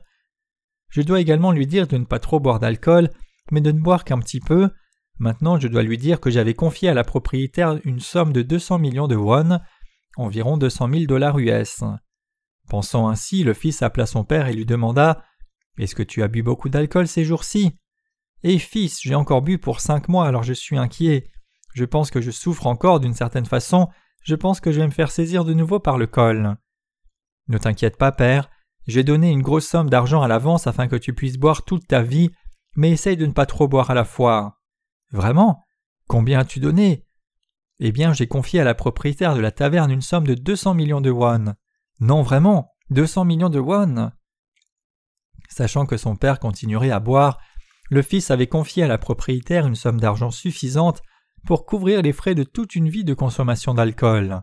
Je 0.89 1.02
dois 1.02 1.19
également 1.19 1.52
lui 1.52 1.67
dire 1.67 1.88
de 1.88 1.98
ne 1.98 2.06
pas 2.06 2.19
trop 2.19 2.39
boire 2.39 2.60
d'alcool 2.60 3.10
mais 3.51 3.62
de 3.62 3.72
ne 3.72 3.80
boire 3.80 4.03
qu'un 4.03 4.20
petit 4.20 4.39
peu. 4.39 4.70
Maintenant, 5.20 5.60
je 5.60 5.68
dois 5.68 5.84
lui 5.84 5.97
dire 5.97 6.20
que 6.20 6.32
j'avais 6.32 6.53
confié 6.53 6.89
à 6.89 6.93
la 6.93 7.03
propriétaire 7.03 7.80
une 7.84 7.99
somme 7.99 8.34
de 8.34 8.41
200 8.41 8.80
millions 8.80 9.07
de 9.07 9.16
won, 9.16 9.60
environ 10.16 10.57
200 10.57 10.89
000 10.89 11.03
dollars 11.05 11.39
US. 11.39 11.84
Pensant 12.70 13.07
ainsi, 13.07 13.43
le 13.43 13.53
fils 13.53 13.82
appela 13.82 14.05
son 14.05 14.24
père 14.24 14.47
et 14.47 14.53
lui 14.53 14.66
demanda 14.66 15.24
Est-ce 15.78 15.95
que 15.95 16.03
tu 16.03 16.24
as 16.24 16.28
bu 16.28 16.43
beaucoup 16.43 16.70
d'alcool 16.70 17.07
ces 17.07 17.24
jours-ci 17.24 17.78
Eh 18.43 18.59
fils, 18.59 18.99
j'ai 19.01 19.16
encore 19.16 19.41
bu 19.41 19.57
pour 19.57 19.80
cinq 19.80 20.07
mois, 20.07 20.28
alors 20.28 20.43
je 20.43 20.53
suis 20.53 20.78
inquiet. 20.78 21.30
Je 21.74 21.86
pense 21.86 22.11
que 22.11 22.22
je 22.22 22.32
souffre 22.32 22.68
encore 22.68 22.99
d'une 22.99 23.14
certaine 23.14 23.45
façon, 23.45 23.89
je 24.24 24.36
pense 24.36 24.59
que 24.59 24.72
je 24.72 24.80
vais 24.80 24.88
me 24.88 24.91
faire 24.91 25.11
saisir 25.11 25.43
de 25.43 25.53
nouveau 25.53 25.80
par 25.80 25.97
le 25.97 26.07
col. 26.07 26.55
Ne 27.47 27.57
t'inquiète 27.57 27.97
pas, 27.97 28.11
père, 28.11 28.49
j'ai 28.88 29.03
donné 29.03 29.32
une 29.32 29.41
grosse 29.41 29.68
somme 29.68 29.89
d'argent 29.89 30.22
à 30.22 30.28
l'avance 30.28 30.68
afin 30.68 30.88
que 30.88 30.95
tu 30.95 31.14
puisses 31.14 31.38
boire 31.38 31.64
toute 31.64 31.88
ta 31.88 32.01
vie 32.01 32.32
mais 32.76 32.91
essaye 32.91 33.18
de 33.18 33.26
ne 33.26 33.32
pas 33.32 33.45
trop 33.45 33.68
boire 33.68 33.91
à 33.91 33.93
la 33.93 34.05
fois. 34.05 34.59
Vraiment? 35.11 35.64
Combien 36.07 36.39
as-tu 36.39 36.59
donné? 36.59 37.05
Eh 37.80 37.91
bien, 37.91 38.13
j'ai 38.13 38.28
confié 38.28 38.59
à 38.59 38.63
la 38.63 38.76
propriétaire 38.76 39.36
de 39.36 39.41
la 39.41 39.51
taverne 39.51 39.91
une 39.91 40.01
somme 40.01 40.28
de 40.28 40.36
200 40.36 40.74
millions 40.74 41.01
de 41.01 41.09
won. 41.09 41.53
Non, 41.99 42.21
vraiment 42.21 42.71
200 42.89 43.26
millions 43.26 43.49
de 43.49 43.59
won 43.59 44.11
Sachant 45.49 45.86
que 45.86 45.97
son 45.97 46.15
père 46.15 46.39
continuerait 46.39 46.91
à 46.91 46.99
boire, 46.99 47.39
le 47.89 48.01
fils 48.01 48.32
avait 48.32 48.47
confié 48.47 48.84
à 48.84 48.88
la 48.88 48.97
propriétaire 48.97 49.67
une 49.67 49.76
somme 49.76 49.99
d'argent 49.99 50.32
suffisante 50.32 51.01
pour 51.45 51.65
couvrir 51.65 52.01
les 52.01 52.13
frais 52.13 52.36
de 52.36 52.43
toute 52.43 52.76
une 52.76 52.89
vie 52.89 53.03
de 53.03 53.13
consommation 53.13 53.74
d'alcool. 53.74 54.41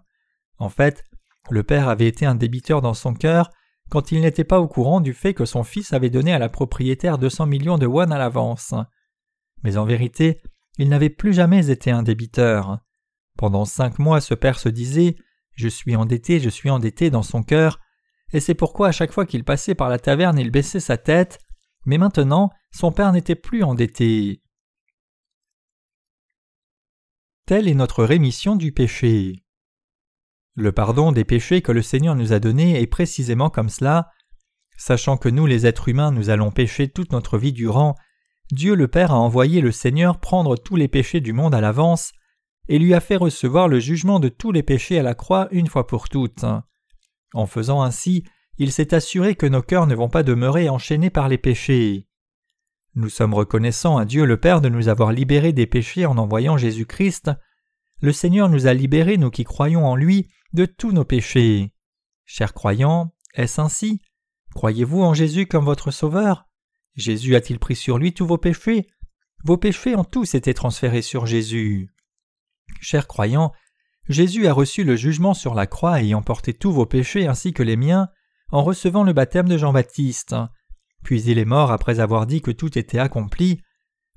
En 0.59 0.69
fait, 0.69 1.05
le 1.51 1.63
père 1.63 1.89
avait 1.89 2.07
été 2.07 2.27
un 2.27 2.35
débiteur 2.35 2.83
dans 2.83 2.95
son 2.95 3.15
cœur 3.15 3.51
quand 3.91 4.13
il 4.13 4.21
n'était 4.21 4.45
pas 4.45 4.61
au 4.61 4.69
courant 4.69 5.01
du 5.01 5.15
fait 5.15 5.35
que 5.35 5.45
son 5.45 5.65
fils 5.65 5.93
avait 5.93 6.11
donné 6.11 6.33
à 6.33 6.39
la 6.39 6.49
propriétaire 6.49 7.19
200 7.19 7.47
millions 7.47 7.79
de 7.79 7.87
won 7.87 8.11
à 8.11 8.19
l'avance. 8.19 8.75
mais 9.65 9.77
en 9.77 9.85
vérité, 9.85 10.41
il 10.79 10.89
n'avait 10.89 11.11
plus 11.11 11.33
jamais 11.33 11.71
été 11.71 11.91
un 11.91 12.03
débiteur. 12.03 12.79
Pendant 13.41 13.65
cinq 13.65 13.99
mois, 13.99 14.21
ce 14.21 14.35
père 14.35 14.59
se 14.59 14.69
disait 14.69 15.17
Je 15.55 15.69
suis 15.69 15.97
endetté, 15.97 16.41
je 16.41 16.51
suis 16.51 16.69
endetté 16.69 17.09
dans 17.09 17.23
son 17.23 17.43
cœur, 17.43 17.81
et 18.35 18.39
c'est 18.39 18.53
pourquoi 18.53 18.89
à 18.89 18.93
chaque 18.93 19.13
fois 19.13 19.25
qu'il 19.25 19.45
passait 19.45 19.75
par 19.75 19.89
la 19.89 19.99
taverne, 19.99 20.39
il 20.39 20.51
baissait 20.51 20.79
sa 20.79 20.99
tête, 20.99 21.39
mais 21.87 21.97
maintenant, 21.97 22.51
son 22.71 22.93
père 22.93 23.13
n'était 23.13 23.37
plus 23.37 23.63
endetté. 23.63 24.43
Telle 27.47 27.67
est 27.67 27.73
notre 27.73 28.05
rémission 28.05 28.57
du 28.57 28.73
péché. 28.73 29.43
Le 30.55 30.73
pardon 30.73 31.11
des 31.11 31.25
péchés 31.25 31.63
que 31.63 31.73
le 31.73 31.81
Seigneur 31.81 32.17
nous 32.17 32.35
a 32.35 32.41
donnés 32.41 32.79
est 32.79 32.87
précisément 32.87 33.49
comme 33.49 33.71
cela. 33.71 34.11
Sachant 34.77 35.17
que 35.17 35.31
nous, 35.31 35.47
les 35.47 35.67
êtres 35.67 35.89
humains, 35.89 36.11
nous 36.11 36.29
allons 36.29 36.51
pécher 36.51 36.89
toute 36.89 37.13
notre 37.13 37.39
vie 37.39 37.55
durant, 37.55 37.95
Dieu 38.53 38.75
le 38.75 38.87
Père 38.87 39.13
a 39.13 39.19
envoyé 39.19 39.63
le 39.63 39.73
Seigneur 39.73 40.21
prendre 40.21 40.57
tous 40.57 40.77
les 40.77 40.89
péchés 40.89 41.23
du 41.23 41.33
monde 41.33 41.55
à 41.55 41.63
l'avance, 41.63 42.13
et 42.71 42.79
lui 42.79 42.95
a 42.95 43.01
fait 43.01 43.17
recevoir 43.17 43.67
le 43.67 43.81
jugement 43.81 44.21
de 44.21 44.29
tous 44.29 44.53
les 44.53 44.63
péchés 44.63 44.97
à 45.01 45.03
la 45.03 45.15
croix 45.15 45.49
une 45.51 45.67
fois 45.67 45.89
pour 45.89 46.09
toutes. 46.09 46.45
En 47.35 47.47
faisant 47.47 47.83
ainsi, 47.83 48.23
il 48.59 48.71
s'est 48.71 48.95
assuré 48.95 49.35
que 49.35 49.47
nos 49.47 49.61
cœurs 49.61 49.89
ne 49.89 49.97
vont 49.97 50.09
pas 50.09 50.23
demeurer 50.23 50.69
enchaînés 50.69 51.11
par 51.11 51.29
les 51.29 51.37
péchés. 51.37 52.07
Nous 52.95 53.09
sommes 53.09 53.35
reconnaissants 53.35 53.97
à 53.99 54.05
Dieu 54.05 54.25
le 54.25 54.39
Père 54.39 54.61
de 54.61 54.69
nous 54.69 54.87
avoir 54.87 55.11
libérés 55.11 55.53
des 55.53 55.67
péchés 55.67 56.07
en 56.07 56.17
envoyant 56.17 56.57
Jésus-Christ. 56.57 57.33
Le 58.03 58.13
Seigneur 58.13 58.49
nous 58.49 58.69
a 58.69 58.73
libérés, 58.73 59.17
nous 59.17 59.31
qui 59.31 59.43
croyons 59.43 59.85
en 59.85 59.97
lui, 59.97 60.29
de 60.53 60.65
tous 60.65 60.93
nos 60.93 61.05
péchés. 61.05 61.73
Chers 62.25 62.55
croyants, 62.55 63.13
est-ce 63.35 63.61
ainsi? 63.61 64.01
Croyez-vous 64.55 65.03
en 65.03 65.13
Jésus 65.13 65.47
comme 65.47 65.65
votre 65.65 65.91
Sauveur? 65.91 66.47
Jésus 66.95 67.35
a-t-il 67.35 67.59
pris 67.59 67.75
sur 67.75 67.99
lui 67.99 68.15
tous 68.15 68.27
vos 68.27 68.39
péchés? 68.39 68.87
Vos 69.43 69.57
péchés 69.57 69.97
ont 69.97 70.05
tous 70.05 70.37
été 70.37 70.55
transférés 70.55 71.03
sur 71.03 71.27
Jésus. 71.27 71.91
Chers 72.81 73.07
croyants, 73.07 73.53
Jésus 74.09 74.47
a 74.47 74.53
reçu 74.53 74.85
le 74.85 74.97
jugement 74.97 75.35
sur 75.35 75.55
la 75.55 75.67
croix 75.67 76.01
ayant 76.01 76.23
porté 76.23 76.55
tous 76.55 76.73
vos 76.73 76.87
péchés 76.87 77.27
ainsi 77.27 77.53
que 77.53 77.63
les 77.63 77.77
miens 77.77 78.09
en 78.51 78.63
recevant 78.63 79.05
le 79.05 79.13
baptême 79.13 79.49
de 79.49 79.57
Jean-Baptiste. 79.57 80.35
Puis 81.03 81.23
il 81.23 81.39
est 81.39 81.45
mort 81.45 81.71
après 81.71 82.01
avoir 82.01 82.27
dit 82.27 82.41
que 82.41 82.51
tout 82.51 82.79
était 82.79 82.99
accompli. 82.99 83.63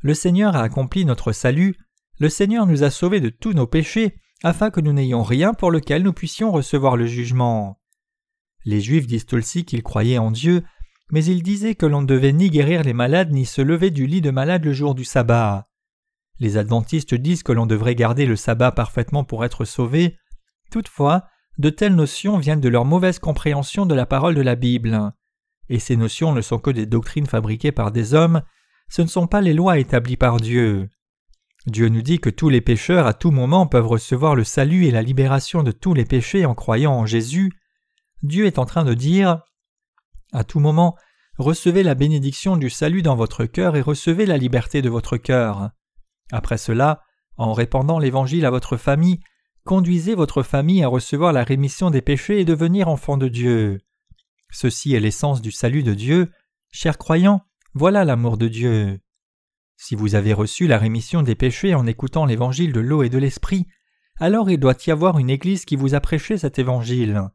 Le 0.01 0.13
Seigneur 0.13 0.55
a 0.55 0.61
accompli 0.63 1.05
notre 1.05 1.31
salut, 1.31 1.77
le 2.19 2.29
Seigneur 2.29 2.65
nous 2.65 2.83
a 2.83 2.89
sauvés 2.89 3.21
de 3.21 3.29
tous 3.29 3.53
nos 3.53 3.67
péchés, 3.67 4.15
afin 4.43 4.69
que 4.69 4.81
nous 4.81 4.93
n'ayons 4.93 5.23
rien 5.23 5.53
pour 5.53 5.71
lequel 5.71 6.03
nous 6.03 6.13
puissions 6.13 6.51
recevoir 6.51 6.97
le 6.97 7.05
jugement. 7.05 7.79
Les 8.65 8.81
Juifs 8.81 9.07
disent 9.07 9.25
aussi 9.31 9.65
qu'ils 9.65 9.83
croyaient 9.83 10.17
en 10.17 10.31
Dieu, 10.31 10.63
mais 11.11 11.23
ils 11.23 11.43
disaient 11.43 11.75
que 11.75 11.85
l'on 11.85 12.01
ne 12.01 12.07
devait 12.07 12.33
ni 12.33 12.49
guérir 12.49 12.83
les 12.83 12.93
malades 12.93 13.31
ni 13.31 13.45
se 13.45 13.61
lever 13.61 13.91
du 13.91 14.07
lit 14.07 14.21
de 14.21 14.31
malade 14.31 14.65
le 14.65 14.73
jour 14.73 14.95
du 14.95 15.05
sabbat. 15.05 15.69
Les 16.43 16.57
adventistes 16.57 17.15
disent 17.15 17.41
que 17.41 17.53
l'on 17.53 17.65
devrait 17.65 17.95
garder 17.95 18.25
le 18.25 18.35
sabbat 18.35 18.73
parfaitement 18.73 19.23
pour 19.23 19.45
être 19.45 19.63
sauvé. 19.63 20.17
Toutefois, 20.71 21.23
de 21.57 21.69
telles 21.69 21.95
notions 21.95 22.37
viennent 22.37 22.59
de 22.59 22.67
leur 22.67 22.83
mauvaise 22.83 23.17
compréhension 23.17 23.85
de 23.85 23.95
la 23.95 24.05
parole 24.05 24.35
de 24.35 24.41
la 24.41 24.55
Bible. 24.55 25.13
Et 25.69 25.79
ces 25.79 25.95
notions 25.95 26.33
ne 26.33 26.41
sont 26.41 26.59
que 26.59 26.69
des 26.69 26.85
doctrines 26.85 27.27
fabriquées 27.27 27.71
par 27.71 27.93
des 27.93 28.13
hommes, 28.13 28.41
ce 28.89 29.01
ne 29.01 29.07
sont 29.07 29.25
pas 29.25 29.39
les 29.39 29.53
lois 29.53 29.79
établies 29.79 30.17
par 30.17 30.35
Dieu. 30.35 30.89
Dieu 31.65 31.87
nous 31.87 32.01
dit 32.01 32.19
que 32.19 32.29
tous 32.29 32.49
les 32.49 32.59
pécheurs 32.59 33.07
à 33.07 33.13
tout 33.13 33.31
moment 33.31 33.65
peuvent 33.65 33.87
recevoir 33.87 34.35
le 34.35 34.43
salut 34.43 34.83
et 34.83 34.91
la 34.91 35.01
libération 35.01 35.63
de 35.63 35.71
tous 35.71 35.93
les 35.93 36.03
péchés 36.03 36.45
en 36.45 36.55
croyant 36.55 36.91
en 36.91 37.05
Jésus. 37.05 37.53
Dieu 38.21 38.47
est 38.47 38.59
en 38.59 38.65
train 38.65 38.83
de 38.83 38.93
dire 38.93 39.39
À 40.33 40.43
tout 40.43 40.59
moment, 40.59 40.97
recevez 41.37 41.83
la 41.83 41.95
bénédiction 41.95 42.57
du 42.57 42.69
salut 42.69 43.01
dans 43.01 43.15
votre 43.15 43.45
cœur 43.45 43.77
et 43.77 43.81
recevez 43.81 44.25
la 44.25 44.37
liberté 44.37 44.81
de 44.81 44.89
votre 44.89 45.15
cœur. 45.15 45.71
Après 46.31 46.57
cela, 46.57 47.01
en 47.37 47.53
répandant 47.53 47.99
l'Évangile 47.99 48.45
à 48.45 48.51
votre 48.51 48.77
famille, 48.77 49.19
conduisez 49.65 50.15
votre 50.15 50.43
famille 50.43 50.83
à 50.83 50.87
recevoir 50.87 51.33
la 51.33 51.43
rémission 51.43 51.89
des 51.89 52.01
péchés 52.01 52.39
et 52.39 52.45
devenir 52.45 52.87
enfants 52.87 53.17
de 53.17 53.27
Dieu. 53.27 53.81
Ceci 54.51 54.93
est 54.93 54.99
l'essence 54.99 55.41
du 55.41 55.51
salut 55.51 55.83
de 55.83 55.93
Dieu. 55.93 56.31
Chers 56.71 56.97
croyants, 56.97 57.41
voilà 57.73 58.05
l'amour 58.05 58.37
de 58.37 58.47
Dieu. 58.47 58.99
Si 59.77 59.95
vous 59.95 60.15
avez 60.15 60.33
reçu 60.33 60.67
la 60.67 60.77
rémission 60.77 61.23
des 61.23 61.35
péchés 61.35 61.73
en 61.75 61.87
écoutant 61.87 62.25
l'évangile 62.25 62.71
de 62.71 62.79
l'eau 62.79 63.03
et 63.03 63.09
de 63.09 63.17
l'esprit, 63.17 63.67
alors 64.19 64.49
il 64.49 64.59
doit 64.59 64.77
y 64.85 64.91
avoir 64.91 65.17
une 65.17 65.29
Église 65.29 65.65
qui 65.65 65.75
vous 65.75 65.95
a 65.95 65.99
prêché 65.99 66.37
cet 66.37 66.59
évangile. 66.59 67.29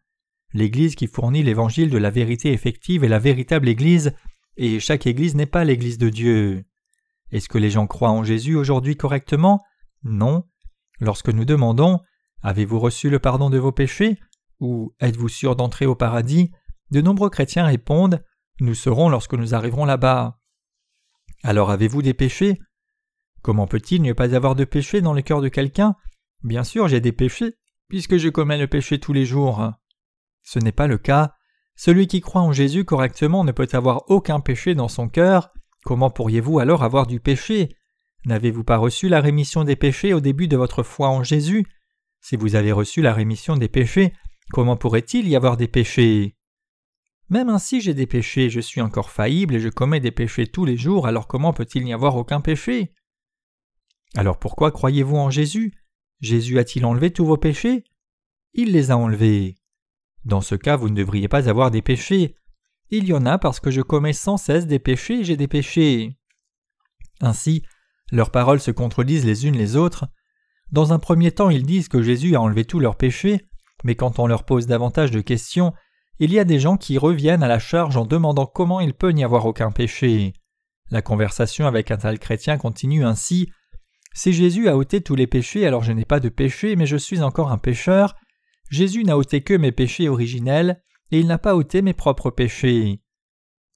L'Église 0.55 0.95
qui 0.95 1.09
fournit 1.09 1.43
l'évangile 1.43 1.91
de 1.91 1.99
la 1.99 2.11
vérité 2.11 2.53
effective 2.53 3.05
est 3.05 3.09
la 3.09 3.19
véritable 3.19 3.69
Église, 3.69 4.15
et 4.57 4.81
chaque 4.81 5.07
Église 5.07 5.35
n'est 5.35 5.47
pas 5.47 5.65
l'Église 5.65 5.99
de 5.99 6.09
Dieu. 6.09 6.65
Est-ce 7.31 7.49
que 7.49 7.59
les 7.59 7.71
gens 7.71 7.87
croient 7.87 8.11
en 8.11 8.25
Jésus 8.25 8.57
aujourd'hui 8.57 8.97
correctement? 8.97 9.63
Non. 10.03 10.45
Lorsque 11.01 11.29
nous 11.29 11.45
demandons 11.45 12.01
Avez-vous 12.43 12.79
reçu 12.79 13.11
le 13.11 13.19
pardon 13.19 13.51
de 13.51 13.59
vos 13.59 13.73
péchés? 13.73 14.19
Ou 14.61 14.95
Êtes-vous 15.01 15.29
sûr 15.29 15.57
d'entrer 15.57 15.87
au 15.87 15.95
paradis? 15.95 16.53
De 16.91 17.01
nombreux 17.01 17.31
chrétiens 17.31 17.67
répondent 17.67 18.25
Nous 18.61 18.75
serons 18.75 19.09
lorsque 19.09 19.35
nous 19.35 19.55
arriverons 19.55 19.85
là-bas. 19.85 20.39
Alors 21.43 21.71
avez-vous 21.71 22.03
des 22.03 22.15
péchés? 22.15 22.61
Comment 23.43 23.67
peut-il 23.67 24.03
ne 24.03 24.13
pas 24.13 24.35
avoir 24.35 24.55
de 24.55 24.65
péché 24.65 25.01
dans 25.01 25.15
le 25.15 25.23
cœur 25.23 25.41
de 25.41 25.49
quelqu'un? 25.49 25.95
Bien 26.43 26.65
sûr, 26.65 26.89
j'ai 26.89 27.01
des 27.01 27.13
péchés, 27.13 27.57
puisque 27.89 28.17
je 28.17 28.29
commets 28.29 28.59
le 28.59 28.67
péché 28.67 28.99
tous 28.99 29.13
les 29.13 29.25
jours. 29.25 29.73
Ce 30.43 30.59
n'est 30.59 30.73
pas 30.73 30.87
le 30.87 30.99
cas. 30.99 31.35
Celui 31.77 32.07
qui 32.07 32.21
croit 32.21 32.43
en 32.43 32.53
Jésus 32.53 32.85
correctement 32.85 33.45
ne 33.45 33.53
peut 33.53 33.69
avoir 33.73 34.11
aucun 34.11 34.41
péché 34.41 34.75
dans 34.75 34.89
son 34.89 35.09
cœur. 35.09 35.53
Comment 35.85 36.11
pourriez-vous 36.11 36.59
alors 36.59 36.83
avoir 36.83 37.07
du 37.07 37.21
péché? 37.21 37.71
N'avez-vous 38.27 38.65
pas 38.65 38.77
reçu 38.77 39.09
la 39.09 39.21
rémission 39.21 39.65
des 39.65 39.77
péchés 39.77 40.13
au 40.13 40.21
début 40.21 40.49
de 40.49 40.57
votre 40.57 40.83
foi 40.83 41.09
en 41.09 41.23
Jésus? 41.23 41.67
Si 42.21 42.37
vous 42.37 42.57
avez 42.57 42.73
reçu 42.73 43.01
la 43.01 43.15
rémission 43.15 43.57
des 43.57 43.69
péchés, 43.69 44.13
comment 44.51 44.77
pourrait-il 44.77 45.29
y 45.29 45.37
avoir 45.37 45.57
des 45.57 45.69
péchés? 45.69 46.37
Même 47.31 47.49
ainsi 47.49 47.81
j'ai 47.81 47.95
des 47.95 48.07
péchés, 48.07 48.51
je 48.51 48.61
suis 48.61 48.81
encore 48.81 49.11
faillible 49.11 49.55
et 49.55 49.61
je 49.61 49.69
commets 49.69 50.01
des 50.01 50.11
péchés 50.11 50.47
tous 50.47 50.65
les 50.65 50.77
jours, 50.77 51.07
alors 51.07 51.29
comment 51.29 51.53
peut-il 51.53 51.85
n'y 51.85 51.93
avoir 51.93 52.17
aucun 52.17 52.41
péché? 52.41 52.93
Alors 54.17 54.39
pourquoi 54.39 54.73
croyez-vous 54.73 55.17
en 55.17 55.31
Jésus? 55.31 55.75
Jésus 56.21 56.59
a-t-il 56.59 56.85
enlevé 56.85 57.13
tous 57.13 57.27
vos 57.27 57.37
péchés? 57.37 57.85
Il 58.55 58.73
les 58.73 58.91
a 58.91 58.97
enlevés. 58.97 59.57
Dans 60.25 60.41
ce 60.41 60.55
cas, 60.55 60.77
vous 60.77 60.89
ne 60.89 60.97
devriez 60.97 61.29
pas 61.29 61.49
avoir 61.49 61.71
des 61.71 61.83
péchés. 61.83 62.35
Il 62.91 63.05
y 63.05 63.13
en 63.13 63.27
a 63.27 63.39
parce 63.39 63.61
que 63.61 63.71
je 63.71 63.83
commets 63.83 64.13
sans 64.13 64.37
cesse 64.37 64.67
des 64.67 64.79
péchés 64.79 65.21
et 65.21 65.25
j'ai 65.25 65.37
des 65.37 65.49
péchés. 65.49 66.17
Ainsi, 67.21 67.63
leurs 68.11 68.31
paroles 68.31 68.61
se 68.61 68.71
contredisent 68.71 69.27
les 69.27 69.47
unes 69.47 69.57
les 69.57 69.77
autres. 69.77 70.07
Dans 70.73 70.93
un 70.93 70.99
premier 70.99 71.31
temps, 71.33 71.51
ils 71.51 71.67
disent 71.67 71.89
que 71.89 72.03
Jésus 72.03 72.35
a 72.35 72.41
enlevé 72.41 72.65
tous 72.65 72.81
leurs 72.81 72.97
péchés, 72.97 73.49
mais 73.85 73.95
quand 73.95 74.19
on 74.19 74.27
leur 74.27 74.45
pose 74.45 74.67
davantage 74.67 75.11
de 75.11 75.21
questions, 75.21 75.73
il 76.19 76.33
y 76.33 76.39
a 76.39 76.45
des 76.45 76.59
gens 76.59 76.77
qui 76.77 76.99
reviennent 76.99 77.43
à 77.43 77.49
la 77.49 77.59
charge 77.59 77.97
en 77.97 78.05
demandant 78.05 78.47
comment 78.47 78.81
il 78.81 78.95
peut 78.95 79.11
n'y 79.11 79.25
avoir 79.25 79.47
aucun 79.47 79.71
péché. 79.71 80.33
La 80.91 81.03
conversation 81.03 81.67
avec 81.67 81.91
un 81.91 81.99
tel 81.99 82.19
chrétien 82.19 82.57
continue 82.57 83.05
ainsi. 83.05 83.51
Si 84.15 84.33
Jésus 84.33 84.69
a 84.69 84.77
ôté 84.77 85.03
tous 85.03 85.15
les 85.15 85.27
péchés, 85.27 85.67
alors 85.67 85.85
je 85.85 85.93
n'ai 85.93 86.07
pas 86.07 86.21
de 86.21 86.29
péché, 86.29 86.75
mais 86.77 86.87
je 86.87 86.97
suis 86.97 87.21
encore 87.21 87.53
un 87.53 87.59
pécheur. 87.59 88.17
Jésus 88.71 89.05
n'a 89.05 89.17
ôté 89.17 89.43
que 89.43 89.55
mes 89.55 89.73
péchés 89.73 90.09
originels, 90.09 90.83
et 91.11 91.21
il 91.21 91.27
n'a 91.27 91.39
pas 91.39 91.55
ôté 91.55 91.83
mes 91.83 91.95
propres 91.95 92.31
péchés. 92.31 93.01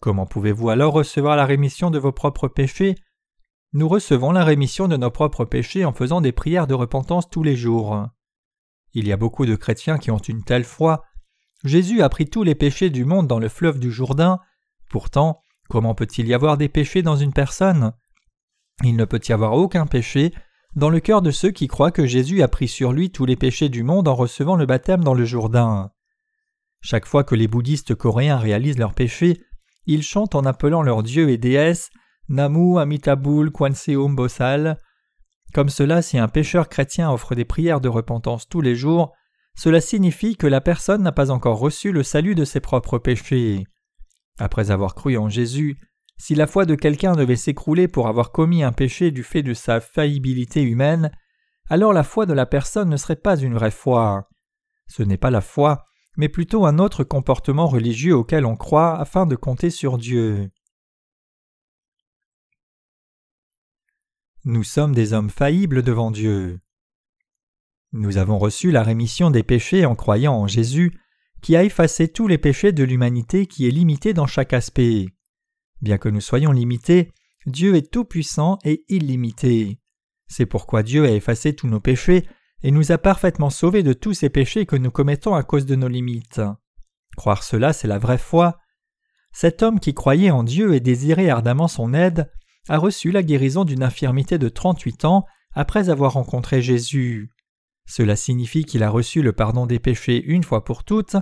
Comment 0.01 0.27
pouvez-vous 0.27 0.71
alors 0.71 0.93
recevoir 0.93 1.37
la 1.37 1.47
rémission 1.47 1.91
de 1.91 1.99
vos 1.99 2.13
propres 2.13 2.49
péchés? 2.49 2.97
Nous 3.73 3.89
recevons 3.89 4.33
la 4.33 4.45
rémission 4.45 4.89
de 4.89 4.97
nos 4.97 5.11
propres 5.11 5.45
péchés 5.45 5.85
en 5.85 5.93
faisant 5.93 6.21
des 6.21 6.33
prières 6.33 6.67
de 6.67 6.75
repentance 6.75 7.31
tous 7.31 7.43
les 7.43 7.57
jours. 7.57 8.07
Il 8.95 9.07
y 9.07 9.13
a 9.13 9.17
beaucoup 9.17 9.47
de 9.47 9.57
chrétiens 9.57 9.99
qui 9.99 10.11
ont 10.11 10.19
une 10.19 10.45
telle 10.45 10.65
foi 10.65 11.05
Jésus 11.65 12.03
a 12.03 12.09
pris 12.09 12.27
tous 12.27 12.43
les 12.43 12.57
péchés 12.57 12.91
du 12.91 13.05
monde 13.05 13.29
dans 13.29 13.39
le 13.39 13.49
fleuve 13.49 13.79
du 13.79 13.93
Jourdain. 13.93 14.41
Pourtant, 14.91 15.41
comment 15.69 15.95
peut-il 15.95 16.27
y 16.27 16.35
avoir 16.35 16.57
des 16.57 16.69
péchés 16.69 17.03
dans 17.03 17.17
une 17.17 17.33
personne? 17.33 17.93
Il 18.83 18.97
ne 18.97 19.05
peut 19.05 19.21
y 19.29 19.33
avoir 19.33 19.53
aucun 19.53 19.87
péché 19.87 20.35
dans 20.75 20.91
le 20.91 21.01
cœur 21.01 21.23
de 21.23 21.31
ceux 21.31 21.51
qui 21.51 21.69
croient 21.69 21.93
que 21.93 22.07
Jésus 22.07 22.43
a 22.43 22.49
pris 22.49 22.67
sur 22.67 22.93
lui 22.93 23.11
tous 23.11 23.27
les 23.27 23.37
péchés 23.37 23.69
du 23.69 23.85
monde 23.85 24.09
en 24.09 24.15
recevant 24.15 24.57
le 24.57 24.67
baptême 24.67 25.05
dans 25.05 25.15
le 25.15 25.25
Jourdain. 25.25 25.93
Chaque 26.83 27.07
fois 27.07 27.23
que 27.23 27.37
les 27.37 27.47
bouddhistes 27.47 27.95
coréens 27.95 28.39
réalisent 28.39 28.79
leurs 28.79 28.95
péchés, 28.95 29.41
ils 29.87 30.03
chantent 30.03 30.35
en 30.35 30.45
appelant 30.45 30.83
leurs 30.83 31.05
dieux 31.05 31.31
et 31.31 31.39
déesses 31.39 31.91
Namu 32.29 32.79
Amitabul 32.79 33.53
Kwanseum 33.53 34.17
Bosal. 34.17 34.79
Comme 35.55 35.69
cela, 35.69 36.03
si 36.03 36.19
un 36.19 36.29
pécheur 36.29 36.69
chrétien 36.69 37.11
offre 37.11 37.37
des 37.37 37.45
prières 37.45 37.81
de 37.81 37.89
repentance 37.89 38.49
tous 38.49 38.61
les 38.61 38.75
jours, 38.75 39.13
cela 39.55 39.81
signifie 39.81 40.37
que 40.37 40.47
la 40.49 40.61
personne 40.61 41.03
n'a 41.03 41.13
pas 41.13 41.31
encore 41.31 41.59
reçu 41.59 41.93
le 41.93 42.03
salut 42.03 42.35
de 42.35 42.45
ses 42.45 42.61
propres 42.61 42.99
péchés. 42.99 43.65
Après 44.39 44.73
avoir 44.73 44.97
cru 44.97 45.17
en 45.17 45.29
Jésus, 45.29 45.77
si 46.17 46.35
la 46.35 46.49
foi 46.49 46.65
de 46.65 46.75
quelqu'un 46.75 47.13
devait 47.13 47.37
s'écrouler 47.37 47.87
pour 47.87 48.09
avoir 48.09 48.33
commis 48.33 48.65
un 48.65 48.73
péché 48.73 49.13
du 49.13 49.23
fait 49.23 49.43
de 49.43 49.55
sa 49.55 49.81
faillibilité 49.81 50.63
humaine, 50.63 51.13
alors 51.69 51.93
la 51.93 52.03
foi 52.03 52.27
de 52.27 52.33
la 52.33 52.47
personne 52.47 52.89
ne 52.89 52.97
serait 52.97 53.17
pas 53.17 53.37
une 53.37 53.55
vraie 53.55 53.71
foi. 53.71 54.29
Ce 54.89 55.03
n'est 55.03 55.17
pas 55.17 55.31
la 55.31 55.41
foi, 55.41 55.85
mais 56.17 56.29
plutôt 56.29 56.67
un 56.67 56.79
autre 56.79 57.05
comportement 57.05 57.67
religieux 57.67 58.15
auquel 58.15 58.47
on 58.47 58.57
croit 58.57 58.99
afin 58.99 59.27
de 59.27 59.37
compter 59.37 59.71
sur 59.71 59.99
Dieu. 59.99 60.51
Nous 64.45 64.65
sommes 64.65 64.95
des 64.95 65.13
hommes 65.13 65.31
faillibles 65.31 65.83
devant 65.83 66.11
Dieu. 66.11 66.61
Nous 67.93 68.17
avons 68.17 68.39
reçu 68.39 68.71
la 68.71 68.83
rémission 68.83 69.31
des 69.31 69.43
péchés 69.43 69.87
en 69.87 69.95
croyant 69.95 70.35
en 70.35 70.47
Jésus, 70.47 70.99
qui 71.43 71.57
a 71.57 71.65
effacé 71.65 72.09
tous 72.09 72.27
les 72.27 72.39
péchés 72.39 72.73
de 72.73 72.85
l'humanité 72.85 73.47
qui 73.47 73.67
est 73.67 73.71
limité 73.71 74.15
dans 74.15 74.27
chaque 74.27 74.53
aspect. 74.53 75.07
Bien 75.81 75.99
que 75.99 76.09
nous 76.09 76.21
soyons 76.21 76.53
limités, 76.53 77.13
Dieu 77.47 77.75
est 77.75 77.91
tout-puissant 77.91 78.59
et 78.65 78.85
illimité. 78.89 79.79
C'est 80.27 80.47
pourquoi 80.47 80.83
Dieu 80.83 81.05
a 81.05 81.11
effacé 81.11 81.55
tous 81.55 81.67
nos 81.67 81.81
péchés 81.81 82.27
et 82.63 82.71
nous 82.71 82.93
a 82.93 82.99
parfaitement 82.99 83.51
sauvés 83.51 83.83
de 83.83 83.93
tous 83.93 84.15
ces 84.15 84.29
péchés 84.29 84.67
que 84.67 84.77
nous 84.77 84.91
commettons 84.91 85.35
à 85.35 85.43
cause 85.43 85.67
de 85.67 85.75
nos 85.75 85.89
limites. 85.89 86.41
Croire 87.17 87.43
cela, 87.43 87.73
c'est 87.73 87.89
la 87.89 87.99
vraie 87.99 88.19
foi. 88.19 88.59
Cet 89.33 89.63
homme 89.63 89.81
qui 89.81 89.95
croyait 89.95 90.31
en 90.31 90.43
Dieu 90.43 90.75
et 90.75 90.81
désirait 90.81 91.29
ardemment 91.29 91.69
son 91.69 91.95
aide 91.95 92.31
a 92.69 92.79
reçu 92.79 93.11
la 93.11 93.23
guérison 93.23 93.65
d'une 93.65 93.83
infirmité 93.83 94.39
de 94.39 94.49
trente-huit 94.49 95.05
ans 95.05 95.25
après 95.55 95.91
avoir 95.91 96.13
rencontré 96.13 96.63
Jésus. 96.63 97.31
Cela 97.87 98.17
signifie 98.17 98.65
qu'il 98.65 98.83
a 98.83 98.91
reçu 98.91 99.23
le 99.23 99.33
pardon 99.33 99.67
des 99.67 99.79
péchés 99.79 100.23
une 100.25 100.45
fois 100.45 100.65
pour 100.65 100.85
toutes. 100.85 101.17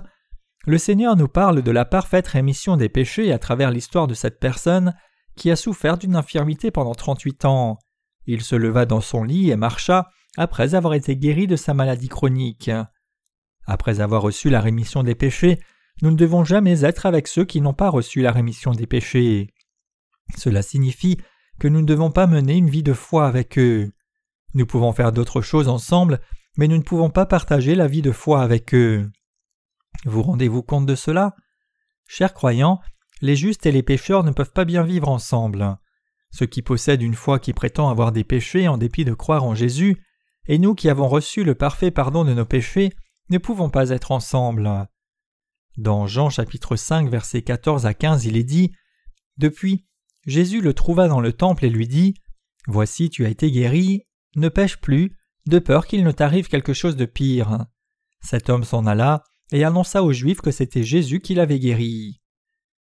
Le 0.67 0.77
Seigneur 0.77 1.15
nous 1.15 1.27
parle 1.27 1.63
de 1.63 1.71
la 1.71 1.85
parfaite 1.85 2.27
rémission 2.27 2.77
des 2.77 2.89
péchés 2.89 3.31
à 3.31 3.39
travers 3.39 3.71
l'histoire 3.71 4.07
de 4.07 4.13
cette 4.13 4.39
personne 4.39 4.93
qui 5.35 5.49
a 5.49 5.55
souffert 5.55 5.97
d'une 5.97 6.15
infirmité 6.15 6.69
pendant 6.69 6.93
trente-huit 6.93 7.45
ans. 7.45 7.79
Il 8.27 8.41
se 8.43 8.55
leva 8.55 8.85
dans 8.85 9.01
son 9.01 9.23
lit 9.23 9.49
et 9.49 9.55
marcha 9.55 10.09
après 10.37 10.75
avoir 10.75 10.93
été 10.93 11.15
guéri 11.17 11.47
de 11.47 11.55
sa 11.55 11.73
maladie 11.73 12.09
chronique. 12.09 12.71
Après 13.65 13.99
avoir 13.99 14.21
reçu 14.21 14.49
la 14.49 14.61
rémission 14.61 15.03
des 15.03 15.15
péchés, 15.15 15.59
nous 16.01 16.11
ne 16.11 16.15
devons 16.15 16.43
jamais 16.43 16.83
être 16.83 17.05
avec 17.05 17.27
ceux 17.27 17.45
qui 17.45 17.61
n'ont 17.61 17.73
pas 17.73 17.89
reçu 17.89 18.21
la 18.21 18.31
rémission 18.31 18.71
des 18.71 18.87
péchés. 18.87 19.53
Cela 20.37 20.61
signifie 20.61 21.17
que 21.59 21.67
nous 21.67 21.81
ne 21.81 21.85
devons 21.85 22.11
pas 22.11 22.27
mener 22.27 22.55
une 22.55 22.69
vie 22.69 22.83
de 22.83 22.93
foi 22.93 23.27
avec 23.27 23.59
eux. 23.59 23.91
Nous 24.53 24.65
pouvons 24.65 24.93
faire 24.93 25.11
d'autres 25.11 25.41
choses 25.41 25.67
ensemble, 25.67 26.19
mais 26.57 26.67
nous 26.67 26.77
ne 26.77 26.81
pouvons 26.81 27.09
pas 27.09 27.25
partager 27.25 27.75
la 27.75 27.87
vie 27.87 28.01
de 28.01 28.11
foi 28.11 28.41
avec 28.41 28.73
eux. 28.73 29.09
Vous 30.05 30.23
rendez-vous 30.23 30.63
compte 30.63 30.85
de 30.85 30.95
cela? 30.95 31.35
Chers 32.07 32.33
croyants, 32.33 32.81
les 33.21 33.35
justes 33.35 33.65
et 33.65 33.71
les 33.71 33.83
pécheurs 33.83 34.23
ne 34.23 34.31
peuvent 34.31 34.51
pas 34.51 34.65
bien 34.65 34.83
vivre 34.83 35.09
ensemble. 35.09 35.77
Ceux 36.31 36.45
qui 36.45 36.61
possèdent 36.61 37.01
une 37.01 37.13
foi 37.13 37.39
qui 37.39 37.53
prétend 37.53 37.89
avoir 37.89 38.11
des 38.11 38.23
péchés 38.23 38.67
en 38.67 38.77
dépit 38.77 39.05
de 39.05 39.13
croire 39.13 39.43
en 39.43 39.53
Jésus, 39.53 40.01
et 40.51 40.57
nous 40.57 40.75
qui 40.75 40.89
avons 40.89 41.07
reçu 41.07 41.45
le 41.45 41.55
parfait 41.55 41.91
pardon 41.91 42.25
de 42.25 42.33
nos 42.33 42.43
péchés, 42.43 42.91
ne 43.29 43.37
pouvons 43.37 43.69
pas 43.69 43.91
être 43.91 44.11
ensemble. 44.11 44.85
Dans 45.77 46.07
Jean 46.07 46.29
chapitre 46.29 46.75
5 46.75 47.09
versets 47.09 47.41
14 47.41 47.85
à 47.85 47.93
15 47.93 48.25
il 48.25 48.35
est 48.35 48.43
dit 48.43 48.73
Depuis, 49.37 49.87
Jésus 50.25 50.59
le 50.59 50.73
trouva 50.73 51.07
dans 51.07 51.21
le 51.21 51.31
temple 51.31 51.63
et 51.63 51.69
lui 51.69 51.87
dit 51.87 52.15
Voici 52.67 53.09
tu 53.09 53.25
as 53.25 53.29
été 53.29 53.49
guéri, 53.49 54.03
ne 54.35 54.49
pêche 54.49 54.75
plus, 54.81 55.15
de 55.45 55.57
peur 55.57 55.87
qu'il 55.87 56.03
ne 56.03 56.11
t'arrive 56.11 56.49
quelque 56.49 56.73
chose 56.73 56.97
de 56.97 57.05
pire. 57.05 57.65
Cet 58.19 58.49
homme 58.49 58.65
s'en 58.65 58.85
alla 58.85 59.23
et 59.53 59.63
annonça 59.63 60.03
aux 60.03 60.11
Juifs 60.11 60.41
que 60.41 60.51
c'était 60.51 60.83
Jésus 60.83 61.21
qui 61.21 61.33
l'avait 61.33 61.59
guéri. 61.59 62.19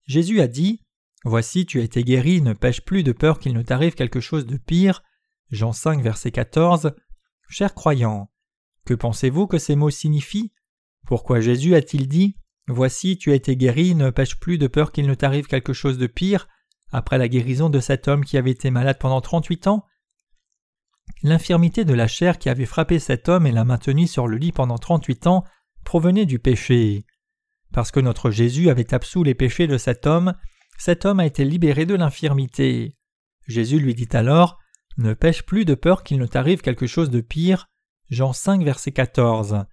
Jésus 0.06 0.40
a 0.40 0.48
dit 0.48 0.82
Voici 1.24 1.64
tu 1.64 1.78
as 1.78 1.84
été 1.84 2.02
guéri, 2.02 2.42
ne 2.42 2.54
pêche 2.54 2.80
plus 2.80 3.04
de 3.04 3.12
peur 3.12 3.38
qu'il 3.38 3.54
ne 3.54 3.62
t'arrive 3.62 3.94
quelque 3.94 4.18
chose 4.18 4.46
de 4.46 4.56
pire. 4.56 5.04
Jean 5.52 5.70
5 5.70 6.02
verset 6.02 6.32
14. 6.32 6.92
Chers 7.52 7.74
croyants, 7.74 8.30
que 8.86 8.94
pensez-vous 8.94 9.46
que 9.46 9.58
ces 9.58 9.76
mots 9.76 9.90
signifient? 9.90 10.54
Pourquoi 11.06 11.40
Jésus 11.40 11.74
a-t-il 11.74 12.08
dit 12.08 12.38
Voici 12.66 13.18
tu 13.18 13.30
as 13.30 13.34
été 13.34 13.58
guéri, 13.58 13.94
ne 13.94 14.08
pêche 14.08 14.40
plus 14.40 14.56
de 14.56 14.68
peur 14.68 14.90
qu'il 14.90 15.06
ne 15.06 15.12
t'arrive 15.12 15.48
quelque 15.48 15.74
chose 15.74 15.98
de 15.98 16.06
pire 16.06 16.48
après 16.92 17.18
la 17.18 17.28
guérison 17.28 17.68
de 17.68 17.78
cet 17.78 18.08
homme 18.08 18.24
qui 18.24 18.38
avait 18.38 18.52
été 18.52 18.70
malade 18.70 18.96
pendant 18.98 19.20
trente-huit 19.20 19.66
ans? 19.66 19.84
L'infirmité 21.22 21.84
de 21.84 21.92
la 21.92 22.08
chair 22.08 22.38
qui 22.38 22.48
avait 22.48 22.64
frappé 22.64 22.98
cet 22.98 23.28
homme 23.28 23.46
et 23.46 23.52
l'a 23.52 23.64
maintenu 23.64 24.06
sur 24.06 24.28
le 24.28 24.38
lit 24.38 24.52
pendant 24.52 24.78
trente-huit 24.78 25.26
ans 25.26 25.44
provenait 25.84 26.24
du 26.24 26.38
péché. 26.38 27.04
Parce 27.70 27.90
que 27.90 28.00
notre 28.00 28.30
Jésus 28.30 28.70
avait 28.70 28.94
absous 28.94 29.24
les 29.24 29.34
péchés 29.34 29.66
de 29.66 29.76
cet 29.76 30.06
homme, 30.06 30.32
cet 30.78 31.04
homme 31.04 31.20
a 31.20 31.26
été 31.26 31.44
libéré 31.44 31.84
de 31.84 31.96
l'infirmité. 31.96 32.96
Jésus 33.46 33.78
lui 33.78 33.94
dit 33.94 34.08
alors 34.12 34.61
Ne 34.98 35.14
pêche 35.14 35.42
plus 35.44 35.64
de 35.64 35.74
peur 35.74 36.02
qu'il 36.02 36.18
ne 36.18 36.26
t'arrive 36.26 36.60
quelque 36.60 36.86
chose 36.86 37.10
de 37.10 37.20
pire. 37.20 37.68
Jean 38.10 38.32
5, 38.32 38.62
verset 38.62 38.92
14. 38.92 39.64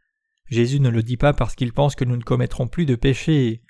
Jésus 0.45 0.80
ne 0.80 0.89
le 0.89 1.03
dit 1.03 1.17
pas 1.17 1.34
parce 1.34 1.55
qu'il 1.55 1.74
pense 1.74 1.95
que 1.95 2.05
nous 2.05 2.17
ne 2.17 2.24
commettrons 2.24 2.67
plus 2.67 2.86
de 2.86 2.95
péchés. 2.95 3.61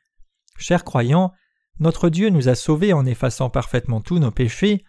Chers 0.57 0.83
croyants, 0.83 1.33
notre 1.79 2.09
Dieu 2.09 2.29
nous 2.29 2.49
a 2.49 2.55
sauvés 2.55 2.93
en 2.93 3.05
effaçant 3.05 3.49
parfaitement 3.49 4.01
tous 4.01 4.19
nos 4.19 4.31
péchés, 4.31 4.83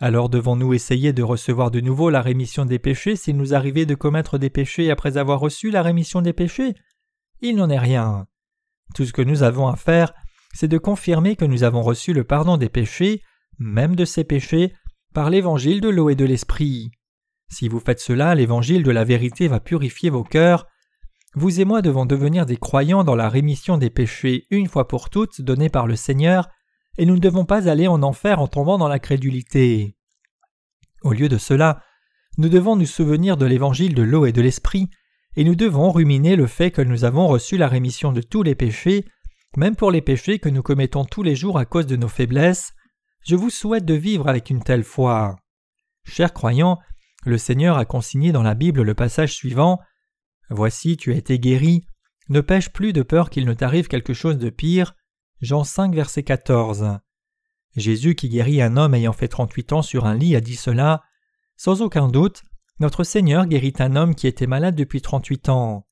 alors 0.00 0.28
devons-nous 0.28 0.74
essayer 0.74 1.12
de 1.12 1.22
recevoir 1.22 1.70
de 1.70 1.80
nouveau 1.80 2.10
la 2.10 2.20
rémission 2.20 2.64
des 2.64 2.78
péchés 2.78 3.16
s'il 3.16 3.36
nous 3.36 3.54
arrivait 3.54 3.86
de 3.86 3.94
commettre 3.94 4.38
des 4.38 4.50
péchés 4.50 4.90
après 4.90 5.16
avoir 5.16 5.38
reçu 5.38 5.70
la 5.70 5.82
rémission 5.82 6.20
des 6.20 6.32
péchés? 6.32 6.74
Il 7.40 7.56
n'en 7.56 7.70
est 7.70 7.78
rien. 7.78 8.26
Tout 8.94 9.04
ce 9.04 9.12
que 9.12 9.22
nous 9.22 9.42
avons 9.42 9.68
à 9.68 9.76
faire, 9.76 10.12
c'est 10.52 10.68
de 10.68 10.78
confirmer 10.78 11.36
que 11.36 11.44
nous 11.44 11.62
avons 11.62 11.82
reçu 11.82 12.12
le 12.12 12.24
pardon 12.24 12.56
des 12.56 12.68
péchés, 12.68 13.22
même 13.58 13.94
de 13.94 14.04
ces 14.04 14.24
péchés, 14.24 14.74
par 15.14 15.30
l'évangile 15.30 15.80
de 15.80 15.88
l'eau 15.88 16.10
et 16.10 16.16
de 16.16 16.24
l'esprit. 16.24 16.90
Si 17.48 17.68
vous 17.68 17.80
faites 17.80 18.00
cela, 18.00 18.34
l'évangile 18.34 18.82
de 18.82 18.90
la 18.90 19.04
vérité 19.04 19.48
va 19.48 19.60
purifier 19.60 20.10
vos 20.10 20.24
cœurs. 20.24 20.66
Vous 21.34 21.60
et 21.60 21.64
moi 21.64 21.82
devons 21.82 22.04
devenir 22.04 22.44
des 22.46 22.56
croyants 22.56 23.04
dans 23.04 23.16
la 23.16 23.28
rémission 23.28 23.78
des 23.78 23.90
péchés 23.90 24.46
une 24.50 24.68
fois 24.68 24.88
pour 24.88 25.10
toutes 25.10 25.40
donnée 25.40 25.70
par 25.70 25.86
le 25.86 25.96
Seigneur 25.96 26.48
et 26.98 27.06
nous 27.06 27.14
ne 27.14 27.20
devons 27.20 27.44
pas 27.44 27.68
aller 27.68 27.86
en 27.86 28.02
enfer 28.02 28.40
en 28.40 28.48
tombant 28.48 28.78
dans 28.78 28.88
la 28.88 28.98
crédulité. 28.98 29.96
Au 31.02 31.12
lieu 31.12 31.28
de 31.28 31.38
cela, 31.38 31.82
nous 32.36 32.48
devons 32.48 32.76
nous 32.76 32.86
souvenir 32.86 33.36
de 33.36 33.46
l'évangile 33.46 33.94
de 33.94 34.02
l'eau 34.02 34.26
et 34.26 34.32
de 34.32 34.42
l'esprit, 34.42 34.90
et 35.36 35.44
nous 35.44 35.54
devons 35.54 35.90
ruminer 35.90 36.36
le 36.36 36.46
fait 36.46 36.70
que 36.70 36.82
nous 36.82 37.04
avons 37.04 37.26
reçu 37.26 37.56
la 37.56 37.68
rémission 37.68 38.12
de 38.12 38.20
tous 38.20 38.42
les 38.42 38.54
péchés, 38.54 39.04
même 39.56 39.76
pour 39.76 39.90
les 39.90 40.02
péchés 40.02 40.38
que 40.38 40.48
nous 40.48 40.62
commettons 40.62 41.04
tous 41.04 41.22
les 41.22 41.36
jours 41.36 41.58
à 41.58 41.64
cause 41.64 41.86
de 41.86 41.96
nos 41.96 42.08
faiblesses. 42.08 42.72
Je 43.24 43.36
vous 43.36 43.50
souhaite 43.50 43.86
de 43.86 43.94
vivre 43.94 44.28
avec 44.28 44.50
une 44.50 44.62
telle 44.62 44.84
foi. 44.84 45.36
Chers 46.04 46.34
croyants, 46.34 46.78
le 47.24 47.38
Seigneur 47.38 47.78
a 47.78 47.86
consigné 47.86 48.32
dans 48.32 48.42
la 48.42 48.54
Bible 48.54 48.82
le 48.82 48.94
passage 48.94 49.32
suivant 49.32 49.80
Voici, 50.50 50.98
tu 50.98 51.10
as 51.10 51.16
été 51.16 51.38
guéri, 51.38 51.86
ne 52.28 52.42
pêche 52.42 52.70
plus 52.70 52.92
de 52.92 53.02
peur 53.02 53.30
qu'il 53.30 53.46
ne 53.46 53.54
t'arrive 53.54 53.88
quelque 53.88 54.12
chose 54.12 54.36
de 54.36 54.50
pire, 54.50 54.94
Jean 55.40 55.64
5, 55.64 55.94
verset 55.94 56.22
14. 56.22 56.98
Jésus 57.76 58.14
qui 58.14 58.28
guérit 58.28 58.60
un 58.60 58.76
homme 58.76 58.94
ayant 58.94 59.14
fait 59.14 59.28
trente-huit 59.28 59.72
ans 59.72 59.82
sur 59.82 60.04
un 60.04 60.14
lit 60.14 60.36
a 60.36 60.42
dit 60.42 60.56
cela. 60.56 61.02
Sans 61.56 61.80
aucun 61.80 62.08
doute, 62.08 62.42
notre 62.78 63.04
Seigneur 63.04 63.46
guérit 63.46 63.72
un 63.78 63.96
homme 63.96 64.14
qui 64.14 64.26
était 64.26 64.46
malade 64.46 64.76
depuis 64.76 65.00
trente-huit 65.00 65.48
ans. 65.48 65.86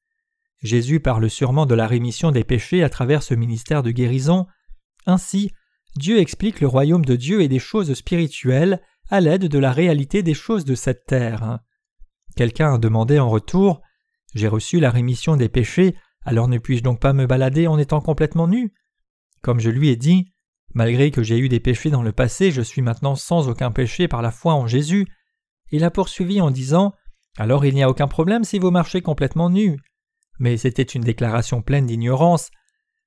Jésus 0.62 1.00
parle 1.00 1.30
sûrement 1.30 1.64
de 1.64 1.74
la 1.74 1.86
rémission 1.86 2.30
des 2.30 2.44
péchés 2.44 2.84
à 2.84 2.90
travers 2.90 3.22
ce 3.22 3.34
ministère 3.34 3.82
de 3.82 3.90
guérison. 3.90 4.46
Ainsi, 5.06 5.50
Dieu 5.96 6.18
explique 6.18 6.60
le 6.60 6.68
royaume 6.68 7.04
de 7.04 7.16
Dieu 7.16 7.42
et 7.42 7.48
des 7.48 7.58
choses 7.58 7.92
spirituelles 7.94 8.80
à 9.10 9.20
l'aide 9.20 9.48
de 9.48 9.58
la 9.58 9.72
réalité 9.72 10.22
des 10.22 10.34
choses 10.34 10.64
de 10.64 10.74
cette 10.74 11.04
terre. 11.04 11.58
Quelqu'un 12.34 12.74
a 12.74 12.78
demandé 12.78 13.18
en 13.18 13.28
retour 13.28 13.82
J'ai 14.34 14.48
reçu 14.48 14.80
la 14.80 14.90
rémission 14.90 15.36
des 15.36 15.50
péchés, 15.50 15.94
alors 16.24 16.48
ne 16.48 16.58
puis-je 16.58 16.82
donc 16.82 16.98
pas 17.00 17.12
me 17.12 17.26
balader 17.26 17.66
en 17.66 17.78
étant 17.78 18.00
complètement 18.00 18.48
nu? 18.48 18.72
Comme 19.42 19.60
je 19.60 19.68
lui 19.68 19.88
ai 19.90 19.96
dit, 19.96 20.32
malgré 20.72 21.10
que 21.10 21.22
j'ai 21.22 21.38
eu 21.38 21.50
des 21.50 21.60
péchés 21.60 21.90
dans 21.90 22.02
le 22.02 22.12
passé, 22.12 22.50
je 22.52 22.62
suis 22.62 22.80
maintenant 22.80 23.16
sans 23.16 23.48
aucun 23.48 23.70
péché 23.70 24.08
par 24.08 24.22
la 24.22 24.30
foi 24.30 24.54
en 24.54 24.66
Jésus. 24.66 25.06
Il 25.72 25.84
a 25.84 25.90
poursuivi 25.90 26.40
en 26.40 26.50
disant 26.50 26.94
Alors 27.36 27.66
il 27.66 27.74
n'y 27.74 27.82
a 27.82 27.90
aucun 27.90 28.08
problème 28.08 28.44
si 28.44 28.58
vous 28.58 28.70
marchez 28.70 29.02
complètement 29.02 29.50
nu. 29.50 29.78
Mais 30.38 30.56
c'était 30.56 30.82
une 30.82 31.02
déclaration 31.02 31.60
pleine 31.60 31.86
d'ignorance. 31.86 32.50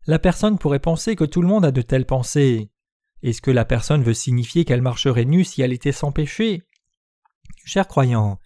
La 0.05 0.19
personne 0.19 0.59
pourrait 0.59 0.79
penser 0.79 1.15
que 1.15 1.23
tout 1.23 1.41
le 1.41 1.47
monde 1.47 1.65
a 1.65 1.71
de 1.71 1.81
telles 1.81 2.05
pensées. 2.05 2.69
Est-ce 3.25 3.41
que 3.41 3.51
la 3.51 3.65
personne 3.65 4.03
veut 4.03 4.13
signifier 4.13 4.63
qu'elle 4.63 4.81
marcherait 4.81 5.25
nue 5.25 5.43
si 5.43 5.61
elle 5.61 5.73
était 5.73 5.91
sans 5.91 6.13
péché? 6.13 6.63
Chers 7.65 7.87
croyants, 7.87 8.39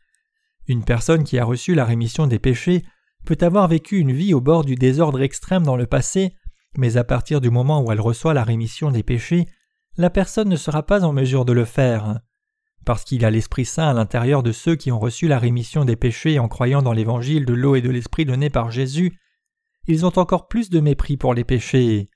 une 0.67 0.83
personne 0.83 1.23
qui 1.23 1.37
a 1.37 1.45
reçu 1.45 1.75
la 1.75 1.85
rémission 1.85 2.25
des 2.25 2.39
péchés 2.39 2.83
peut 3.25 3.37
avoir 3.41 3.67
vécu 3.67 3.99
une 3.99 4.13
vie 4.13 4.33
au 4.33 4.41
bord 4.41 4.65
du 4.65 4.75
désordre 4.75 5.21
extrême 5.21 5.63
dans 5.63 5.75
le 5.75 5.85
passé 5.85 6.33
mais 6.77 6.97
à 6.97 7.03
partir 7.03 7.41
du 7.41 7.49
moment 7.49 7.81
où 7.81 7.91
elle 7.91 8.01
reçoit 8.01 8.33
la 8.33 8.43
rémission 8.43 8.91
des 8.91 9.03
péchés, 9.03 9.47
la 9.97 10.09
personne 10.09 10.49
ne 10.49 10.55
sera 10.55 10.83
pas 10.83 11.03
en 11.03 11.13
mesure 11.13 11.45
de 11.45 11.53
le 11.53 11.65
faire. 11.65 12.19
Parce 12.85 13.03
qu'il 13.03 13.25
a 13.25 13.31
l'Esprit 13.31 13.65
Saint 13.65 13.89
à 13.89 13.93
l'intérieur 13.93 14.43
de 14.43 14.51
ceux 14.51 14.75
qui 14.75 14.91
ont 14.91 14.99
reçu 14.99 15.27
la 15.27 15.39
rémission 15.39 15.83
des 15.83 15.95
péchés 15.95 16.39
en 16.39 16.47
croyant 16.47 16.81
dans 16.81 16.93
l'évangile 16.93 17.45
de 17.45 17.53
l'eau 17.53 17.75
et 17.75 17.81
de 17.81 17.89
l'Esprit 17.89 18.25
donné 18.25 18.49
par 18.49 18.71
Jésus, 18.71 19.19
ils 19.87 20.05
ont 20.05 20.17
encore 20.17 20.47
plus 20.47 20.69
de 20.69 20.79
mépris 20.79 21.17
pour 21.17 21.33
les 21.33 21.43
péchés. 21.43 22.09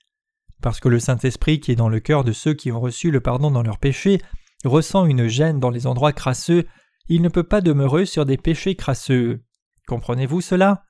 Parce 0.64 0.80
que 0.80 0.88
le 0.88 0.98
Saint-Esprit 0.98 1.60
qui 1.60 1.72
est 1.72 1.76
dans 1.76 1.90
le 1.90 2.00
cœur 2.00 2.24
de 2.24 2.32
ceux 2.32 2.54
qui 2.54 2.72
ont 2.72 2.80
reçu 2.80 3.10
le 3.10 3.20
pardon 3.20 3.50
dans 3.50 3.62
leurs 3.62 3.76
péchés 3.76 4.22
ressent 4.64 5.04
une 5.04 5.26
gêne 5.26 5.60
dans 5.60 5.68
les 5.68 5.86
endroits 5.86 6.14
crasseux, 6.14 6.64
il 7.06 7.20
ne 7.20 7.28
peut 7.28 7.42
pas 7.42 7.60
demeurer 7.60 8.06
sur 8.06 8.24
des 8.24 8.38
péchés 8.38 8.74
crasseux. 8.74 9.44
Comprenez-vous 9.86 10.40
cela? 10.40 10.82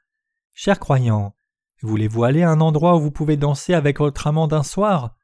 Chers 0.54 0.78
croyants, 0.78 1.34
Voulez-vous 1.82 2.22
aller 2.22 2.44
à 2.44 2.50
un 2.50 2.60
endroit 2.60 2.94
où 2.94 3.00
vous 3.00 3.10
pouvez 3.10 3.36
danser 3.36 3.74
avec 3.74 3.98
votre 3.98 4.28
amant 4.28 4.46
d'un 4.46 4.62
soir? 4.62 5.16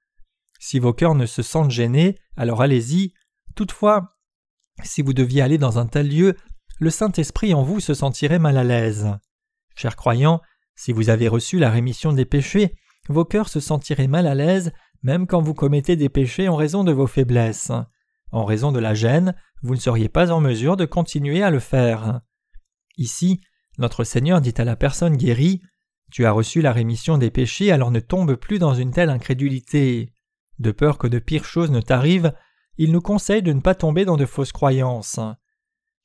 Si 0.59 0.81
vos 0.81 0.93
cœurs 0.93 1.15
ne 1.15 1.27
se 1.27 1.43
sentent 1.43 1.71
gênés, 1.71 2.19
alors 2.37 2.61
allez-y. 2.61 3.13
Toutefois, 3.55 4.17
Si 4.83 5.01
vous 5.01 5.13
deviez 5.13 5.43
aller 5.43 5.59
dans 5.59 5.79
un 5.79 5.87
tel 5.87 6.09
lieu, 6.09 6.35
le 6.81 6.91
Saint-Esprit 6.91 7.55
en 7.55 7.63
vous 7.63 7.79
se 7.79 7.95
sentirait 7.95 8.41
mal 8.41 8.57
à 8.57 8.65
l'aise. 8.65 9.17
Chers 9.77 9.95
croyants, 9.95 10.41
si 10.75 10.91
vous 10.91 11.09
avez 11.09 11.29
reçu 11.29 11.61
la 11.61 11.71
rémission 11.71 12.13
des 12.13 12.25
péchés, 12.25 12.75
vos 13.11 13.25
cœurs 13.25 13.49
se 13.49 13.61
sentiraient 13.61 14.09
mal 14.09 14.27
à 14.27 14.35
l'aise 14.35 14.73
même 15.03 15.27
quand 15.27 15.41
vous 15.41 15.55
commettez 15.55 15.97
des 15.97 16.09
péchés 16.09 16.49
en 16.49 16.57
raison 16.57 16.85
de 16.85 16.93
vos 16.93 17.07
faiblesses. 17.07 17.73
En 18.33 18.45
raison 18.45 18.71
de 18.73 18.79
la 18.79 18.95
gêne, 18.95 19.35
vous 19.63 19.75
ne 19.75 19.81
seriez 19.81 20.09
pas 20.09 20.31
en 20.31 20.41
mesure 20.41 20.77
de 20.77 20.85
continuer 20.85 21.43
à 21.43 21.51
le 21.51 21.59
faire. 21.59 22.21
Ici, 22.97 23.41
notre 23.79 24.05
Seigneur 24.05 24.41
dit 24.41 24.55
à 24.59 24.65
la 24.65 24.77
personne 24.77 25.17
guérie 25.17 25.63
Tu 26.13 26.27
as 26.27 26.33
reçu 26.33 26.61
la 26.61 26.73
rémission 26.73 27.19
des 27.19 27.31
péchés, 27.31 27.73
alors 27.73 27.91
ne 27.91 28.01
tombe 28.01 28.35
plus 28.35 28.59
dans 28.59 28.75
une 28.75 28.91
telle 28.91 29.11
incrédulité. 29.11 30.13
De 30.59 30.71
peur 30.71 30.99
que 30.99 31.07
de 31.07 31.19
pires 31.19 31.45
choses 31.45 31.71
ne 31.71 31.81
t'arrivent, 31.81 32.35
il 32.77 32.93
nous 32.93 33.01
conseille 33.01 33.43
de 33.43 33.53
ne 33.53 33.61
pas 33.61 33.75
tomber 33.75 34.05
dans 34.05 34.17
de 34.17 34.27
fausses 34.27 34.53
croyances. 34.53 35.21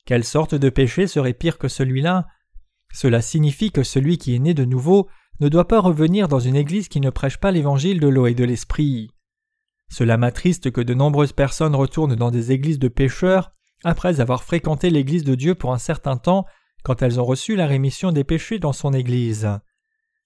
Quelle 0.06 0.24
sorte 0.24 0.54
de 0.54 0.70
péché 0.70 1.06
serait 1.06 1.34
pire 1.34 1.58
que 1.58 1.68
celui-là? 1.68 2.26
Cela 2.92 3.20
signifie 3.20 3.72
que 3.72 3.82
celui 3.82 4.18
qui 4.18 4.34
est 4.34 4.38
né 4.38 4.54
de 4.54 4.64
nouveau 4.64 5.08
ne 5.40 5.48
doit 5.48 5.68
pas 5.68 5.80
revenir 5.80 6.28
dans 6.28 6.40
une 6.40 6.56
église 6.56 6.88
qui 6.88 7.00
ne 7.00 7.10
prêche 7.10 7.36
pas 7.36 7.50
l'évangile 7.50 8.00
de 8.00 8.08
l'eau 8.08 8.26
et 8.26 8.34
de 8.34 8.44
l'esprit. 8.44 9.10
Cela 9.88 10.16
m'attriste 10.16 10.70
que 10.70 10.80
de 10.80 10.94
nombreuses 10.94 11.32
personnes 11.32 11.74
retournent 11.74 12.16
dans 12.16 12.30
des 12.30 12.52
églises 12.52 12.78
de 12.78 12.88
pécheurs 12.88 13.52
après 13.84 14.20
avoir 14.20 14.42
fréquenté 14.42 14.90
l'église 14.90 15.24
de 15.24 15.34
Dieu 15.34 15.54
pour 15.54 15.72
un 15.72 15.78
certain 15.78 16.16
temps 16.16 16.46
quand 16.82 17.02
elles 17.02 17.20
ont 17.20 17.24
reçu 17.24 17.56
la 17.56 17.66
rémission 17.66 18.12
des 18.12 18.24
péchés 18.24 18.58
dans 18.58 18.72
son 18.72 18.92
église. 18.92 19.48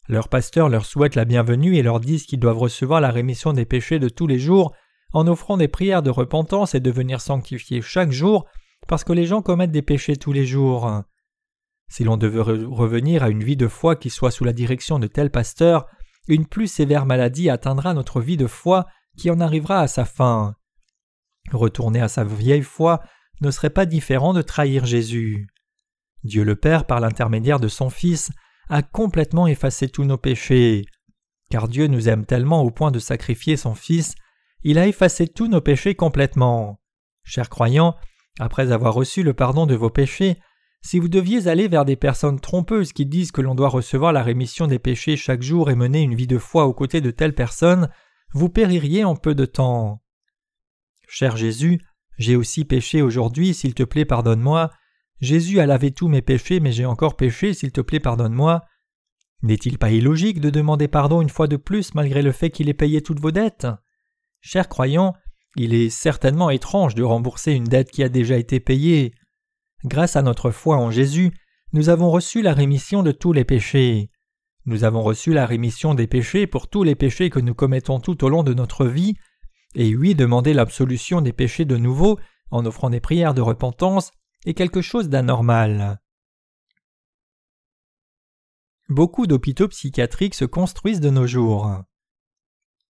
Leur 0.09 0.29
pasteur 0.29 0.69
leur 0.69 0.85
souhaite 0.85 1.15
la 1.15 1.25
bienvenue 1.25 1.77
et 1.77 1.83
leur 1.83 2.01
disent 2.01 2.27
qu'ils 2.27 2.41
doivent 2.41 2.59
recevoir 2.59 3.01
la 3.01 3.11
rémission 3.11 3.53
des 3.53 3.65
péchés 3.65 3.99
de 3.99 4.09
tous 4.09 4.27
les 4.27 4.39
jours 4.39 4.75
en 5.13 5.27
offrant 5.27 5.57
des 5.57 5.69
prières 5.69 6.03
de 6.03 6.11
repentance 6.11 6.75
et 6.75 6.81
devenir 6.81 7.21
sanctifiés 7.21 7.83
chaque 7.83 8.13
jour 8.13 8.47
parce 8.89 9.05
que 9.05 9.13
les 9.13 9.27
gens 9.27 9.43
commettent 9.43 9.73
des 9.73 9.83
péchés 9.83 10.17
tous 10.17 10.33
les 10.33 10.47
jours. 10.47 11.03
Si 11.91 12.05
l'on 12.05 12.17
devait 12.17 12.41
revenir 12.41 13.25
à 13.25 13.31
une 13.31 13.43
vie 13.43 13.57
de 13.57 13.67
foi 13.67 13.97
qui 13.97 14.11
soit 14.11 14.31
sous 14.31 14.45
la 14.45 14.53
direction 14.53 15.01
de 15.01 15.09
tel 15.09 15.31
pasteur, 15.31 15.87
une 16.29 16.47
plus 16.47 16.69
sévère 16.69 17.05
maladie 17.05 17.51
atteindra 17.51 17.95
notre 17.95 18.21
vie 18.21 18.37
de 18.37 18.47
foi 18.47 18.87
qui 19.19 19.29
en 19.29 19.41
arrivera 19.41 19.81
à 19.81 19.89
sa 19.89 20.05
fin. 20.05 20.55
Retourner 21.51 22.01
à 22.01 22.07
sa 22.07 22.23
vieille 22.23 22.63
foi 22.63 23.03
ne 23.41 23.51
serait 23.51 23.71
pas 23.71 23.87
différent 23.87 24.33
de 24.33 24.41
trahir 24.41 24.87
Jésus. 24.87 25.49
Dieu 26.23 26.45
le 26.45 26.55
Père, 26.55 26.87
par 26.87 27.01
l'intermédiaire 27.01 27.59
de 27.59 27.69
son 27.69 27.91
Fils, 27.91 28.31
a 28.69 28.83
complètement 28.83 29.49
effacé 29.49 29.89
tous 29.89 30.05
nos 30.05 30.19
péchés. 30.19 30.85
Car 31.51 31.67
Dieu 31.67 31.89
nous 31.89 32.09
aime 32.09 32.25
tellement 32.25 32.63
au 32.63 32.71
point 32.71 32.93
de 32.93 33.01
sacrifier 33.01 33.57
son 33.57 33.75
Fils, 33.75 34.15
il 34.63 34.79
a 34.79 34.87
effacé 34.87 35.27
tous 35.27 35.49
nos 35.49 35.61
péchés 35.61 35.97
complètement. 35.97 36.81
Chers 37.25 37.49
croyants, 37.49 37.97
après 38.39 38.71
avoir 38.71 38.95
reçu 38.95 39.25
le 39.25 39.35
pardon 39.35 39.67
de 39.67 39.75
vos 39.75 39.91
péchés, 39.91 40.39
si 40.83 40.99
vous 40.99 41.09
deviez 41.09 41.47
aller 41.47 41.69
vers 41.69 41.85
des 41.85 41.97
personnes 41.97 42.41
trompeuses 42.41 42.93
qui 42.93 43.07
disent 43.07 43.33
que 43.33 43.43
l'on 43.43 43.55
doit 43.55 43.69
recevoir 43.69 44.13
la 44.13 44.23
rémission 44.23 44.67
des 44.67 44.79
péchés 44.79 45.17
chaque 45.17 45.43
jour 45.43 45.71
et 45.71 45.75
mener 45.75 46.01
une 46.01 46.15
vie 46.15 46.27
de 46.27 46.39
foi 46.39 46.67
aux 46.67 46.75
côtés 46.75 47.01
de 47.01 47.11
telles 47.11 47.35
personnes, 47.35 47.91
vous 48.33 48.49
péririez 48.49 49.05
en 49.05 49.17
peu 49.17 49.35
de 49.35 49.45
temps. 49.45 50.03
Cher 51.07 51.37
Jésus, 51.37 51.81
j'ai 52.19 52.37
aussi 52.37 52.65
péché 52.65 53.03
aujourd'hui, 53.03 53.55
s'il 53.55 53.75
te 53.75 53.83
plaît 53.83 54.05
pardonne-moi. 54.05 54.71
Jésus 55.21 55.61
a 55.61 55.67
lavé 55.67 55.91
tous 55.91 56.09
mes 56.09 56.23
péchés, 56.23 56.61
mais 56.61 56.73
j'ai 56.73 56.87
encore 56.87 57.17
péché, 57.17 57.53
s'il 57.53 57.73
te 57.73 57.81
plaît 57.81 58.01
pardonne-moi. 58.01 58.63
N'est-il 59.43 59.79
pas 59.79 59.91
illogique 59.91 60.41
de 60.41 60.51
demander 60.51 60.89
pardon 60.89 61.23
une 61.23 61.31
fois 61.31 61.47
de 61.47 61.57
plus 61.57 61.95
malgré 61.95 62.23
le 62.23 62.33
fait 62.33 62.51
qu'il 62.51 62.69
ait 62.69 62.75
payé 62.75 63.03
toutes 63.03 63.21
vos 63.21 63.31
dettes? 63.31 63.67
Chers 64.41 64.69
croyants, 64.69 65.15
il 65.57 65.75
est 65.75 65.91
certainement 65.91 66.51
étrange 66.51 66.95
de 66.95 67.03
rembourser 67.03 67.53
une 67.53 67.65
dette 67.65 67.91
qui 67.91 68.03
a 68.03 68.09
déjà 68.09 68.37
été 68.37 68.61
payée. 68.61 69.15
Grâce 69.85 70.17
à 70.17 70.23
notre 70.23 70.51
foi 70.51 70.77
en 70.77 70.91
Jésus, 70.91 71.33
nous 71.73 71.89
avons 71.89 72.11
reçu 72.11 72.43
la 72.43 72.53
rémission 72.53 73.03
de 73.03 73.13
tous 73.13 73.33
les 73.33 73.45
péchés. 73.45 74.11
Nous 74.67 74.85
avons 74.85 75.03
reçu 75.03 75.33
la 75.33 75.47
rémission 75.47 75.95
des 75.95 76.07
péchés 76.07 76.47
pour 76.47 76.69
tous 76.69 76.83
les 76.83 76.95
péchés 76.95 77.31
que 77.31 77.41
nous 77.41 77.55
commettons 77.55 77.99
tout 77.99 78.25
au 78.25 78.29
long 78.29 78.43
de 78.43 78.53
notre 78.53 78.87
vie, 78.87 79.15
et 79.75 79.95
oui, 79.97 80.15
demander 80.15 80.53
l'absolution 80.53 81.21
des 81.23 81.33
péchés 81.33 81.65
de 81.65 81.77
nouveau 81.77 82.19
en 82.51 82.67
offrant 82.67 82.91
des 82.91 83.01
prières 83.01 83.35
de 83.35 83.41
repentance 83.41 84.11
est 84.45 84.55
quelque 84.55 84.83
chose 84.83 85.09
d'anormal. 85.09 86.01
Beaucoup 88.89 89.27
d'hôpitaux 89.27 89.69
psychiatriques 89.69 90.35
se 90.35 90.45
construisent 90.45 91.01
de 91.01 91.11
nos 91.11 91.27
jours. 91.27 91.73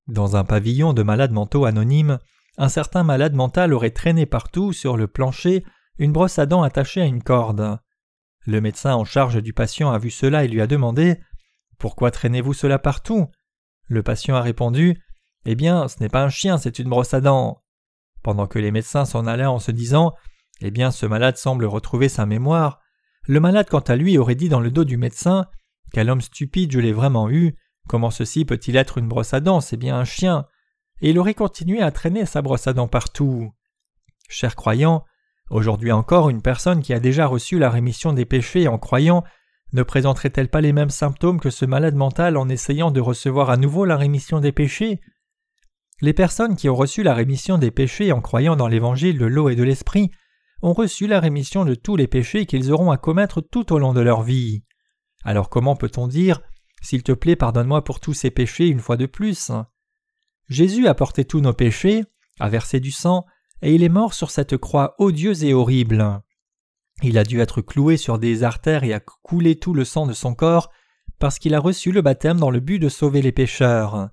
Dans 0.06 0.36
un 0.36 0.44
pavillon 0.44 0.92
de 0.92 1.02
malades 1.02 1.32
mentaux 1.32 1.64
anonymes, 1.64 2.18
un 2.58 2.68
certain 2.68 3.04
malade 3.04 3.34
mental 3.34 3.72
aurait 3.72 3.90
traîné 3.90 4.26
partout 4.26 4.72
sur 4.72 4.96
le 4.96 5.06
plancher 5.06 5.64
une 5.98 6.12
brosse 6.12 6.38
à 6.38 6.46
dents 6.46 6.62
attachée 6.62 7.00
à 7.00 7.06
une 7.06 7.22
corde. 7.22 7.78
Le 8.46 8.60
médecin 8.60 8.94
en 8.94 9.04
charge 9.04 9.42
du 9.42 9.52
patient 9.52 9.90
a 9.90 9.98
vu 9.98 10.10
cela 10.10 10.44
et 10.44 10.48
lui 10.48 10.60
a 10.60 10.66
demandé 10.66 11.20
Pourquoi 11.78 12.10
traînez-vous 12.10 12.54
cela 12.54 12.78
partout? 12.78 13.28
Le 13.86 14.02
patient 14.02 14.36
a 14.36 14.42
répondu 14.42 15.02
Eh 15.46 15.54
bien, 15.54 15.88
ce 15.88 16.00
n'est 16.00 16.08
pas 16.08 16.24
un 16.24 16.28
chien, 16.28 16.58
c'est 16.58 16.78
une 16.78 16.88
brosse 16.88 17.14
à 17.14 17.20
dents. 17.20 17.62
Pendant 18.22 18.46
que 18.46 18.58
les 18.58 18.70
médecins 18.70 19.04
s'en 19.04 19.26
allaient 19.26 19.44
en 19.44 19.58
se 19.58 19.70
disant 19.70 20.14
Eh 20.60 20.70
bien, 20.70 20.90
ce 20.90 21.06
malade 21.06 21.36
semble 21.36 21.64
retrouver 21.64 22.08
sa 22.08 22.26
mémoire, 22.26 22.80
le 23.26 23.40
malade, 23.40 23.68
quant 23.70 23.80
à 23.80 23.96
lui, 23.96 24.18
aurait 24.18 24.34
dit 24.34 24.50
dans 24.50 24.60
le 24.60 24.70
dos 24.70 24.84
du 24.84 24.98
médecin 24.98 25.46
Quel 25.92 26.10
homme 26.10 26.20
stupide, 26.20 26.72
je 26.72 26.80
l'ai 26.80 26.92
vraiment 26.92 27.30
eu. 27.30 27.56
Comment 27.88 28.10
ceci 28.10 28.44
peut-il 28.44 28.76
être 28.76 28.98
une 28.98 29.08
brosse 29.08 29.32
à 29.32 29.40
dents? 29.40 29.60
C'est 29.60 29.78
bien 29.78 29.96
un 29.96 30.04
chien. 30.04 30.46
Et 31.00 31.10
il 31.10 31.18
aurait 31.18 31.34
continué 31.34 31.80
à 31.80 31.90
traîner 31.90 32.26
sa 32.26 32.42
brosse 32.42 32.66
à 32.66 32.74
dents 32.74 32.88
partout. 32.88 33.52
Chers 34.28 34.56
croyants, 34.56 35.04
Aujourd'hui 35.50 35.92
encore, 35.92 36.30
une 36.30 36.42
personne 36.42 36.82
qui 36.82 36.92
a 36.94 37.00
déjà 37.00 37.26
reçu 37.26 37.58
la 37.58 37.70
rémission 37.70 38.12
des 38.12 38.24
péchés 38.24 38.66
en 38.66 38.78
croyant 38.78 39.24
ne 39.72 39.82
présenterait-elle 39.82 40.48
pas 40.48 40.60
les 40.60 40.72
mêmes 40.72 40.90
symptômes 40.90 41.40
que 41.40 41.50
ce 41.50 41.64
malade 41.64 41.96
mental 41.96 42.36
en 42.36 42.48
essayant 42.48 42.90
de 42.90 43.00
recevoir 43.00 43.50
à 43.50 43.56
nouveau 43.56 43.84
la 43.84 43.96
rémission 43.96 44.40
des 44.40 44.52
péchés? 44.52 45.00
Les 46.00 46.12
personnes 46.12 46.56
qui 46.56 46.68
ont 46.68 46.74
reçu 46.74 47.02
la 47.02 47.14
rémission 47.14 47.58
des 47.58 47.70
péchés 47.70 48.12
en 48.12 48.20
croyant 48.20 48.56
dans 48.56 48.68
l'évangile 48.68 49.18
de 49.18 49.26
l'eau 49.26 49.48
et 49.48 49.56
de 49.56 49.62
l'esprit 49.62 50.10
ont 50.62 50.72
reçu 50.72 51.06
la 51.06 51.20
rémission 51.20 51.64
de 51.64 51.74
tous 51.74 51.96
les 51.96 52.06
péchés 52.06 52.46
qu'ils 52.46 52.72
auront 52.72 52.90
à 52.90 52.96
commettre 52.96 53.40
tout 53.40 53.72
au 53.72 53.78
long 53.78 53.92
de 53.92 54.00
leur 54.00 54.22
vie. 54.22 54.64
Alors 55.24 55.50
comment 55.50 55.76
peut-on 55.76 56.08
dire 56.08 56.40
S'il 56.80 57.02
te 57.02 57.12
plaît, 57.12 57.36
pardonne-moi 57.36 57.84
pour 57.84 58.00
tous 58.00 58.14
ces 58.14 58.30
péchés 58.30 58.68
une 58.68 58.80
fois 58.80 58.96
de 58.96 59.06
plus? 59.06 59.50
Jésus 60.48 60.86
a 60.86 60.94
porté 60.94 61.24
tous 61.24 61.40
nos 61.40 61.52
péchés, 61.52 62.04
a 62.38 62.48
versé 62.48 62.80
du 62.80 62.90
sang, 62.90 63.26
et 63.62 63.74
il 63.74 63.82
est 63.82 63.88
mort 63.88 64.14
sur 64.14 64.30
cette 64.30 64.56
croix 64.56 64.94
odieuse 64.98 65.44
et 65.44 65.54
horrible. 65.54 66.22
Il 67.02 67.18
a 67.18 67.24
dû 67.24 67.40
être 67.40 67.60
cloué 67.60 67.96
sur 67.96 68.18
des 68.18 68.42
artères 68.42 68.84
et 68.84 68.92
a 68.92 69.00
coulé 69.00 69.56
tout 69.56 69.74
le 69.74 69.84
sang 69.84 70.06
de 70.06 70.12
son 70.12 70.34
corps 70.34 70.70
parce 71.18 71.38
qu'il 71.38 71.54
a 71.54 71.60
reçu 71.60 71.92
le 71.92 72.02
baptême 72.02 72.38
dans 72.38 72.50
le 72.50 72.60
but 72.60 72.78
de 72.78 72.88
sauver 72.88 73.22
les 73.22 73.32
pécheurs. 73.32 74.10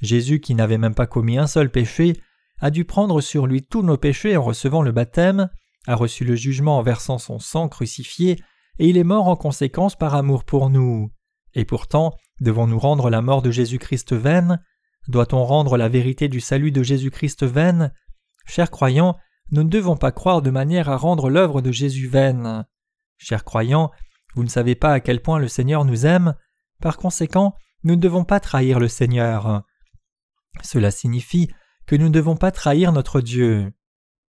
Jésus, 0.00 0.40
qui 0.40 0.54
n'avait 0.54 0.78
même 0.78 0.94
pas 0.94 1.06
commis 1.06 1.38
un 1.38 1.46
seul 1.46 1.70
péché, 1.70 2.14
a 2.60 2.70
dû 2.70 2.84
prendre 2.84 3.20
sur 3.20 3.46
lui 3.46 3.62
tous 3.62 3.82
nos 3.82 3.96
péchés 3.96 4.36
en 4.36 4.42
recevant 4.42 4.82
le 4.82 4.92
baptême, 4.92 5.50
a 5.86 5.94
reçu 5.94 6.24
le 6.24 6.34
jugement 6.34 6.78
en 6.78 6.82
versant 6.82 7.18
son 7.18 7.38
sang 7.38 7.68
crucifié, 7.68 8.40
et 8.78 8.88
il 8.88 8.96
est 8.96 9.04
mort 9.04 9.28
en 9.28 9.36
conséquence 9.36 9.96
par 9.96 10.14
amour 10.14 10.44
pour 10.44 10.70
nous. 10.70 11.10
Et 11.54 11.64
pourtant, 11.64 12.14
devons-nous 12.40 12.78
rendre 12.78 13.10
la 13.10 13.22
mort 13.22 13.42
de 13.42 13.50
Jésus-Christ 13.50 14.12
vaine? 14.12 14.62
Doit-on 15.08 15.44
rendre 15.44 15.76
la 15.76 15.88
vérité 15.88 16.28
du 16.28 16.40
salut 16.40 16.72
de 16.72 16.82
Jésus-Christ 16.82 17.44
vaine? 17.44 17.92
Chers 18.46 18.70
croyants, 18.70 19.16
nous 19.50 19.62
ne 19.62 19.68
devons 19.68 19.96
pas 19.96 20.12
croire 20.12 20.42
de 20.42 20.50
manière 20.50 20.88
à 20.88 20.96
rendre 20.96 21.30
l'œuvre 21.30 21.60
de 21.60 21.72
Jésus 21.72 22.08
vaine. 22.08 22.66
Chers 23.18 23.44
croyants, 23.44 23.90
vous 24.34 24.44
ne 24.44 24.48
savez 24.48 24.74
pas 24.74 24.92
à 24.92 25.00
quel 25.00 25.20
point 25.20 25.38
le 25.38 25.48
Seigneur 25.48 25.84
nous 25.84 26.06
aime, 26.06 26.34
par 26.80 26.96
conséquent, 26.96 27.54
nous 27.84 27.96
ne 27.96 28.00
devons 28.00 28.24
pas 28.24 28.40
trahir 28.40 28.80
le 28.80 28.88
Seigneur. 28.88 29.62
Cela 30.62 30.90
signifie 30.90 31.48
que 31.86 31.96
nous 31.96 32.06
ne 32.06 32.10
devons 32.10 32.36
pas 32.36 32.50
trahir 32.50 32.92
notre 32.92 33.20
Dieu. 33.20 33.72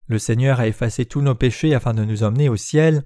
Le 0.07 0.19
Seigneur 0.19 0.61
a 0.61 0.67
effacé 0.67 1.07
tous 1.07 1.23
nos 1.23 1.35
péchés 1.35 1.75
afin 1.75 1.95
de 1.95 2.05
nous 2.05 2.23
emmener 2.23 2.49
au 2.49 2.57
ciel. 2.57 3.05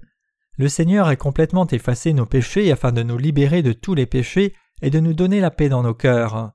Le 0.57 0.67
Seigneur 0.69 1.07
a 1.07 1.15
complètement 1.15 1.67
effacé 1.67 2.13
nos 2.13 2.25
péchés 2.25 2.71
afin 2.71 2.91
de 2.91 3.03
nous 3.03 3.17
libérer 3.17 3.61
de 3.61 3.73
tous 3.73 3.93
les 3.93 4.05
péchés 4.05 4.55
et 4.81 4.89
de 4.89 4.99
nous 4.99 5.13
donner 5.13 5.39
la 5.39 5.51
paix 5.51 5.69
dans 5.69 5.83
nos 5.83 5.93
cœurs. 5.93 6.51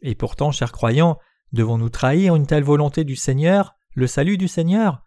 Et 0.00 0.14
pourtant, 0.14 0.52
chers 0.52 0.72
croyants, 0.72 1.18
devons-nous 1.52 1.90
trahir 1.90 2.36
une 2.36 2.46
telle 2.46 2.64
volonté 2.64 3.04
du 3.04 3.16
Seigneur? 3.16 3.74
Le 3.94 4.06
salut 4.06 4.38
du 4.38 4.48
Seigneur 4.48 5.02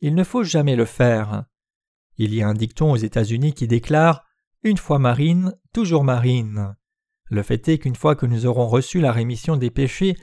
Il 0.00 0.14
ne 0.14 0.24
faut 0.24 0.42
jamais 0.42 0.76
le 0.76 0.86
faire. 0.86 1.44
Il 2.16 2.34
y 2.34 2.42
a 2.42 2.48
un 2.48 2.54
dicton 2.54 2.92
aux 2.92 2.96
États-Unis 2.96 3.52
qui 3.52 3.66
déclare 3.66 4.24
Une 4.62 4.78
fois 4.78 4.98
marine, 4.98 5.54
toujours 5.74 6.04
marine. 6.04 6.74
Le 7.28 7.42
fait 7.42 7.68
est 7.68 7.78
qu'une 7.78 7.96
fois 7.96 8.16
que 8.16 8.26
nous 8.26 8.46
aurons 8.46 8.66
reçu 8.66 9.00
la 9.00 9.12
rémission 9.12 9.56
des 9.56 9.70
péchés, 9.70 10.16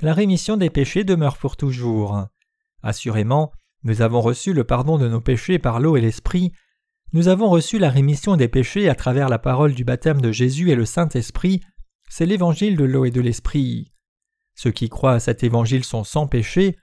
la 0.00 0.14
rémission 0.14 0.56
des 0.56 0.70
péchés 0.70 1.04
demeure 1.04 1.36
pour 1.36 1.56
toujours. 1.56 2.26
Assurément, 2.82 3.52
nous 3.82 4.02
avons 4.02 4.20
reçu 4.20 4.52
le 4.52 4.64
pardon 4.64 4.98
de 4.98 5.08
nos 5.08 5.20
péchés 5.20 5.58
par 5.58 5.78
l'eau 5.78 5.96
et 5.96 6.00
l'Esprit, 6.00 6.52
nous 7.12 7.28
avons 7.28 7.48
reçu 7.48 7.78
la 7.78 7.90
rémission 7.90 8.36
des 8.36 8.48
péchés 8.48 8.88
à 8.88 8.94
travers 8.94 9.28
la 9.28 9.38
parole 9.38 9.74
du 9.74 9.84
baptême 9.84 10.20
de 10.20 10.32
Jésus 10.32 10.70
et 10.70 10.74
le 10.74 10.84
Saint-Esprit, 10.84 11.60
c'est 12.08 12.26
l'évangile 12.26 12.76
de 12.76 12.84
l'eau 12.84 13.04
et 13.04 13.10
de 13.10 13.20
l'Esprit. 13.20 13.92
Ceux 14.54 14.72
qui 14.72 14.88
croient 14.88 15.14
à 15.14 15.20
cet 15.20 15.42
évangile 15.42 15.84
sont 15.84 16.04
sans 16.04 16.26
péché, 16.26 16.76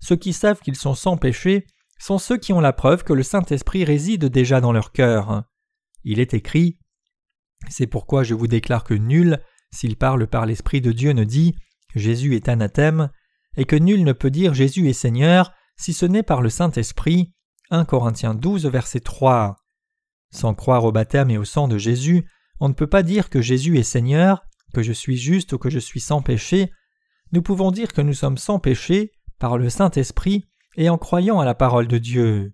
ceux 0.00 0.16
qui 0.16 0.32
savent 0.32 0.60
qu'ils 0.60 0.76
sont 0.76 0.94
sans 0.94 1.16
péché 1.16 1.66
sont 1.98 2.18
ceux 2.18 2.38
qui 2.38 2.52
ont 2.52 2.60
la 2.60 2.72
preuve 2.72 3.04
que 3.04 3.12
le 3.12 3.22
Saint-Esprit 3.22 3.84
réside 3.84 4.24
déjà 4.26 4.60
dans 4.60 4.72
leur 4.72 4.92
cœur. 4.92 5.44
Il 6.04 6.18
est 6.18 6.34
écrit 6.34 6.78
C'est 7.68 7.86
pourquoi 7.86 8.22
je 8.22 8.34
vous 8.34 8.46
déclare 8.46 8.84
que 8.84 8.94
nul, 8.94 9.38
s'il 9.70 9.96
parle 9.96 10.26
par 10.26 10.46
l'Esprit 10.46 10.80
de 10.80 10.92
Dieu, 10.92 11.12
ne 11.12 11.24
dit 11.24 11.54
Jésus 11.94 12.34
est 12.34 12.48
anathème, 12.48 13.10
et 13.56 13.64
que 13.64 13.76
nul 13.76 14.04
ne 14.04 14.12
peut 14.12 14.30
dire 14.30 14.54
Jésus 14.54 14.88
est 14.88 14.94
Seigneur 14.94 15.52
si 15.76 15.92
ce 15.92 16.06
n'est 16.06 16.22
par 16.22 16.40
le 16.40 16.48
Saint-Esprit. 16.48 17.32
1 17.70 17.84
Corinthiens 17.84 18.34
12, 18.34 18.66
verset 18.66 19.00
3. 19.00 19.56
Sans 20.32 20.54
croire 20.54 20.84
au 20.84 20.92
baptême 20.92 21.30
et 21.30 21.38
au 21.38 21.44
sang 21.44 21.68
de 21.68 21.78
Jésus, 21.78 22.26
on 22.60 22.68
ne 22.68 22.74
peut 22.74 22.86
pas 22.86 23.02
dire 23.02 23.30
que 23.30 23.40
Jésus 23.40 23.78
est 23.78 23.84
Seigneur, 23.84 24.42
que 24.74 24.82
je 24.82 24.92
suis 24.92 25.16
juste 25.16 25.52
ou 25.52 25.58
que 25.58 25.70
je 25.70 25.78
suis 25.78 26.00
sans 26.00 26.22
péché. 26.22 26.72
Nous 27.32 27.42
pouvons 27.42 27.70
dire 27.70 27.92
que 27.92 28.00
nous 28.00 28.14
sommes 28.14 28.38
sans 28.38 28.58
péché 28.58 29.12
par 29.40 29.58
le 29.58 29.68
Saint-Esprit 29.68 30.46
et 30.76 30.88
en 30.88 30.98
croyant 30.98 31.40
à 31.40 31.44
la 31.44 31.54
parole 31.54 31.88
de 31.88 31.98
Dieu. 31.98 32.52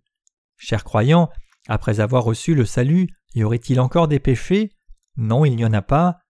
Chers 0.57 0.85
croyants, 0.85 1.29
après 1.69 2.01
avoir 2.01 2.25
reçu 2.25 2.55
le 2.55 2.65
salut, 2.65 3.09
y 3.35 3.45
aurait-il 3.45 3.79
encore 3.81 4.09
des 4.09 4.21
péchés? 4.21 4.73
Non, 5.17 5.45
il 5.45 5.57
n'y 5.57 5.65
en 5.67 5.73
a 5.75 5.83
pas. 5.83 6.21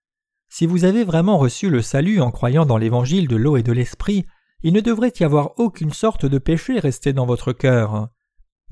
Si 0.48 0.66
vous 0.66 0.84
avez 0.84 1.04
vraiment 1.04 1.38
reçu 1.38 1.70
le 1.70 1.82
salut 1.82 2.20
en 2.20 2.30
croyant 2.30 2.66
dans 2.66 2.78
l'évangile 2.78 3.28
de 3.28 3.36
l'eau 3.36 3.56
et 3.56 3.62
de 3.62 3.72
l'esprit, 3.72 4.26
il 4.62 4.72
ne 4.72 4.80
devrait 4.80 5.12
y 5.20 5.24
avoir 5.24 5.58
aucune 5.58 5.92
sorte 5.92 6.26
de 6.26 6.38
péché 6.38 6.78
resté 6.78 7.12
dans 7.12 7.26
votre 7.26 7.52
cœur. 7.52 8.08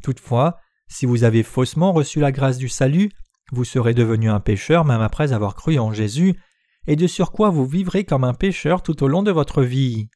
Toutefois, 0.03 0.59
si 0.89 1.07
vous 1.07 1.24
avez 1.24 1.43
faussement 1.43 1.93
reçu 1.93 2.20
la 2.20 2.32
grâce 2.32 2.59
du 2.59 2.68
salut, 2.68 3.11
vous 3.53 3.64
serez 3.64 3.95
devenu 3.95 4.30
un 4.30 4.41
pécheur 4.41 4.85
même 4.85 5.03
après 5.03 5.32
avoir 5.32 5.55
cru 5.55 5.78
en 5.78 5.93
Jésus, 5.93 6.41
et 6.87 6.97
de 6.97 7.07
surcroît 7.07 7.51
vous 7.51 7.66
vivrez 7.66 8.05
comme 8.05 8.24
un 8.24 8.35
pécheur 8.35 8.82
tout 8.82 9.03
au 9.03 9.09
long 9.09 9.22
de 9.22 9.30
votre 9.30 9.62
vie. 9.62 10.09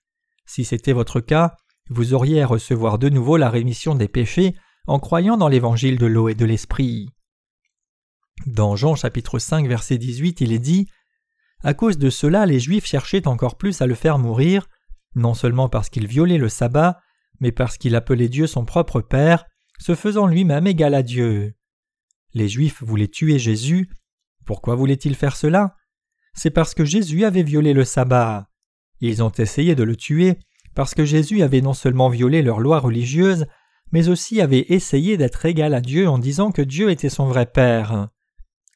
Si 0.48 0.64
c'était 0.64 0.94
votre 0.94 1.20
cas, 1.20 1.56
vous 1.90 2.14
auriez 2.14 2.42
à 2.42 2.46
recevoir 2.46 2.98
de 2.98 3.10
nouveau 3.10 3.36
la 3.36 3.50
rémission 3.50 3.94
des 3.94 4.08
péchés 4.08 4.56
en 4.86 4.98
croyant 4.98 5.36
dans 5.36 5.48
l'évangile 5.48 5.98
de 5.98 6.06
l'eau 6.06 6.30
et 6.30 6.34
de 6.34 6.46
l'esprit. 6.46 7.10
Dans 8.46 8.74
Jean 8.74 8.94
chapitre 8.94 9.38
5 9.38 9.68
verset 9.68 9.98
18 9.98 10.40
il 10.40 10.52
est 10.54 10.58
dit 10.58 10.88
À 11.62 11.74
cause 11.74 11.98
de 11.98 12.08
cela 12.08 12.46
les 12.46 12.60
Juifs 12.60 12.86
cherchaient 12.86 13.28
encore 13.28 13.58
plus 13.58 13.82
à 13.82 13.86
le 13.86 13.94
faire 13.94 14.18
mourir, 14.18 14.66
non 15.14 15.34
seulement 15.34 15.68
parce 15.68 15.90
qu'il 15.90 16.06
violait 16.06 16.38
le 16.38 16.48
sabbat, 16.48 16.98
mais 17.40 17.52
parce 17.52 17.76
qu'il 17.76 17.94
appelait 17.94 18.30
Dieu 18.30 18.46
son 18.46 18.64
propre 18.64 19.02
Père, 19.02 19.44
se 19.78 19.94
faisant 19.94 20.26
lui-même 20.26 20.66
égal 20.66 20.94
à 20.94 21.02
Dieu. 21.02 21.52
Les 22.32 22.48
Juifs 22.48 22.82
voulaient 22.82 23.08
tuer 23.08 23.38
Jésus. 23.38 23.90
Pourquoi 24.46 24.76
voulaient-ils 24.76 25.14
faire 25.14 25.36
cela? 25.36 25.76
C'est 26.32 26.50
parce 26.50 26.72
que 26.72 26.86
Jésus 26.86 27.24
avait 27.26 27.42
violé 27.42 27.74
le 27.74 27.84
sabbat. 27.84 28.48
Ils 29.00 29.22
ont 29.22 29.30
essayé 29.30 29.74
de 29.74 29.82
le 29.82 29.96
tuer 29.96 30.38
parce 30.74 30.94
que 30.94 31.04
Jésus 31.04 31.42
avait 31.42 31.60
non 31.60 31.74
seulement 31.74 32.08
violé 32.08 32.42
leur 32.42 32.60
loi 32.60 32.78
religieuse, 32.78 33.46
mais 33.90 34.08
aussi 34.08 34.40
avait 34.40 34.66
essayé 34.68 35.16
d'être 35.16 35.44
égal 35.44 35.74
à 35.74 35.80
Dieu 35.80 36.08
en 36.08 36.18
disant 36.18 36.52
que 36.52 36.62
Dieu 36.62 36.90
était 36.90 37.08
son 37.08 37.26
vrai 37.26 37.46
Père. 37.46 38.08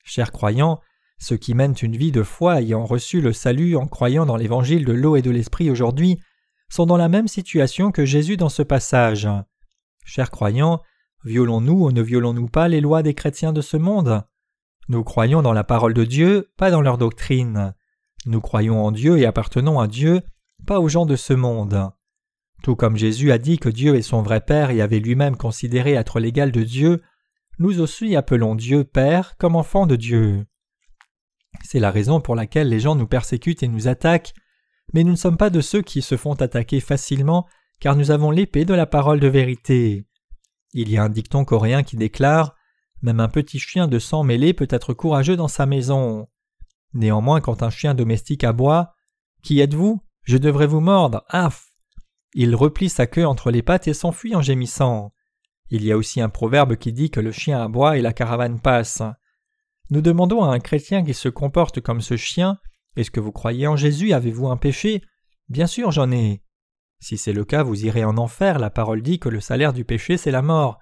Chers 0.04 0.32
croyants, 0.32 0.80
ceux 1.18 1.36
qui 1.36 1.54
mènent 1.54 1.76
une 1.80 1.96
vie 1.96 2.10
de 2.10 2.22
foi 2.22 2.60
ayant 2.60 2.84
reçu 2.84 3.20
le 3.20 3.32
salut 3.32 3.76
en 3.76 3.86
croyant 3.86 4.26
dans 4.26 4.36
l'évangile 4.36 4.84
de 4.84 4.92
l'eau 4.92 5.14
et 5.14 5.22
de 5.22 5.30
l'esprit 5.30 5.70
aujourd'hui 5.70 6.18
sont 6.68 6.86
dans 6.86 6.96
la 6.96 7.08
même 7.08 7.28
situation 7.28 7.92
que 7.92 8.04
Jésus 8.04 8.36
dans 8.36 8.48
ce 8.48 8.62
passage. 8.62 9.28
Chers 10.04 10.30
croyants, 10.30 10.80
violons-nous 11.24 11.86
ou 11.86 11.92
ne 11.92 12.02
violons-nous 12.02 12.48
pas 12.48 12.66
les 12.66 12.80
lois 12.80 13.02
des 13.02 13.14
chrétiens 13.14 13.52
de 13.52 13.60
ce 13.60 13.76
monde? 13.76 14.24
Nous 14.88 15.04
croyons 15.04 15.42
dans 15.42 15.52
la 15.52 15.62
parole 15.62 15.94
de 15.94 16.04
Dieu, 16.04 16.50
pas 16.56 16.70
dans 16.70 16.80
leur 16.80 16.98
doctrine. 16.98 17.74
Nous 18.26 18.40
croyons 18.40 18.84
en 18.84 18.92
Dieu 18.92 19.18
et 19.18 19.26
appartenons 19.26 19.80
à 19.80 19.88
Dieu, 19.88 20.20
pas 20.66 20.80
aux 20.80 20.88
gens 20.88 21.06
de 21.06 21.16
ce 21.16 21.32
monde. 21.32 21.90
Tout 22.62 22.76
comme 22.76 22.96
Jésus 22.96 23.32
a 23.32 23.38
dit 23.38 23.58
que 23.58 23.68
Dieu 23.68 23.96
est 23.96 24.02
son 24.02 24.22
vrai 24.22 24.40
Père 24.40 24.70
et 24.70 24.80
avait 24.80 25.00
lui-même 25.00 25.36
considéré 25.36 25.92
être 25.92 26.20
l'égal 26.20 26.52
de 26.52 26.62
Dieu, 26.62 27.02
nous 27.58 27.80
aussi 27.80 28.14
appelons 28.14 28.54
Dieu 28.54 28.84
Père 28.84 29.36
comme 29.36 29.56
enfant 29.56 29.86
de 29.86 29.96
Dieu. 29.96 30.46
C'est 31.64 31.80
la 31.80 31.90
raison 31.90 32.20
pour 32.20 32.36
laquelle 32.36 32.68
les 32.68 32.80
gens 32.80 32.94
nous 32.94 33.06
persécutent 33.06 33.62
et 33.62 33.68
nous 33.68 33.88
attaquent, 33.88 34.32
mais 34.94 35.04
nous 35.04 35.12
ne 35.12 35.16
sommes 35.16 35.36
pas 35.36 35.50
de 35.50 35.60
ceux 35.60 35.82
qui 35.82 36.02
se 36.02 36.16
font 36.16 36.34
attaquer 36.34 36.80
facilement, 36.80 37.46
car 37.80 37.96
nous 37.96 38.10
avons 38.10 38.30
l'épée 38.30 38.64
de 38.64 38.74
la 38.74 38.86
parole 38.86 39.20
de 39.20 39.28
vérité. 39.28 40.06
Il 40.72 40.88
y 40.88 40.96
a 40.96 41.02
un 41.02 41.08
dicton 41.08 41.44
coréen 41.44 41.82
qui 41.82 41.96
déclare 41.96 42.54
Même 43.02 43.20
un 43.20 43.28
petit 43.28 43.58
chien 43.58 43.88
de 43.88 43.98
sang 43.98 44.22
mêlé 44.22 44.54
peut 44.54 44.68
être 44.70 44.94
courageux 44.94 45.36
dans 45.36 45.48
sa 45.48 45.66
maison. 45.66 46.28
Néanmoins, 46.94 47.40
quand 47.40 47.62
un 47.62 47.70
chien 47.70 47.94
domestique 47.94 48.44
aboie, 48.44 48.94
Qui 49.42 49.60
êtes-vous? 49.60 50.00
Je 50.22 50.38
devrais 50.38 50.66
vous 50.66 50.80
mordre. 50.80 51.24
Af 51.28 51.66
Il 52.34 52.54
replie 52.54 52.88
sa 52.88 53.06
queue 53.06 53.26
entre 53.26 53.50
les 53.50 53.62
pattes 53.62 53.88
et 53.88 53.94
s'enfuit 53.94 54.36
en 54.36 54.42
gémissant. 54.42 55.12
Il 55.70 55.84
y 55.84 55.90
a 55.90 55.96
aussi 55.96 56.20
un 56.20 56.28
proverbe 56.28 56.76
qui 56.76 56.92
dit 56.92 57.10
que 57.10 57.20
le 57.20 57.32
chien 57.32 57.60
aboie 57.60 57.96
et 57.96 58.02
la 58.02 58.12
caravane 58.12 58.60
passe. 58.60 59.02
Nous 59.90 60.00
demandons 60.00 60.44
à 60.44 60.52
un 60.52 60.60
chrétien 60.60 61.04
qui 61.04 61.14
se 61.14 61.28
comporte 61.28 61.80
comme 61.80 62.00
ce 62.00 62.16
chien 62.16 62.58
Est-ce 62.96 63.10
que 63.10 63.20
vous 63.20 63.32
croyez 63.32 63.66
en 63.66 63.76
Jésus? 63.76 64.12
Avez-vous 64.12 64.48
un 64.48 64.56
péché? 64.56 65.02
Bien 65.48 65.66
sûr, 65.66 65.90
j'en 65.90 66.12
ai. 66.12 66.42
Si 67.00 67.18
c'est 67.18 67.32
le 67.32 67.44
cas, 67.44 67.62
vous 67.62 67.84
irez 67.84 68.04
en 68.04 68.16
enfer, 68.16 68.58
la 68.58 68.70
parole 68.70 69.02
dit 69.02 69.18
que 69.18 69.28
le 69.28 69.40
salaire 69.40 69.72
du 69.72 69.84
péché, 69.84 70.16
c'est 70.16 70.30
la 70.30 70.42
mort. 70.42 70.78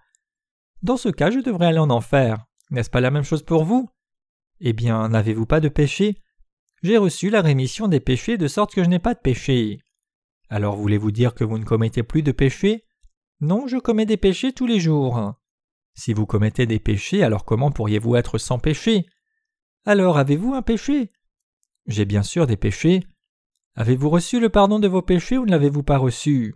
Dans 0.82 0.96
ce 0.96 1.08
cas, 1.08 1.30
je 1.30 1.38
devrais 1.38 1.66
aller 1.66 1.78
en 1.78 1.88
enfer. 1.88 2.44
N'est-ce 2.70 2.90
pas 2.90 3.00
la 3.00 3.10
même 3.10 3.24
chose 3.24 3.42
pour 3.42 3.64
vous? 3.64 3.88
Eh 4.60 4.72
bien, 4.72 5.08
n'avez-vous 5.08 5.46
pas 5.46 5.60
de 5.60 5.68
péché? 5.68 6.22
J'ai 6.82 6.96
reçu 6.96 7.30
la 7.30 7.42
rémission 7.42 7.88
des 7.88 8.00
péchés 8.00 8.38
de 8.38 8.48
sorte 8.48 8.74
que 8.74 8.84
je 8.84 8.88
n'ai 8.88 8.98
pas 8.98 9.14
de 9.14 9.20
péché. 9.20 9.78
Alors 10.48 10.76
voulez-vous 10.76 11.10
dire 11.10 11.34
que 11.34 11.44
vous 11.44 11.58
ne 11.58 11.64
commettez 11.64 12.02
plus 12.02 12.22
de 12.22 12.32
péché 12.32 12.84
non, 13.42 13.66
je 13.66 13.78
commets 13.78 14.04
des 14.04 14.18
péchés 14.18 14.52
tous 14.52 14.66
les 14.66 14.80
jours. 14.80 15.34
Si 15.94 16.12
vous 16.12 16.26
commettez 16.26 16.66
des 16.66 16.78
péchés, 16.78 17.22
alors 17.22 17.46
comment 17.46 17.70
pourriez-vous 17.70 18.16
être 18.16 18.36
sans 18.36 18.58
péché? 18.58 19.06
Alors 19.86 20.18
avez-vous 20.18 20.52
un 20.52 20.60
péché? 20.60 21.10
J'ai 21.86 22.04
bien 22.04 22.22
sûr 22.22 22.46
des 22.46 22.58
péchés. 22.58 23.02
Avez-vous 23.76 24.10
reçu 24.10 24.40
le 24.40 24.50
pardon 24.50 24.78
de 24.78 24.88
vos 24.88 25.00
péchés 25.00 25.38
ou 25.38 25.46
ne 25.46 25.50
l'avez-vous 25.50 25.82
pas 25.82 25.96
reçu? 25.96 26.54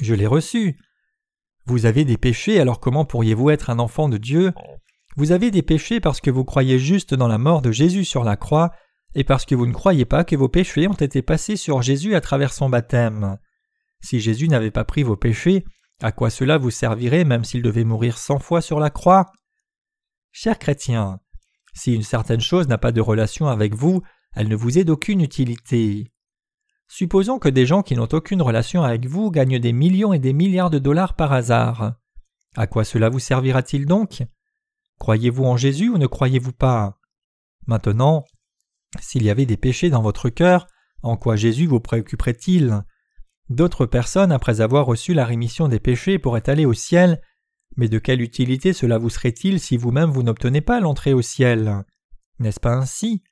Je 0.00 0.14
l'ai 0.14 0.26
reçu. 0.26 0.76
Vous 1.64 1.86
avez 1.86 2.04
des 2.04 2.18
péchés, 2.18 2.58
alors 2.58 2.80
comment 2.80 3.04
pourriez-vous 3.04 3.50
être 3.50 3.70
un 3.70 3.78
enfant 3.78 4.08
de 4.08 4.18
Dieu? 4.18 4.52
Vous 5.18 5.32
avez 5.32 5.50
des 5.50 5.62
péchés 5.62 5.98
parce 5.98 6.20
que 6.20 6.30
vous 6.30 6.44
croyez 6.44 6.78
juste 6.78 7.12
dans 7.12 7.26
la 7.26 7.38
mort 7.38 7.60
de 7.60 7.72
Jésus 7.72 8.04
sur 8.04 8.22
la 8.22 8.36
croix, 8.36 8.70
et 9.16 9.24
parce 9.24 9.44
que 9.44 9.56
vous 9.56 9.66
ne 9.66 9.72
croyez 9.72 10.04
pas 10.04 10.22
que 10.22 10.36
vos 10.36 10.48
péchés 10.48 10.86
ont 10.86 10.92
été 10.92 11.22
passés 11.22 11.56
sur 11.56 11.82
Jésus 11.82 12.14
à 12.14 12.20
travers 12.20 12.52
son 12.52 12.68
baptême. 12.68 13.36
Si 14.00 14.20
Jésus 14.20 14.48
n'avait 14.48 14.70
pas 14.70 14.84
pris 14.84 15.02
vos 15.02 15.16
péchés, 15.16 15.64
à 16.00 16.12
quoi 16.12 16.30
cela 16.30 16.56
vous 16.56 16.70
servirait 16.70 17.24
même 17.24 17.42
s'il 17.42 17.62
devait 17.62 17.82
mourir 17.82 18.16
cent 18.16 18.38
fois 18.38 18.60
sur 18.60 18.78
la 18.78 18.90
croix? 18.90 19.32
Chers 20.30 20.60
chrétiens, 20.60 21.18
si 21.74 21.96
une 21.96 22.04
certaine 22.04 22.40
chose 22.40 22.68
n'a 22.68 22.78
pas 22.78 22.92
de 22.92 23.00
relation 23.00 23.48
avec 23.48 23.74
vous, 23.74 24.02
elle 24.36 24.46
ne 24.46 24.54
vous 24.54 24.78
est 24.78 24.84
d'aucune 24.84 25.20
utilité. 25.20 26.12
Supposons 26.86 27.40
que 27.40 27.48
des 27.48 27.66
gens 27.66 27.82
qui 27.82 27.96
n'ont 27.96 28.08
aucune 28.12 28.40
relation 28.40 28.84
avec 28.84 29.06
vous 29.06 29.32
gagnent 29.32 29.58
des 29.58 29.72
millions 29.72 30.12
et 30.12 30.20
des 30.20 30.32
milliards 30.32 30.70
de 30.70 30.78
dollars 30.78 31.16
par 31.16 31.32
hasard. 31.32 31.94
À 32.54 32.68
quoi 32.68 32.84
cela 32.84 33.08
vous 33.08 33.18
servira-t-il 33.18 33.84
donc? 33.84 34.22
Croyez-vous 34.98 35.44
en 35.44 35.56
Jésus 35.56 35.88
ou 35.88 35.98
ne 35.98 36.06
croyez-vous 36.06 36.52
pas? 36.52 36.98
Maintenant, 37.66 38.24
s'il 39.00 39.22
y 39.22 39.30
avait 39.30 39.46
des 39.46 39.56
péchés 39.56 39.90
dans 39.90 40.02
votre 40.02 40.28
cœur, 40.28 40.66
en 41.02 41.16
quoi 41.16 41.36
Jésus 41.36 41.66
vous 41.66 41.80
préoccuperait-il? 41.80 42.82
D'autres 43.48 43.86
personnes, 43.86 44.32
après 44.32 44.60
avoir 44.60 44.86
reçu 44.86 45.14
la 45.14 45.24
rémission 45.24 45.68
des 45.68 45.80
péchés, 45.80 46.18
pourraient 46.18 46.48
aller 46.50 46.66
au 46.66 46.74
ciel, 46.74 47.20
mais 47.76 47.88
de 47.88 47.98
quelle 47.98 48.20
utilité 48.20 48.72
cela 48.72 48.98
vous 48.98 49.10
serait-il 49.10 49.60
si 49.60 49.76
vous-même 49.76 50.10
vous, 50.10 50.22
n'obtenez 50.22 50.60
pas 50.60 50.80
l'entrée 50.80 51.12
au 51.12 51.22
ciel? 51.22 51.84
N'est-ce 52.40 52.60
pas 52.60 52.74
ainsi? 52.74 53.22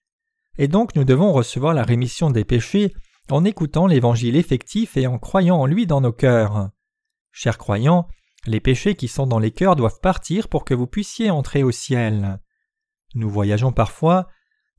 Et 0.58 0.68
donc 0.68 0.94
nous 0.94 1.04
devons 1.04 1.32
recevoir 1.32 1.74
la 1.74 1.82
rémission 1.82 2.30
des 2.30 2.44
péchés 2.44 2.94
en 3.30 3.44
écoutant 3.44 3.86
l'Évangile 3.86 4.36
effectif 4.36 4.96
et 4.96 5.06
en 5.06 5.18
croyant 5.18 5.56
en 5.56 5.66
lui 5.66 5.86
dans 5.86 6.00
nos 6.00 6.12
cœurs. 6.12 6.70
Chers 7.32 7.58
croyants, 7.58 8.08
les 8.46 8.60
péchés 8.60 8.94
qui 8.94 9.08
sont 9.08 9.26
dans 9.26 9.38
les 9.38 9.50
cœurs 9.50 9.76
doivent 9.76 10.00
partir 10.00 10.48
pour 10.48 10.64
que 10.64 10.74
vous 10.74 10.86
puissiez 10.86 11.30
entrer 11.30 11.62
au 11.62 11.70
ciel. 11.70 12.40
Nous 13.14 13.30
voyageons 13.30 13.72
parfois, 13.72 14.28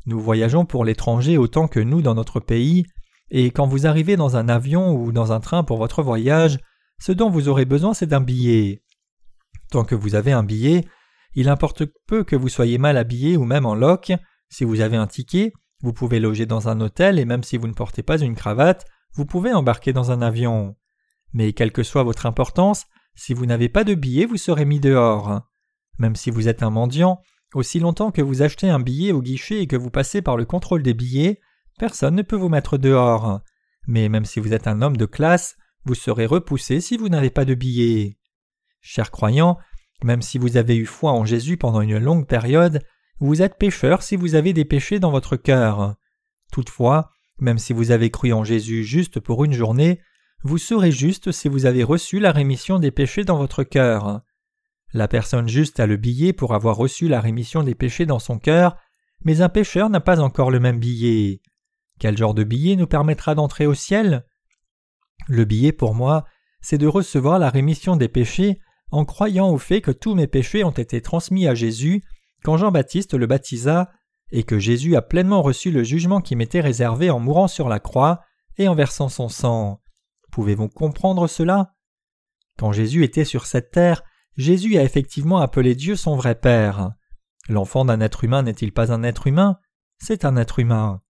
nous 0.05 0.19
voyageons 0.19 0.65
pour 0.65 0.85
l'étranger 0.85 1.37
autant 1.37 1.67
que 1.67 1.79
nous 1.79 2.01
dans 2.01 2.15
notre 2.15 2.39
pays, 2.39 2.85
et 3.29 3.51
quand 3.51 3.67
vous 3.67 3.87
arrivez 3.87 4.15
dans 4.15 4.37
un 4.37 4.47
avion 4.47 4.93
ou 4.93 5.11
dans 5.11 5.31
un 5.31 5.39
train 5.39 5.63
pour 5.63 5.77
votre 5.77 6.01
voyage, 6.01 6.59
ce 6.99 7.11
dont 7.11 7.29
vous 7.29 7.49
aurez 7.49 7.65
besoin 7.65 7.93
c'est 7.93 8.05
d'un 8.05 8.21
billet. 8.21 8.83
Tant 9.69 9.83
que 9.83 9.95
vous 9.95 10.15
avez 10.15 10.31
un 10.31 10.43
billet, 10.43 10.85
il 11.35 11.49
importe 11.49 11.83
peu 12.07 12.23
que 12.23 12.35
vous 12.35 12.49
soyez 12.49 12.77
mal 12.77 12.97
habillé 12.97 13.37
ou 13.37 13.43
même 13.43 13.65
en 13.65 13.75
loque, 13.75 14.13
si 14.49 14.63
vous 14.63 14.79
avez 14.79 14.97
un 14.97 15.07
ticket, 15.07 15.51
vous 15.81 15.93
pouvez 15.93 16.19
loger 16.19 16.45
dans 16.45 16.69
un 16.69 16.79
hôtel 16.81 17.19
et 17.19 17.25
même 17.25 17.43
si 17.43 17.57
vous 17.57 17.67
ne 17.67 17.73
portez 17.73 18.01
pas 18.01 18.17
une 18.17 18.35
cravate, 18.35 18.85
vous 19.13 19.25
pouvez 19.25 19.53
embarquer 19.53 19.93
dans 19.93 20.11
un 20.11 20.21
avion. 20.21 20.75
Mais 21.33 21.53
quelle 21.53 21.71
que 21.71 21.83
soit 21.83 22.03
votre 22.03 22.25
importance, 22.25 22.85
si 23.17 23.33
vous 23.33 23.45
n'avez 23.45 23.67
pas 23.67 23.83
de 23.83 23.93
billet, 23.93 24.25
vous 24.25 24.37
serez 24.37 24.63
mis 24.63 24.79
dehors. 24.79 25.41
Même 25.99 26.15
si 26.15 26.31
vous 26.31 26.47
êtes 26.47 26.63
un 26.63 26.69
mendiant, 26.69 27.19
aussi 27.53 27.79
longtemps 27.79 28.11
que 28.11 28.21
vous 28.21 28.41
achetez 28.41 28.69
un 28.69 28.79
billet 28.79 29.11
au 29.11 29.21
guichet 29.21 29.61
et 29.61 29.67
que 29.67 29.75
vous 29.75 29.89
passez 29.89 30.21
par 30.21 30.37
le 30.37 30.45
contrôle 30.45 30.83
des 30.83 30.93
billets, 30.93 31.41
Personne 31.77 32.15
ne 32.15 32.23
peut 32.23 32.35
vous 32.35 32.49
mettre 32.49 32.79
dehors. 32.79 33.41
Mais 33.85 34.09
même 34.09 34.25
si 34.25 34.39
vous 34.39 34.53
êtes 34.53 34.67
un 34.67 34.81
homme 34.81 34.97
de 34.97 35.05
classe, 35.05 35.57
vous 35.85 35.93
serez 35.93 36.25
repoussé 36.25 36.81
si 36.81 36.97
vous 36.97 37.07
n'avez 37.07 37.29
pas 37.29 37.45
de 37.45 37.53
billet. 37.53 38.17
Chers 38.81 39.11
croyants, 39.11 39.57
même 40.03 40.23
si 40.23 40.39
vous 40.39 40.57
avez 40.57 40.75
eu 40.75 40.87
foi 40.87 41.11
en 41.11 41.23
Jésus 41.23 41.55
pendant 41.57 41.81
une 41.81 41.99
longue 41.99 42.27
période, 42.27 42.81
vous 43.19 43.43
êtes 43.43 43.57
pécheurs 43.57 44.01
si 44.01 44.15
vous 44.15 44.33
avez 44.33 44.53
des 44.53 44.65
péchés 44.65 44.99
dans 44.99 45.11
votre 45.11 45.37
cœur. 45.37 45.95
Toutefois, 46.51 47.11
même 47.39 47.59
si 47.59 47.73
vous 47.73 47.91
avez 47.91 48.09
cru 48.09 48.33
en 48.33 48.43
Jésus 48.43 48.83
juste 48.83 49.19
pour 49.19 49.45
une 49.45 49.53
journée, 49.53 50.01
vous 50.43 50.57
serez 50.57 50.91
juste 50.91 51.31
si 51.31 51.47
vous 51.47 51.65
avez 51.65 51.83
reçu 51.83 52.19
la 52.19 52.31
rémission 52.31 52.79
des 52.79 52.91
péchés 52.91 53.23
dans 53.23 53.37
votre 53.37 53.63
cœur. 53.63 54.21
La 54.93 55.07
personne 55.07 55.47
juste 55.47 55.79
a 55.79 55.87
le 55.87 55.97
billet 55.97 56.33
pour 56.33 56.53
avoir 56.53 56.77
reçu 56.77 57.07
la 57.07 57.19
rémission 57.19 57.63
des 57.63 57.75
péchés 57.75 58.05
dans 58.05 58.19
son 58.19 58.39
cœur, 58.39 58.77
mais 59.23 59.41
un 59.41 59.49
pécheur 59.49 59.89
n'a 59.89 59.99
pas 59.99 60.19
encore 60.19 60.51
le 60.51 60.59
même 60.59 60.79
billet. 60.79 61.41
Quel 61.99 62.17
genre 62.17 62.33
de 62.33 62.43
billet 62.43 62.75
nous 62.75 62.87
permettra 62.87 63.35
d'entrer 63.35 63.65
au 63.65 63.73
ciel? 63.73 64.25
Le 65.27 65.45
billet 65.45 65.71
pour 65.71 65.95
moi, 65.95 66.25
c'est 66.61 66.77
de 66.77 66.87
recevoir 66.87 67.39
la 67.39 67.49
rémission 67.49 67.95
des 67.95 68.07
péchés 68.07 68.59
en 68.91 69.03
croyant 69.03 69.49
au 69.49 69.57
fait 69.57 69.81
que 69.81 69.91
tous 69.91 70.15
mes 70.15 70.27
péchés 70.27 70.63
ont 70.63 70.71
été 70.71 71.01
transmis 71.01 71.47
à 71.47 71.55
Jésus 71.55 72.03
quand 72.43 72.57
Jean-Baptiste 72.57 73.15
le 73.15 73.27
baptisa, 73.27 73.91
et 74.31 74.43
que 74.43 74.59
Jésus 74.59 74.95
a 74.95 75.01
pleinement 75.01 75.41
reçu 75.41 75.71
le 75.71 75.83
jugement 75.83 76.21
qui 76.21 76.35
m'était 76.35 76.61
réservé 76.61 77.09
en 77.09 77.19
mourant 77.19 77.47
sur 77.47 77.69
la 77.69 77.79
croix 77.79 78.21
et 78.57 78.67
en 78.67 78.75
versant 78.75 79.09
son 79.09 79.29
sang. 79.29 79.81
Pouvez-vous 80.37 80.69
comprendre 80.69 81.25
cela? 81.25 81.73
Quand 82.59 82.71
Jésus 82.71 83.03
était 83.03 83.25
sur 83.25 83.47
cette 83.47 83.71
terre, 83.71 84.03
Jésus 84.35 84.77
a 84.77 84.83
effectivement 84.83 85.39
appelé 85.39 85.73
Dieu 85.73 85.95
son 85.95 86.15
vrai 86.15 86.35
Père. 86.35 86.91
L'enfant 87.49 87.85
d'un 87.85 88.01
être 88.01 88.23
humain 88.23 88.43
n'est-il 88.43 88.71
pas 88.71 88.93
un 88.93 89.01
être 89.01 89.25
humain? 89.25 89.57
C'est 89.97 90.25
un 90.25 90.37
être 90.37 90.59
humain. 90.59 91.01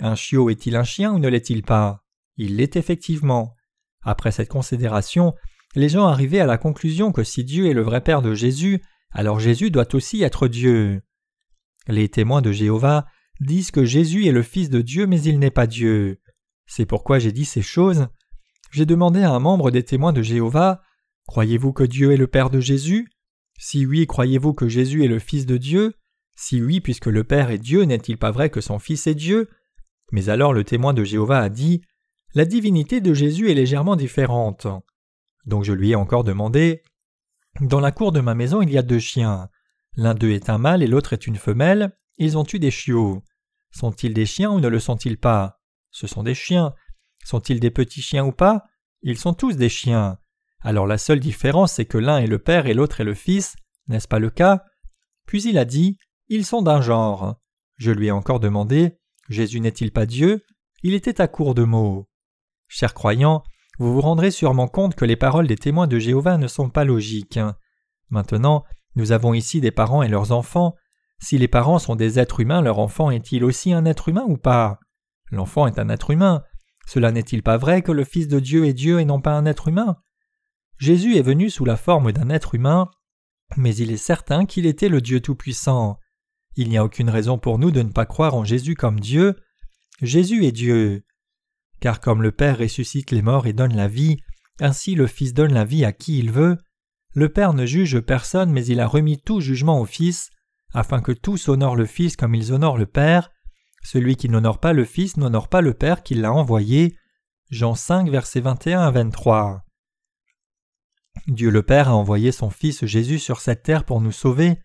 Un 0.00 0.16
chiot 0.16 0.50
est-il 0.50 0.74
un 0.74 0.82
chien 0.82 1.12
ou 1.12 1.20
ne 1.20 1.28
l'est-il 1.28 1.62
pas? 1.62 2.02
Il 2.36 2.56
l'est 2.56 2.74
effectivement. 2.74 3.54
Après 4.02 4.32
cette 4.32 4.48
considération, 4.48 5.36
les 5.76 5.88
gens 5.88 6.08
arrivaient 6.08 6.40
à 6.40 6.46
la 6.46 6.58
conclusion 6.58 7.12
que 7.12 7.22
si 7.22 7.44
Dieu 7.44 7.68
est 7.68 7.74
le 7.74 7.82
vrai 7.82 8.00
Père 8.00 8.20
de 8.20 8.34
Jésus, 8.34 8.82
alors 9.12 9.38
Jésus 9.38 9.70
doit 9.70 9.94
aussi 9.94 10.24
être 10.24 10.48
Dieu. 10.48 11.02
Les 11.86 12.08
témoins 12.08 12.42
de 12.42 12.50
Jéhovah 12.50 13.06
disent 13.38 13.70
que 13.70 13.84
Jésus 13.84 14.26
est 14.26 14.32
le 14.32 14.42
Fils 14.42 14.70
de 14.70 14.80
Dieu 14.80 15.06
mais 15.06 15.22
il 15.22 15.38
n'est 15.38 15.52
pas 15.52 15.68
Dieu. 15.68 16.20
C'est 16.66 16.84
pourquoi 16.84 17.20
j'ai 17.20 17.30
dit 17.30 17.44
ces 17.44 17.62
choses. 17.62 18.08
J'ai 18.72 18.86
demandé 18.86 19.22
à 19.22 19.30
un 19.30 19.38
membre 19.38 19.70
des 19.70 19.82
témoins 19.82 20.14
de 20.14 20.22
Jéhovah 20.22 20.82
Croyez-vous 21.26 21.74
que 21.74 21.84
Dieu 21.84 22.12
est 22.12 22.16
le 22.16 22.26
Père 22.26 22.48
de 22.48 22.58
Jésus? 22.58 23.06
Si 23.58 23.84
oui, 23.84 24.06
croyez-vous 24.06 24.54
que 24.54 24.66
Jésus 24.66 25.04
est 25.04 25.08
le 25.08 25.18
Fils 25.18 25.44
de 25.44 25.58
Dieu? 25.58 25.94
Si 26.34 26.60
oui, 26.60 26.80
puisque 26.80 27.06
le 27.06 27.22
Père 27.22 27.50
est 27.50 27.58
Dieu, 27.58 27.82
n'est-il 27.82 28.16
pas 28.16 28.30
vrai 28.30 28.48
que 28.48 28.62
son 28.62 28.78
Fils 28.78 29.06
est 29.06 29.14
Dieu? 29.14 29.50
Mais 30.10 30.30
alors 30.30 30.54
le 30.54 30.64
témoin 30.64 30.94
de 30.94 31.04
Jéhovah 31.04 31.40
a 31.40 31.48
dit 31.50 31.82
La 32.34 32.46
divinité 32.46 33.02
de 33.02 33.12
Jésus 33.12 33.50
est 33.50 33.54
légèrement 33.54 33.94
différente. 33.94 34.66
Donc 35.44 35.64
je 35.64 35.74
lui 35.74 35.90
ai 35.90 35.94
encore 35.94 36.24
demandé 36.24 36.82
Dans 37.60 37.80
la 37.80 37.92
cour 37.92 38.10
de 38.10 38.20
ma 38.20 38.34
maison 38.34 38.62
il 38.62 38.70
y 38.70 38.78
a 38.78 38.82
deux 38.82 38.98
chiens. 38.98 39.50
L'un 39.96 40.14
d'eux 40.14 40.30
est 40.30 40.48
un 40.48 40.56
mâle 40.56 40.82
et 40.82 40.86
l'autre 40.86 41.12
est 41.12 41.26
une 41.26 41.36
femelle. 41.36 41.94
Ils 42.16 42.38
ont 42.38 42.46
eu 42.50 42.58
des 42.58 42.70
chiots. 42.70 43.22
Sont-ils 43.70 44.14
des 44.14 44.26
chiens 44.26 44.50
ou 44.50 44.60
ne 44.60 44.68
le 44.68 44.80
sont-ils 44.80 45.18
pas? 45.18 45.60
Ce 45.90 46.06
sont 46.06 46.22
des 46.22 46.34
chiens. 46.34 46.72
Sont-ils 47.24 47.60
des 47.60 47.70
petits 47.70 48.02
chiens 48.02 48.24
ou 48.24 48.32
pas? 48.32 48.64
Ils 49.02 49.18
sont 49.18 49.34
tous 49.34 49.56
des 49.56 49.68
chiens. 49.68 50.18
Alors 50.60 50.86
la 50.86 50.98
seule 50.98 51.20
différence 51.20 51.72
c'est 51.72 51.86
que 51.86 51.98
l'un 51.98 52.18
est 52.18 52.26
le 52.26 52.38
Père 52.38 52.66
et 52.66 52.74
l'autre 52.74 53.00
est 53.00 53.04
le 53.04 53.14
Fils, 53.14 53.56
n'est-ce 53.88 54.08
pas 54.08 54.18
le 54.18 54.30
cas? 54.30 54.64
Puis 55.26 55.42
il 55.42 55.58
a 55.58 55.64
dit 55.64 55.98
Ils 56.28 56.44
sont 56.44 56.62
d'un 56.62 56.80
genre. 56.80 57.36
Je 57.76 57.90
lui 57.90 58.06
ai 58.08 58.12
encore 58.12 58.40
demandé 58.40 58.98
Jésus 59.28 59.60
n'est-il 59.60 59.92
pas 59.92 60.06
Dieu? 60.06 60.44
Il 60.82 60.94
était 60.94 61.20
à 61.20 61.28
court 61.28 61.54
de 61.54 61.64
mots. 61.64 62.08
Chers 62.68 62.94
croyants, 62.94 63.42
vous 63.78 63.92
vous 63.92 64.00
rendrez 64.00 64.30
sûrement 64.30 64.68
compte 64.68 64.94
que 64.94 65.04
les 65.04 65.16
paroles 65.16 65.46
des 65.46 65.56
témoins 65.56 65.86
de 65.86 65.98
Jéhovah 65.98 66.38
ne 66.38 66.48
sont 66.48 66.70
pas 66.70 66.84
logiques. 66.84 67.40
Maintenant, 68.10 68.64
nous 68.94 69.12
avons 69.12 69.32
ici 69.32 69.60
des 69.60 69.70
parents 69.70 70.02
et 70.02 70.08
leurs 70.08 70.32
enfants. 70.32 70.74
Si 71.18 71.38
les 71.38 71.48
parents 71.48 71.78
sont 71.78 71.96
des 71.96 72.18
êtres 72.18 72.40
humains, 72.40 72.62
leur 72.62 72.78
enfant 72.78 73.10
est-il 73.10 73.44
aussi 73.44 73.72
un 73.72 73.84
être 73.84 74.08
humain 74.08 74.24
ou 74.26 74.36
pas? 74.36 74.80
L'enfant 75.30 75.66
est 75.66 75.78
un 75.78 75.88
être 75.88 76.10
humain. 76.10 76.42
Cela 76.86 77.12
n'est-il 77.12 77.42
pas 77.42 77.56
vrai 77.56 77.82
que 77.82 77.92
le 77.92 78.04
Fils 78.04 78.28
de 78.28 78.40
Dieu 78.40 78.66
est 78.66 78.74
Dieu 78.74 79.00
et 79.00 79.04
non 79.04 79.20
pas 79.20 79.32
un 79.32 79.46
être 79.46 79.68
humain? 79.68 79.96
Jésus 80.78 81.16
est 81.16 81.22
venu 81.22 81.48
sous 81.48 81.64
la 81.64 81.76
forme 81.76 82.12
d'un 82.12 82.30
être 82.30 82.54
humain, 82.54 82.90
mais 83.56 83.74
il 83.76 83.90
est 83.90 83.96
certain 83.96 84.46
qu'il 84.46 84.66
était 84.66 84.88
le 84.88 85.00
Dieu 85.00 85.20
Tout-Puissant. 85.20 85.98
Il 86.56 86.68
n'y 86.68 86.76
a 86.76 86.84
aucune 86.84 87.10
raison 87.10 87.38
pour 87.38 87.58
nous 87.58 87.70
de 87.70 87.82
ne 87.82 87.92
pas 87.92 88.06
croire 88.06 88.34
en 88.34 88.44
Jésus 88.44 88.74
comme 88.74 89.00
Dieu. 89.00 89.36
Jésus 90.00 90.44
est 90.44 90.52
Dieu. 90.52 91.04
Car 91.80 92.00
comme 92.00 92.22
le 92.22 92.32
Père 92.32 92.58
ressuscite 92.58 93.10
les 93.10 93.22
morts 93.22 93.46
et 93.46 93.52
donne 93.52 93.76
la 93.76 93.88
vie, 93.88 94.18
ainsi 94.60 94.94
le 94.94 95.06
Fils 95.06 95.34
donne 95.34 95.52
la 95.52 95.64
vie 95.64 95.84
à 95.84 95.92
qui 95.92 96.18
il 96.18 96.30
veut, 96.30 96.58
le 97.14 97.28
Père 97.28 97.52
ne 97.52 97.66
juge 97.66 98.00
personne 98.00 98.50
mais 98.50 98.64
il 98.64 98.80
a 98.80 98.86
remis 98.86 99.20
tout 99.20 99.40
jugement 99.40 99.80
au 99.80 99.84
Fils, 99.84 100.30
afin 100.72 101.00
que 101.00 101.12
tous 101.12 101.48
honorent 101.48 101.76
le 101.76 101.86
Fils 101.86 102.16
comme 102.16 102.34
ils 102.34 102.52
honorent 102.52 102.78
le 102.78 102.86
Père. 102.86 103.30
Celui 103.82 104.16
qui 104.16 104.28
n'honore 104.28 104.60
pas 104.60 104.72
le 104.72 104.84
Fils 104.84 105.16
n'honore 105.16 105.48
pas 105.48 105.60
le 105.60 105.74
Père 105.74 106.02
qui 106.02 106.14
l'a 106.14 106.32
envoyé. 106.32 106.96
Jean 107.50 107.74
5, 107.74 108.08
versets 108.08 108.40
21 108.40 108.80
à 108.80 108.90
23. 108.90 109.64
Dieu 111.26 111.50
le 111.50 111.62
Père 111.62 111.88
a 111.88 111.94
envoyé 111.94 112.32
son 112.32 112.50
Fils 112.50 112.84
Jésus 112.86 113.18
sur 113.18 113.40
cette 113.40 113.62
terre 113.62 113.84
pour 113.84 114.00
nous 114.00 114.12
sauver. 114.12 114.58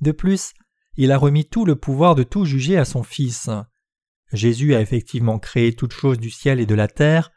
De 0.00 0.12
plus, 0.12 0.52
il 0.96 1.12
a 1.12 1.18
remis 1.18 1.46
tout 1.46 1.64
le 1.64 1.76
pouvoir 1.76 2.14
de 2.14 2.22
tout 2.22 2.44
juger 2.44 2.76
à 2.76 2.84
son 2.84 3.02
Fils. 3.02 3.50
Jésus 4.32 4.74
a 4.74 4.80
effectivement 4.80 5.38
créé 5.38 5.74
toutes 5.74 5.92
choses 5.92 6.18
du 6.18 6.30
ciel 6.30 6.58
et 6.58 6.66
de 6.66 6.74
la 6.74 6.88
terre. 6.88 7.30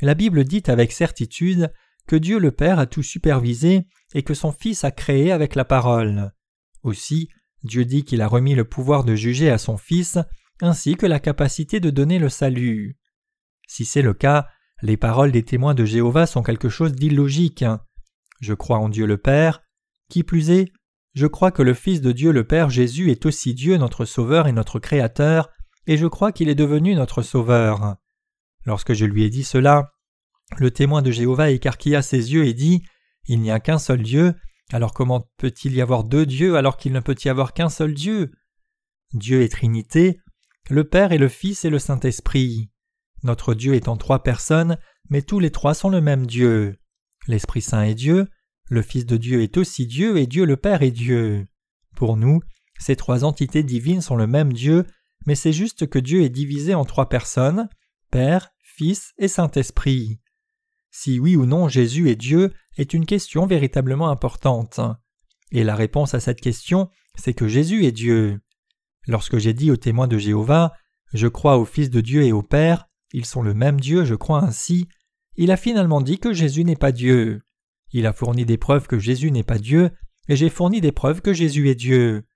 La 0.00 0.14
Bible 0.14 0.44
dit 0.44 0.62
avec 0.68 0.92
certitude 0.92 1.72
que 2.06 2.16
Dieu 2.16 2.38
le 2.38 2.52
Père 2.52 2.78
a 2.78 2.86
tout 2.86 3.02
supervisé 3.02 3.86
et 4.14 4.22
que 4.22 4.34
son 4.34 4.52
Fils 4.52 4.84
a 4.84 4.90
créé 4.90 5.32
avec 5.32 5.54
la 5.54 5.64
parole. 5.64 6.32
Aussi, 6.82 7.28
Dieu 7.64 7.84
dit 7.84 8.04
qu'il 8.04 8.22
a 8.22 8.28
remis 8.28 8.54
le 8.54 8.64
pouvoir 8.64 9.04
de 9.04 9.14
juger 9.14 9.50
à 9.50 9.58
son 9.58 9.76
Fils, 9.76 10.18
ainsi 10.60 10.96
que 10.96 11.06
la 11.06 11.20
capacité 11.20 11.80
de 11.80 11.90
donner 11.90 12.18
le 12.18 12.28
salut. 12.28 12.98
Si 13.66 13.84
c'est 13.84 14.02
le 14.02 14.14
cas, 14.14 14.48
les 14.82 14.96
paroles 14.96 15.32
des 15.32 15.42
témoins 15.42 15.74
de 15.74 15.84
Jéhovah 15.84 16.26
sont 16.26 16.42
quelque 16.42 16.68
chose 16.68 16.92
d'illogique. 16.92 17.64
Je 18.40 18.54
crois 18.54 18.78
en 18.78 18.88
Dieu 18.88 19.06
le 19.06 19.18
Père. 19.18 19.62
Qui 20.08 20.22
plus 20.22 20.50
est, 20.50 20.72
je 21.14 21.26
crois 21.26 21.50
que 21.50 21.62
le 21.62 21.74
Fils 21.74 22.00
de 22.00 22.12
Dieu 22.12 22.32
le 22.32 22.44
Père 22.44 22.70
Jésus 22.70 23.10
est 23.10 23.26
aussi 23.26 23.54
Dieu 23.54 23.76
notre 23.76 24.04
Sauveur 24.04 24.46
et 24.46 24.52
notre 24.52 24.78
Créateur, 24.78 25.50
et 25.86 25.96
je 25.96 26.06
crois 26.06 26.32
qu'il 26.32 26.48
est 26.48 26.54
devenu 26.54 26.94
notre 26.94 27.22
Sauveur. 27.22 27.96
Lorsque 28.64 28.92
je 28.92 29.04
lui 29.04 29.24
ai 29.24 29.30
dit 29.30 29.44
cela, 29.44 29.92
le 30.56 30.70
témoin 30.70 31.02
de 31.02 31.10
Jéhovah 31.10 31.50
écarquilla 31.50 32.02
ses 32.02 32.32
yeux 32.32 32.46
et 32.46 32.54
dit 32.54 32.82
Il 33.26 33.40
n'y 33.40 33.50
a 33.50 33.60
qu'un 33.60 33.78
seul 33.78 34.02
Dieu, 34.02 34.34
alors 34.72 34.94
comment 34.94 35.28
peut-il 35.38 35.74
y 35.74 35.80
avoir 35.80 36.04
deux 36.04 36.26
dieux 36.26 36.56
alors 36.56 36.76
qu'il 36.76 36.92
ne 36.92 37.00
peut 37.00 37.16
y 37.24 37.28
avoir 37.28 37.52
qu'un 37.52 37.68
seul 37.68 37.94
Dieu? 37.94 38.32
Dieu 39.12 39.42
est 39.42 39.48
Trinité, 39.48 40.20
le 40.68 40.84
Père 40.84 41.12
et 41.12 41.18
le 41.18 41.28
Fils 41.28 41.64
et 41.64 41.70
le 41.70 41.78
Saint-Esprit. 41.78 42.70
Notre 43.22 43.54
Dieu 43.54 43.74
est 43.74 43.88
en 43.88 43.96
trois 43.96 44.22
personnes, 44.22 44.78
mais 45.10 45.22
tous 45.22 45.40
les 45.40 45.50
trois 45.50 45.74
sont 45.74 45.90
le 45.90 46.00
même 46.00 46.26
Dieu. 46.26 46.78
L'Esprit 47.26 47.62
Saint 47.62 47.82
est 47.82 47.94
Dieu, 47.94 48.28
le 48.70 48.82
Fils 48.82 49.06
de 49.06 49.16
Dieu 49.16 49.42
est 49.42 49.56
aussi 49.56 49.86
Dieu 49.86 50.18
et 50.18 50.26
Dieu 50.26 50.44
le 50.44 50.56
Père 50.56 50.82
est 50.82 50.90
Dieu. 50.90 51.46
Pour 51.96 52.16
nous, 52.16 52.40
ces 52.78 52.96
trois 52.96 53.24
entités 53.24 53.62
divines 53.62 54.02
sont 54.02 54.16
le 54.16 54.26
même 54.26 54.52
Dieu 54.52 54.84
mais 55.26 55.34
c'est 55.34 55.52
juste 55.52 55.86
que 55.88 55.98
Dieu 55.98 56.22
est 56.22 56.30
divisé 56.30 56.74
en 56.74 56.86
trois 56.86 57.10
personnes, 57.10 57.68
Père, 58.10 58.50
Fils 58.62 59.12
et 59.18 59.28
Saint-Esprit. 59.28 60.20
Si 60.90 61.20
oui 61.20 61.36
ou 61.36 61.44
non 61.44 61.68
Jésus 61.68 62.08
est 62.08 62.16
Dieu 62.16 62.54
est 62.78 62.94
une 62.94 63.06
question 63.06 63.46
véritablement 63.46 64.08
importante. 64.08 64.80
Et 65.50 65.64
la 65.64 65.74
réponse 65.74 66.14
à 66.14 66.20
cette 66.20 66.40
question, 66.40 66.88
c'est 67.14 67.34
que 67.34 67.46
Jésus 67.48 67.84
est 67.84 67.92
Dieu. 67.92 68.40
Lorsque 69.08 69.38
j'ai 69.38 69.54
dit 69.54 69.70
aux 69.70 69.76
témoins 69.76 70.06
de 70.06 70.18
Jéhovah, 70.18 70.72
je 71.12 71.26
crois 71.26 71.56
au 71.56 71.64
Fils 71.64 71.90
de 71.90 72.00
Dieu 72.00 72.22
et 72.22 72.32
au 72.32 72.42
Père, 72.42 72.88
ils 73.12 73.24
sont 73.24 73.42
le 73.42 73.54
même 73.54 73.80
Dieu, 73.80 74.04
je 74.04 74.14
crois 74.14 74.44
ainsi, 74.44 74.86
il 75.36 75.50
a 75.50 75.56
finalement 75.56 76.02
dit 76.02 76.18
que 76.18 76.32
Jésus 76.32 76.64
n'est 76.64 76.76
pas 76.76 76.92
Dieu. 76.92 77.40
Il 77.92 78.06
a 78.06 78.12
fourni 78.12 78.44
des 78.44 78.58
preuves 78.58 78.86
que 78.86 78.98
Jésus 78.98 79.30
n'est 79.30 79.42
pas 79.42 79.58
Dieu, 79.58 79.90
et 80.28 80.36
j'ai 80.36 80.50
fourni 80.50 80.82
des 80.82 80.92
preuves 80.92 81.22
que 81.22 81.32
Jésus 81.32 81.70
est 81.70 81.74
Dieu. 81.74 82.26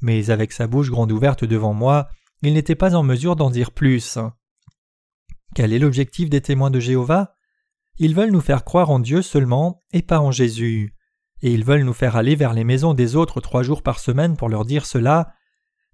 Mais 0.00 0.30
avec 0.30 0.52
sa 0.52 0.66
bouche 0.66 0.90
grande 0.90 1.12
ouverte 1.12 1.44
devant 1.44 1.74
moi, 1.74 2.08
il 2.42 2.54
n'était 2.54 2.74
pas 2.74 2.94
en 2.94 3.02
mesure 3.02 3.36
d'en 3.36 3.50
dire 3.50 3.70
plus. 3.70 4.18
Quel 5.54 5.72
est 5.72 5.78
l'objectif 5.78 6.30
des 6.30 6.40
témoins 6.40 6.70
de 6.70 6.80
Jéhovah? 6.80 7.34
Ils 7.98 8.14
veulent 8.14 8.32
nous 8.32 8.40
faire 8.40 8.64
croire 8.64 8.90
en 8.90 8.98
Dieu 8.98 9.20
seulement 9.20 9.78
et 9.92 10.02
pas 10.02 10.20
en 10.20 10.30
Jésus. 10.30 10.94
Et 11.42 11.52
ils 11.52 11.64
veulent 11.64 11.84
nous 11.84 11.92
faire 11.92 12.16
aller 12.16 12.34
vers 12.34 12.54
les 12.54 12.64
maisons 12.64 12.94
des 12.94 13.14
autres 13.14 13.40
trois 13.40 13.62
jours 13.62 13.82
par 13.82 13.98
semaine 13.98 14.36
pour 14.36 14.48
leur 14.48 14.64
dire 14.64 14.86
cela. 14.86 15.34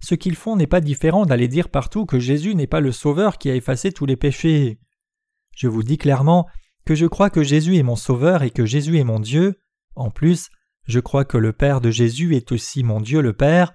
Ce 0.01 0.15
qu'ils 0.15 0.37
font 0.37 0.57
n'est 0.57 0.67
pas 0.67 0.81
différent 0.81 1.27
d'aller 1.27 1.49
dire 1.49 1.69
partout 1.69 2.07
que 2.07 2.19
Jésus 2.19 2.55
n'est 2.55 2.67
pas 2.67 2.81
le 2.81 2.93
Sauveur 2.93 3.39
qui 3.39 3.51
a 3.51 3.55
effacé 3.55 3.93
tous 3.93 4.07
les 4.07 4.17
péchés. 4.17 4.81
Je 5.55 5.69
vous 5.69 5.83
dis 5.83 5.99
clairement 5.99 6.47
que 6.85 6.95
je 6.95 7.07
crois 7.07 7.31
que 7.31 7.43
Jésus 7.43 7.77
est 7.77 7.83
mon 7.83 7.97
Sauveur 7.97 8.43
et 8.43 8.51
que 8.51 8.65
Jésus 8.65 8.99
est 8.99 9.05
mon 9.05 9.21
Dieu. 9.21 9.61
En 9.95 10.11
plus, 10.11 10.49
je 10.87 11.01
crois 11.01 11.25
que 11.25 11.37
le 11.37 11.53
Père 11.53 11.81
de 11.81 11.91
Jésus 11.91 12.35
est 12.35 12.51
aussi 12.53 12.83
mon 12.83 13.01
Dieu 13.01 13.21
le 13.21 13.35
Père. 13.35 13.75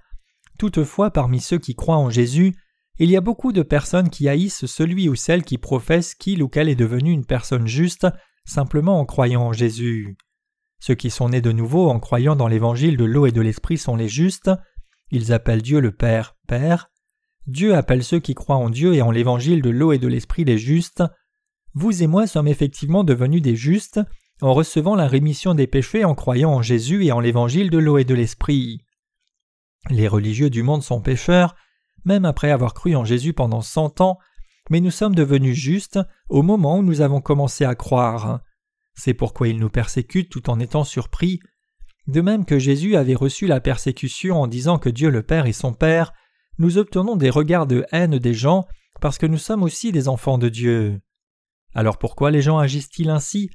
Toutefois, 0.57 1.11
parmi 1.11 1.39
ceux 1.39 1.59
qui 1.59 1.75
croient 1.75 1.97
en 1.97 2.09
Jésus, 2.09 2.55
il 2.97 3.09
y 3.09 3.17
a 3.17 3.21
beaucoup 3.21 3.51
de 3.51 3.61
personnes 3.61 4.09
qui 4.09 4.29
haïssent 4.29 4.65
celui 4.65 5.09
ou 5.09 5.15
celle 5.15 5.43
qui 5.43 5.57
professe 5.57 6.15
qu'il 6.15 6.41
ou 6.41 6.47
qu'elle 6.47 6.69
est 6.69 6.75
devenu 6.75 7.11
une 7.11 7.25
personne 7.25 7.67
juste 7.67 8.07
simplement 8.45 8.99
en 8.99 9.05
croyant 9.05 9.43
en 9.43 9.53
Jésus. 9.53 10.17
Ceux 10.79 10.95
qui 10.95 11.09
sont 11.09 11.29
nés 11.29 11.41
de 11.41 11.51
nouveau 11.51 11.89
en 11.89 11.99
croyant 11.99 12.35
dans 12.35 12.47
l'évangile 12.47 12.95
de 12.95 13.05
l'eau 13.05 13.25
et 13.25 13.31
de 13.31 13.41
l'esprit 13.41 13.77
sont 13.77 13.95
les 13.95 14.07
justes. 14.07 14.49
Ils 15.11 15.33
appellent 15.33 15.61
Dieu 15.61 15.79
le 15.79 15.91
Père, 15.91 16.35
Père. 16.47 16.89
Dieu 17.47 17.75
appelle 17.75 18.03
ceux 18.03 18.19
qui 18.19 18.33
croient 18.33 18.55
en 18.55 18.69
Dieu 18.69 18.95
et 18.95 19.01
en 19.01 19.11
l'évangile 19.11 19.61
de 19.61 19.69
l'eau 19.69 19.91
et 19.91 19.99
de 19.99 20.07
l'esprit 20.07 20.45
les 20.45 20.57
justes. 20.57 21.03
Vous 21.73 22.01
et 22.01 22.07
moi 22.07 22.25
sommes 22.27 22.47
effectivement 22.47 23.03
devenus 23.03 23.41
des 23.41 23.55
justes 23.55 23.99
en 24.41 24.53
recevant 24.53 24.95
la 24.95 25.07
rémission 25.07 25.53
des 25.53 25.67
péchés 25.67 26.03
en 26.03 26.15
croyant 26.15 26.51
en 26.51 26.61
Jésus 26.61 27.05
et 27.05 27.11
en 27.11 27.19
l'évangile 27.19 27.69
de 27.69 27.77
l'eau 27.77 27.97
et 27.97 28.03
de 28.03 28.15
l'esprit. 28.15 28.81
Les 29.89 30.07
religieux 30.07 30.49
du 30.49 30.63
monde 30.63 30.83
sont 30.83 31.01
pécheurs, 31.01 31.55
même 32.03 32.25
après 32.25 32.51
avoir 32.51 32.73
cru 32.73 32.95
en 32.95 33.05
Jésus 33.05 33.33
pendant 33.33 33.61
cent 33.61 34.01
ans, 34.01 34.17
mais 34.69 34.81
nous 34.81 34.91
sommes 34.91 35.15
devenus 35.15 35.55
justes 35.55 35.99
au 36.27 36.41
moment 36.41 36.79
où 36.79 36.83
nous 36.83 37.01
avons 37.01 37.21
commencé 37.21 37.65
à 37.65 37.75
croire. 37.75 38.41
C'est 38.95 39.13
pourquoi 39.13 39.47
ils 39.47 39.59
nous 39.59 39.69
persécutent 39.69 40.31
tout 40.31 40.49
en 40.49 40.59
étant 40.59 40.83
surpris. 40.83 41.39
De 42.07 42.21
même 42.21 42.45
que 42.45 42.59
Jésus 42.59 42.95
avait 42.95 43.15
reçu 43.15 43.47
la 43.47 43.59
persécution 43.59 44.41
en 44.41 44.47
disant 44.47 44.77
que 44.77 44.89
Dieu 44.89 45.09
le 45.09 45.23
Père 45.23 45.47
est 45.47 45.53
son 45.53 45.73
Père, 45.73 46.13
nous 46.57 46.77
obtenons 46.77 47.15
des 47.15 47.29
regards 47.29 47.67
de 47.67 47.85
haine 47.91 48.19
des 48.19 48.33
gens 48.33 48.65
parce 49.01 49.17
que 49.17 49.25
nous 49.25 49.37
sommes 49.37 49.63
aussi 49.63 49.91
des 49.91 50.07
enfants 50.07 50.37
de 50.37 50.49
Dieu. 50.49 51.01
Alors 51.73 51.97
pourquoi 51.97 52.31
les 52.31 52.41
gens 52.41 52.57
agissent-ils 52.57 53.09
ainsi? 53.09 53.49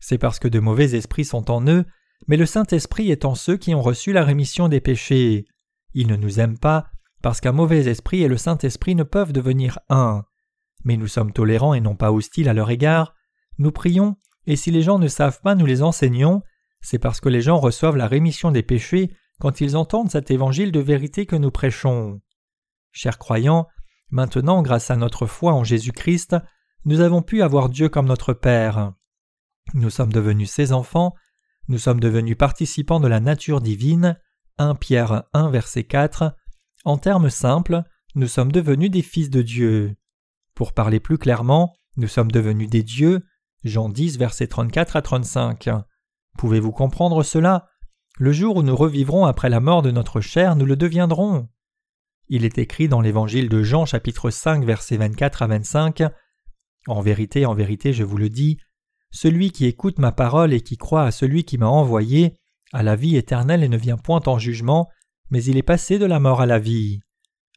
C'est 0.00 0.18
parce 0.18 0.38
que 0.38 0.48
de 0.48 0.58
mauvais 0.58 0.94
esprits 0.94 1.24
sont 1.24 1.50
en 1.50 1.66
eux, 1.68 1.84
mais 2.26 2.36
le 2.36 2.46
Saint-Esprit 2.46 3.10
est 3.10 3.24
en 3.24 3.34
ceux 3.34 3.56
qui 3.56 3.74
ont 3.74 3.82
reçu 3.82 4.12
la 4.12 4.24
rémission 4.24 4.68
des 4.68 4.80
péchés. 4.80 5.46
Ils 5.94 6.08
ne 6.08 6.16
nous 6.16 6.40
aiment 6.40 6.58
pas, 6.58 6.86
parce 7.22 7.40
qu'un 7.40 7.52
mauvais 7.52 7.86
esprit 7.86 8.22
et 8.22 8.28
le 8.28 8.36
Saint-Esprit 8.36 8.94
ne 8.94 9.02
peuvent 9.02 9.32
devenir 9.32 9.78
un. 9.88 10.24
Mais 10.84 10.96
nous 10.96 11.08
sommes 11.08 11.32
tolérants 11.32 11.74
et 11.74 11.80
non 11.80 11.94
pas 11.94 12.12
hostiles 12.12 12.48
à 12.48 12.54
leur 12.54 12.70
égard. 12.70 13.14
Nous 13.58 13.72
prions, 13.72 14.16
et 14.46 14.56
si 14.56 14.70
les 14.70 14.82
gens 14.82 14.98
ne 14.98 15.08
savent 15.08 15.40
pas, 15.42 15.54
nous 15.54 15.66
les 15.66 15.82
enseignons. 15.82 16.42
C'est 16.82 16.98
parce 16.98 17.20
que 17.20 17.28
les 17.28 17.42
gens 17.42 17.58
reçoivent 17.58 17.96
la 17.96 18.08
rémission 18.08 18.50
des 18.50 18.62
péchés 18.62 19.14
quand 19.38 19.60
ils 19.60 19.76
entendent 19.76 20.10
cet 20.10 20.30
évangile 20.30 20.72
de 20.72 20.80
vérité 20.80 21.26
que 21.26 21.36
nous 21.36 21.50
prêchons. 21.50 22.20
Chers 22.92 23.18
croyants, 23.18 23.68
maintenant, 24.10 24.62
grâce 24.62 24.90
à 24.90 24.96
notre 24.96 25.26
foi 25.26 25.52
en 25.52 25.64
Jésus-Christ, 25.64 26.36
nous 26.84 27.00
avons 27.00 27.22
pu 27.22 27.42
avoir 27.42 27.68
Dieu 27.68 27.88
comme 27.88 28.06
notre 28.06 28.32
Père. 28.32 28.92
Nous 29.74 29.90
sommes 29.90 30.12
devenus 30.12 30.50
ses 30.50 30.72
enfants, 30.72 31.14
nous 31.68 31.78
sommes 31.78 32.00
devenus 32.00 32.36
participants 32.36 33.00
de 33.00 33.08
la 33.08 33.20
nature 33.20 33.60
divine. 33.60 34.18
1 34.58 34.74
Pierre 34.74 35.24
1 35.32 35.50
verset 35.50 35.84
4. 35.84 36.34
En 36.84 36.98
termes 36.98 37.30
simples, 37.30 37.84
nous 38.14 38.26
sommes 38.26 38.50
devenus 38.50 38.90
des 38.90 39.02
fils 39.02 39.30
de 39.30 39.42
Dieu. 39.42 39.96
Pour 40.54 40.72
parler 40.72 41.00
plus 41.00 41.16
clairement, 41.16 41.76
nous 41.96 42.08
sommes 42.08 42.32
devenus 42.32 42.68
des 42.68 42.82
dieux. 42.82 43.24
Jean 43.62 43.88
10 43.88 44.18
verset 44.18 44.48
34 44.48 44.96
à 44.96 45.02
35. 45.02 45.68
Pouvez-vous 46.38 46.72
comprendre 46.72 47.22
cela? 47.22 47.68
Le 48.18 48.32
jour 48.32 48.56
où 48.56 48.62
nous 48.62 48.76
revivrons 48.76 49.24
après 49.24 49.48
la 49.48 49.60
mort 49.60 49.82
de 49.82 49.90
notre 49.90 50.20
chair, 50.20 50.56
nous 50.56 50.66
le 50.66 50.76
deviendrons. 50.76 51.48
Il 52.28 52.44
est 52.44 52.58
écrit 52.58 52.88
dans 52.88 53.00
l'évangile 53.00 53.48
de 53.48 53.62
Jean 53.62 53.86
chapitre 53.86 54.30
5 54.30 54.64
versets 54.64 54.96
24 54.96 55.42
à 55.42 55.46
25 55.48 56.02
En 56.86 57.00
vérité, 57.00 57.46
en 57.46 57.54
vérité, 57.54 57.92
je 57.92 58.04
vous 58.04 58.16
le 58.16 58.28
dis, 58.28 58.58
celui 59.10 59.50
qui 59.50 59.66
écoute 59.66 59.98
ma 59.98 60.12
parole 60.12 60.52
et 60.52 60.60
qui 60.60 60.76
croit 60.76 61.04
à 61.04 61.10
celui 61.10 61.44
qui 61.44 61.58
m'a 61.58 61.66
envoyé 61.66 62.36
a 62.72 62.82
la 62.82 62.94
vie 62.94 63.16
éternelle 63.16 63.64
et 63.64 63.68
ne 63.68 63.76
vient 63.76 63.96
point 63.96 64.22
en 64.26 64.38
jugement, 64.38 64.88
mais 65.30 65.42
il 65.42 65.56
est 65.56 65.62
passé 65.62 65.98
de 65.98 66.06
la 66.06 66.20
mort 66.20 66.40
à 66.40 66.46
la 66.46 66.58
vie. 66.58 67.00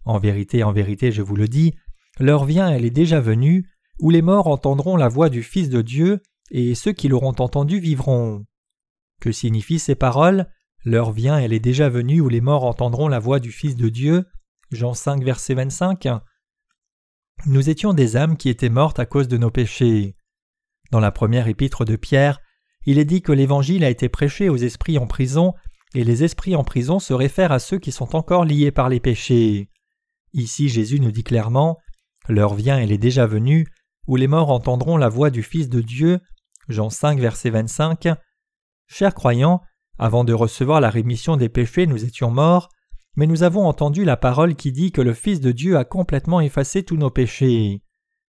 En 0.05 0.17
vérité, 0.17 0.63
en 0.63 0.71
vérité, 0.71 1.11
je 1.11 1.21
vous 1.21 1.36
le 1.36 1.47
dis, 1.47 1.76
l'heure 2.19 2.45
vient, 2.45 2.69
elle 2.69 2.86
est 2.86 2.89
déjà 2.89 3.19
venue, 3.19 3.69
où 3.99 4.09
les 4.09 4.21
morts 4.21 4.47
entendront 4.47 4.97
la 4.97 5.07
voix 5.07 5.30
du 5.30 5.43
Fils 5.43 5.69
de 5.69 5.82
Dieu, 5.82 6.21
et 6.51 6.76
ceux 6.76 6.93
qui 6.93 7.07
l'auront 7.07 7.36
entendu 7.38 7.80
vivront. 7.80 8.43
Que 9.22 9.32
signifient 9.32 9.80
ces 9.80 9.95
paroles? 9.95 10.47
L'heure 10.86 11.11
vient, 11.11 11.38
elle 11.38 11.53
est 11.53 11.59
déjà 11.59 11.89
venue, 11.89 12.22
où 12.22 12.30
les 12.30 12.41
morts 12.41 12.66
entendront 12.66 13.07
la 13.07 13.20
voix 13.20 13.39
du 13.39 13.51
Fils 13.51 13.76
de 13.76 13.89
Dieu, 13.89 14.26
Jean 14.72 14.93
5, 14.93 15.24
verset 15.24 15.53
25. 15.53 16.07
Nous 17.45 17.70
étions 17.70 17.93
des 17.93 18.18
âmes 18.18 18.38
qui 18.38 18.49
étaient 18.49 18.70
mortes 18.70 18.99
à 18.99 19.05
cause 19.05 19.28
de 19.28 19.38
nos 19.38 19.51
péchés. 19.51 20.16
Dans 20.91 20.99
la 20.99 21.11
première 21.11 21.47
épître 21.47 21.86
de 21.86 21.95
Pierre, 21.95 22.39
il 22.86 22.99
est 22.99 23.05
dit 23.05 23.22
que 23.22 23.32
l'Évangile 23.32 23.86
a 23.86 23.89
été 23.89 24.09
prêché 24.09 24.49
aux 24.49 24.57
esprits 24.57 24.97
en 24.97 25.07
prison, 25.07 25.53
et 25.95 26.03
les 26.03 26.24
esprits 26.24 26.55
en 26.55 26.64
prison 26.64 26.99
se 26.99 27.14
réfèrent 27.14 27.51
à 27.51 27.59
ceux 27.59 27.80
qui 27.80 27.91
sont 27.91 28.16
encore 28.16 28.45
liés 28.45 28.72
par 28.72 28.89
les 28.89 28.99
péchés. 28.99 29.70
Ici 30.34 30.70
Jésus 30.70 30.99
nous 30.99 31.11
dit 31.11 31.24
clairement 31.24 31.78
L'heure 32.28 32.55
vient, 32.55 32.80
elle 32.80 32.91
est 32.91 32.97
déjà 32.97 33.26
venue, 33.26 33.68
où 34.07 34.16
les 34.16 34.28
morts 34.28 34.49
entendront 34.49 34.97
la 34.97 35.09
voix 35.09 35.30
du 35.30 35.43
Fils 35.43 35.70
de 35.70 35.82
Dieu. 35.82 36.20
Jean 36.70 36.89
5, 36.89 37.20
verset 37.20 37.49
25. 37.49 38.07
Chers 38.88 39.13
croyants, 39.13 39.61
avant 39.97 40.23
de 40.23 40.34
recevoir 40.34 40.81
la 40.81 40.89
rémission 40.89 41.38
des 41.38 41.49
péchés, 41.49 41.88
nous 41.88 42.03
étions 42.03 42.31
morts, 42.31 42.69
mais 43.15 43.27
nous 43.27 43.43
avons 43.43 43.65
entendu 43.67 44.05
la 44.05 44.17
parole 44.17 44.55
qui 44.55 44.71
dit 44.71 44.91
que 44.91 45.01
le 45.01 45.13
Fils 45.13 45.39
de 45.39 45.51
Dieu 45.51 45.77
a 45.77 45.86
complètement 45.86 46.41
effacé 46.41 46.84
tous 46.84 46.97
nos 46.97 47.11
péchés. 47.11 47.84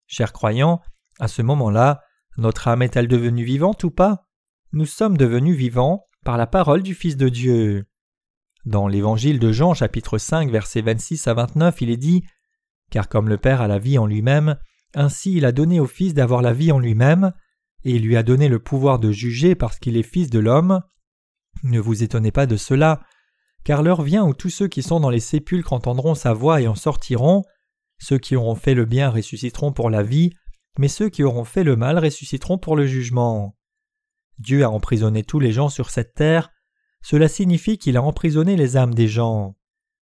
Chers 0.06 0.32
croyants, 0.32 0.80
à 1.20 1.28
ce 1.28 1.42
moment-là, 1.42 2.02
notre 2.36 2.68
âme 2.68 2.82
est-elle 2.82 3.08
devenue 3.08 3.44
vivante 3.44 3.84
ou 3.84 3.90
pas? 3.90 4.26
Nous 4.72 4.86
sommes 4.86 5.16
devenus 5.16 5.56
vivants 5.56 6.04
par 6.24 6.36
la 6.36 6.46
parole 6.46 6.82
du 6.82 6.94
Fils 6.94 7.16
de 7.16 7.28
Dieu. 7.28 7.86
Dans 8.64 8.88
l'Évangile 8.88 9.38
de 9.38 9.52
Jean 9.52 9.74
chapitre 9.74 10.18
5 10.18 10.50
versets 10.50 10.80
26 10.80 11.28
à 11.28 11.34
29 11.34 11.80
il 11.82 11.90
est 11.90 11.96
dit 11.96 12.24
Car 12.90 13.08
comme 13.08 13.28
le 13.28 13.38
Père 13.38 13.60
a 13.60 13.68
la 13.68 13.78
vie 13.78 13.98
en 13.98 14.06
lui-même, 14.06 14.56
ainsi 14.94 15.36
il 15.36 15.44
a 15.44 15.52
donné 15.52 15.78
au 15.78 15.86
Fils 15.86 16.14
d'avoir 16.14 16.42
la 16.42 16.52
vie 16.52 16.72
en 16.72 16.78
lui-même, 16.78 17.32
et 17.84 17.98
lui 17.98 18.16
a 18.16 18.22
donné 18.22 18.48
le 18.48 18.58
pouvoir 18.58 18.98
de 18.98 19.12
juger 19.12 19.54
parce 19.54 19.78
qu'il 19.78 19.96
est 19.96 20.02
Fils 20.02 20.30
de 20.30 20.38
l'homme. 20.38 20.82
Ne 21.62 21.80
vous 21.80 22.02
étonnez 22.02 22.30
pas 22.30 22.46
de 22.46 22.56
cela, 22.56 23.02
car 23.64 23.82
l'heure 23.82 24.02
vient 24.02 24.24
où 24.24 24.34
tous 24.34 24.50
ceux 24.50 24.68
qui 24.68 24.82
sont 24.82 25.00
dans 25.00 25.10
les 25.10 25.20
sépulcres 25.20 25.72
entendront 25.72 26.14
sa 26.14 26.32
voix 26.32 26.60
et 26.60 26.68
en 26.68 26.74
sortiront. 26.74 27.44
Ceux 27.98 28.18
qui 28.18 28.36
auront 28.36 28.54
fait 28.54 28.74
le 28.74 28.84
bien 28.84 29.10
ressusciteront 29.10 29.72
pour 29.72 29.90
la 29.90 30.02
vie, 30.02 30.30
mais 30.78 30.88
ceux 30.88 31.08
qui 31.08 31.22
auront 31.22 31.44
fait 31.44 31.64
le 31.64 31.76
mal 31.76 31.98
ressusciteront 31.98 32.58
pour 32.58 32.76
le 32.76 32.86
jugement. 32.86 33.56
Dieu 34.38 34.64
a 34.64 34.70
emprisonné 34.70 35.22
tous 35.22 35.38
les 35.38 35.52
gens 35.52 35.68
sur 35.68 35.90
cette 35.90 36.14
terre, 36.14 36.50
cela 37.02 37.28
signifie 37.28 37.78
qu'il 37.78 37.96
a 37.96 38.02
emprisonné 38.02 38.56
les 38.56 38.76
âmes 38.76 38.94
des 38.94 39.08
gens. 39.08 39.56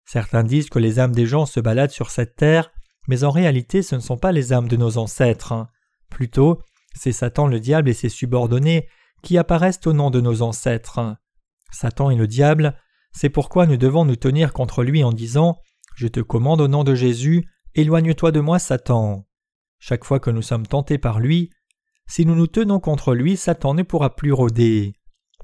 Certains 0.05 0.45
disent 0.45 0.69
que 0.69 0.79
les 0.79 0.99
âmes 0.99 1.15
des 1.15 1.27
gens 1.27 1.47
se 1.47 1.59
baladent 1.59 1.91
sur 1.91 2.11
cette 2.11 2.37
terre, 2.37 2.71
mais 3.09 3.25
en 3.25 3.31
réalité 3.31 3.83
ce 3.83 3.95
ne 3.95 4.01
sont 4.01 4.19
pas 4.19 4.33
les 4.33 4.53
âmes 4.53 4.69
de 4.69 4.77
nos 4.77 4.99
ancêtres. 4.99 5.67
Plutôt, 6.11 6.61
c'est 6.95 7.13
Satan 7.13 7.47
le 7.47 7.61
diable 7.61 7.89
et 7.89 7.95
ses 7.95 8.09
subordonnés 8.09 8.89
qui 9.23 9.39
apparaissent 9.39 9.87
au 9.87 9.93
nom 9.93 10.11
de 10.11 10.21
nos 10.21 10.43
ancêtres. 10.43 11.17
Satan 11.71 12.11
et 12.11 12.17
le 12.17 12.27
diable 12.27 12.77
c'est 13.13 13.29
pourquoi 13.29 13.67
nous 13.67 13.77
devons 13.77 14.05
nous 14.05 14.17
tenir 14.17 14.53
contre 14.53 14.83
lui 14.83 15.05
en 15.05 15.13
disant 15.13 15.59
Je 15.95 16.09
te 16.09 16.21
commande 16.21 16.61
au 16.61 16.69
nom 16.69 16.83
de 16.83 16.95
Jésus, 16.95 17.47
éloigne-toi 17.75 18.33
de 18.33 18.41
moi, 18.41 18.59
Satan. 18.59 19.27
Chaque 19.79 20.05
fois 20.05 20.19
que 20.19 20.31
nous 20.31 20.43
sommes 20.43 20.67
tentés 20.67 20.99
par 20.99 21.21
lui, 21.21 21.51
si 22.09 22.27
nous 22.27 22.35
nous 22.35 22.47
tenons 22.47 22.81
contre 22.81 23.15
lui, 23.15 23.37
Satan 23.37 23.75
ne 23.75 23.83
pourra 23.83 24.17
plus 24.17 24.33
rôder. 24.33 24.95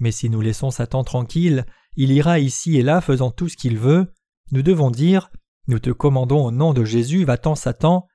Mais 0.00 0.12
si 0.12 0.30
nous 0.30 0.40
laissons 0.40 0.70
Satan 0.70 1.04
tranquille, 1.04 1.66
il 1.96 2.12
ira 2.12 2.38
ici 2.38 2.76
et 2.76 2.82
là 2.82 3.00
faisant 3.00 3.30
tout 3.30 3.48
ce 3.48 3.56
qu'il 3.56 3.78
veut. 3.78 4.12
Nous 4.50 4.62
devons 4.62 4.90
dire 4.90 5.30
Nous 5.66 5.78
te 5.78 5.90
commandons 5.90 6.46
au 6.46 6.50
nom 6.50 6.72
de 6.72 6.84
Jésus, 6.84 7.24
va-t'en, 7.24 7.54
Satan. 7.54 8.06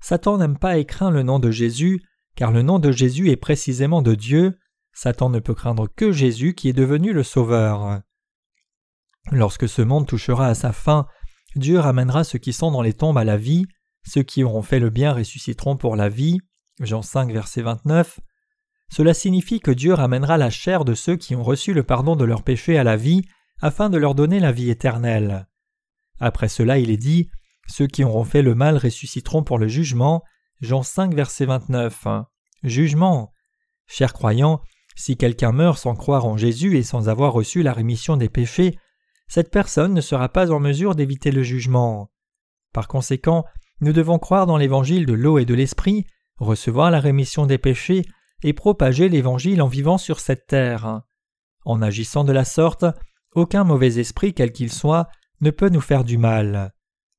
Satan 0.00 0.38
n'aime 0.38 0.58
pas 0.58 0.78
et 0.78 0.84
craint 0.84 1.10
le 1.10 1.22
nom 1.22 1.38
de 1.38 1.50
Jésus, 1.50 2.02
car 2.36 2.52
le 2.52 2.62
nom 2.62 2.78
de 2.78 2.92
Jésus 2.92 3.30
est 3.30 3.36
précisément 3.36 4.02
de 4.02 4.14
Dieu. 4.14 4.58
Satan 4.92 5.30
ne 5.30 5.40
peut 5.40 5.54
craindre 5.54 5.88
que 5.88 6.12
Jésus 6.12 6.54
qui 6.54 6.68
est 6.68 6.74
devenu 6.74 7.12
le 7.12 7.22
Sauveur. 7.22 8.00
Lorsque 9.32 9.68
ce 9.68 9.82
monde 9.82 10.06
touchera 10.06 10.48
à 10.48 10.54
sa 10.54 10.72
fin, 10.72 11.06
Dieu 11.56 11.78
ramènera 11.78 12.24
ceux 12.24 12.38
qui 12.38 12.52
sont 12.52 12.70
dans 12.70 12.82
les 12.82 12.92
tombes 12.92 13.18
à 13.18 13.24
la 13.24 13.36
vie, 13.36 13.64
ceux 14.06 14.22
qui 14.22 14.44
auront 14.44 14.62
fait 14.62 14.80
le 14.80 14.90
bien 14.90 15.12
ressusciteront 15.12 15.76
pour 15.76 15.96
la 15.96 16.08
vie. 16.08 16.40
Jean 16.80 17.02
5, 17.02 17.32
verset 17.32 17.62
29. 17.62 18.20
Cela 18.90 19.14
signifie 19.14 19.60
que 19.60 19.70
Dieu 19.70 19.94
ramènera 19.94 20.36
la 20.36 20.50
chair 20.50 20.84
de 20.84 20.94
ceux 20.94 21.16
qui 21.16 21.34
ont 21.34 21.42
reçu 21.42 21.72
le 21.72 21.82
pardon 21.82 22.16
de 22.16 22.24
leurs 22.24 22.42
péchés 22.42 22.78
à 22.78 22.84
la 22.84 22.96
vie, 22.96 23.22
afin 23.60 23.88
de 23.88 23.96
leur 23.96 24.14
donner 24.14 24.40
la 24.40 24.52
vie 24.52 24.70
éternelle. 24.70 25.48
Après 26.20 26.48
cela, 26.48 26.78
il 26.78 26.90
est 26.90 26.96
dit 26.96 27.30
Ceux 27.66 27.86
qui 27.86 28.04
auront 28.04 28.24
fait 28.24 28.42
le 28.42 28.54
mal 28.54 28.76
ressusciteront 28.76 29.42
pour 29.42 29.58
le 29.58 29.68
jugement. 29.68 30.22
Jean 30.60 30.82
5, 30.82 31.14
verset 31.14 31.46
29. 31.46 32.06
Jugement. 32.62 33.32
Chers 33.86 34.12
croyants, 34.12 34.62
si 34.94 35.16
quelqu'un 35.16 35.52
meurt 35.52 35.78
sans 35.78 35.94
croire 35.94 36.24
en 36.24 36.36
Jésus 36.36 36.76
et 36.76 36.82
sans 36.82 37.08
avoir 37.08 37.32
reçu 37.32 37.62
la 37.62 37.72
rémission 37.72 38.16
des 38.16 38.28
péchés, 38.28 38.78
cette 39.28 39.50
personne 39.50 39.92
ne 39.92 40.00
sera 40.00 40.28
pas 40.28 40.52
en 40.52 40.60
mesure 40.60 40.94
d'éviter 40.94 41.32
le 41.32 41.42
jugement. 41.42 42.10
Par 42.72 42.88
conséquent, 42.88 43.44
nous 43.80 43.92
devons 43.92 44.18
croire 44.18 44.46
dans 44.46 44.56
l'évangile 44.56 45.06
de 45.06 45.12
l'eau 45.12 45.38
et 45.38 45.44
de 45.44 45.54
l'esprit, 45.54 46.06
recevoir 46.38 46.90
la 46.90 47.00
rémission 47.00 47.46
des 47.46 47.58
péchés 47.58 48.04
et 48.42 48.52
propager 48.52 49.08
l'évangile 49.08 49.60
en 49.60 49.68
vivant 49.68 49.98
sur 49.98 50.20
cette 50.20 50.46
terre. 50.46 51.02
En 51.64 51.82
agissant 51.82 52.24
de 52.24 52.32
la 52.32 52.44
sorte, 52.44 52.84
aucun 53.34 53.64
mauvais 53.64 53.98
esprit, 53.98 54.34
quel 54.34 54.52
qu'il 54.52 54.72
soit, 54.72 55.08
ne 55.40 55.50
peut 55.50 55.68
nous 55.68 55.80
faire 55.80 56.04
du 56.04 56.18
mal. 56.18 56.72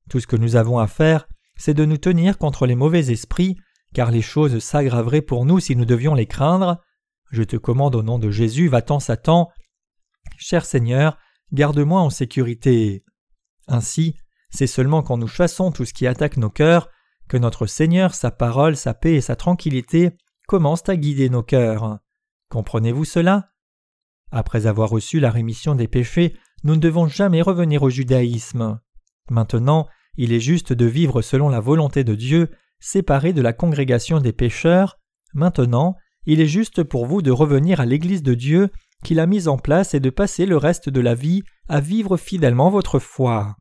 Tout 0.08 0.20
ce 0.20 0.26
que 0.26 0.36
nous 0.36 0.56
avons 0.56 0.78
à 0.78 0.86
faire, 0.86 1.28
c'est 1.56 1.74
de 1.74 1.84
nous 1.84 1.96
tenir 1.98 2.38
contre 2.38 2.66
les 2.66 2.74
mauvais 2.74 3.10
esprits, 3.10 3.56
car 3.94 4.10
les 4.10 4.22
choses 4.22 4.58
s'aggraveraient 4.58 5.22
pour 5.22 5.44
nous 5.44 5.60
si 5.60 5.76
nous 5.76 5.84
devions 5.84 6.14
les 6.14 6.26
craindre. 6.26 6.82
Je 7.30 7.42
te 7.42 7.56
commande 7.56 7.94
au 7.94 8.02
nom 8.02 8.18
de 8.18 8.30
Jésus, 8.30 8.68
va-t'en 8.68 9.00
Satan. 9.00 9.50
Cher 10.36 10.64
Seigneur, 10.64 11.18
garde-moi 11.52 12.00
en 12.00 12.10
sécurité. 12.10 13.04
Ainsi, 13.68 14.16
c'est 14.50 14.66
seulement 14.66 15.02
quand 15.02 15.16
nous 15.16 15.28
chassons 15.28 15.72
tout 15.72 15.84
ce 15.84 15.94
qui 15.94 16.06
attaque 16.06 16.36
nos 16.36 16.50
cœurs 16.50 16.90
que 17.28 17.36
notre 17.36 17.66
Seigneur, 17.66 18.14
sa 18.14 18.30
parole, 18.30 18.76
sa 18.76 18.94
paix 18.94 19.14
et 19.14 19.20
sa 19.20 19.36
tranquillité 19.36 20.10
commencent 20.46 20.88
à 20.88 20.96
guider 20.96 21.28
nos 21.28 21.42
cœurs. 21.42 21.98
Comprenez-vous 22.50 23.04
cela? 23.04 23.50
Après 24.30 24.66
avoir 24.66 24.90
reçu 24.90 25.18
la 25.18 25.30
rémission 25.30 25.74
des 25.74 25.88
péchés, 25.88 26.36
nous 26.62 26.74
ne 26.74 26.80
devons 26.80 27.08
jamais 27.08 27.42
revenir 27.42 27.82
au 27.82 27.90
judaïsme. 27.90 28.80
Maintenant, 29.30 29.88
il 30.16 30.32
est 30.32 30.40
juste 30.40 30.72
de 30.72 30.86
vivre 30.86 31.22
selon 31.22 31.48
la 31.48 31.60
volonté 31.60 32.04
de 32.04 32.14
Dieu, 32.14 32.50
séparé 32.80 33.32
de 33.32 33.42
la 33.42 33.52
congrégation 33.52 34.20
des 34.20 34.32
pécheurs. 34.32 34.98
Maintenant, 35.34 35.96
il 36.26 36.40
est 36.40 36.46
juste 36.46 36.82
pour 36.82 37.06
vous 37.06 37.22
de 37.22 37.30
revenir 37.30 37.80
à 37.80 37.86
l'Église 37.86 38.22
de 38.22 38.34
Dieu 38.34 38.70
qu'il 39.04 39.20
a 39.20 39.26
mise 39.26 39.48
en 39.48 39.58
place 39.58 39.94
et 39.94 40.00
de 40.00 40.10
passer 40.10 40.46
le 40.46 40.56
reste 40.56 40.88
de 40.88 41.00
la 41.00 41.14
vie 41.14 41.42
à 41.68 41.80
vivre 41.80 42.16
fidèlement 42.16 42.70
votre 42.70 42.98
foi. 42.98 43.56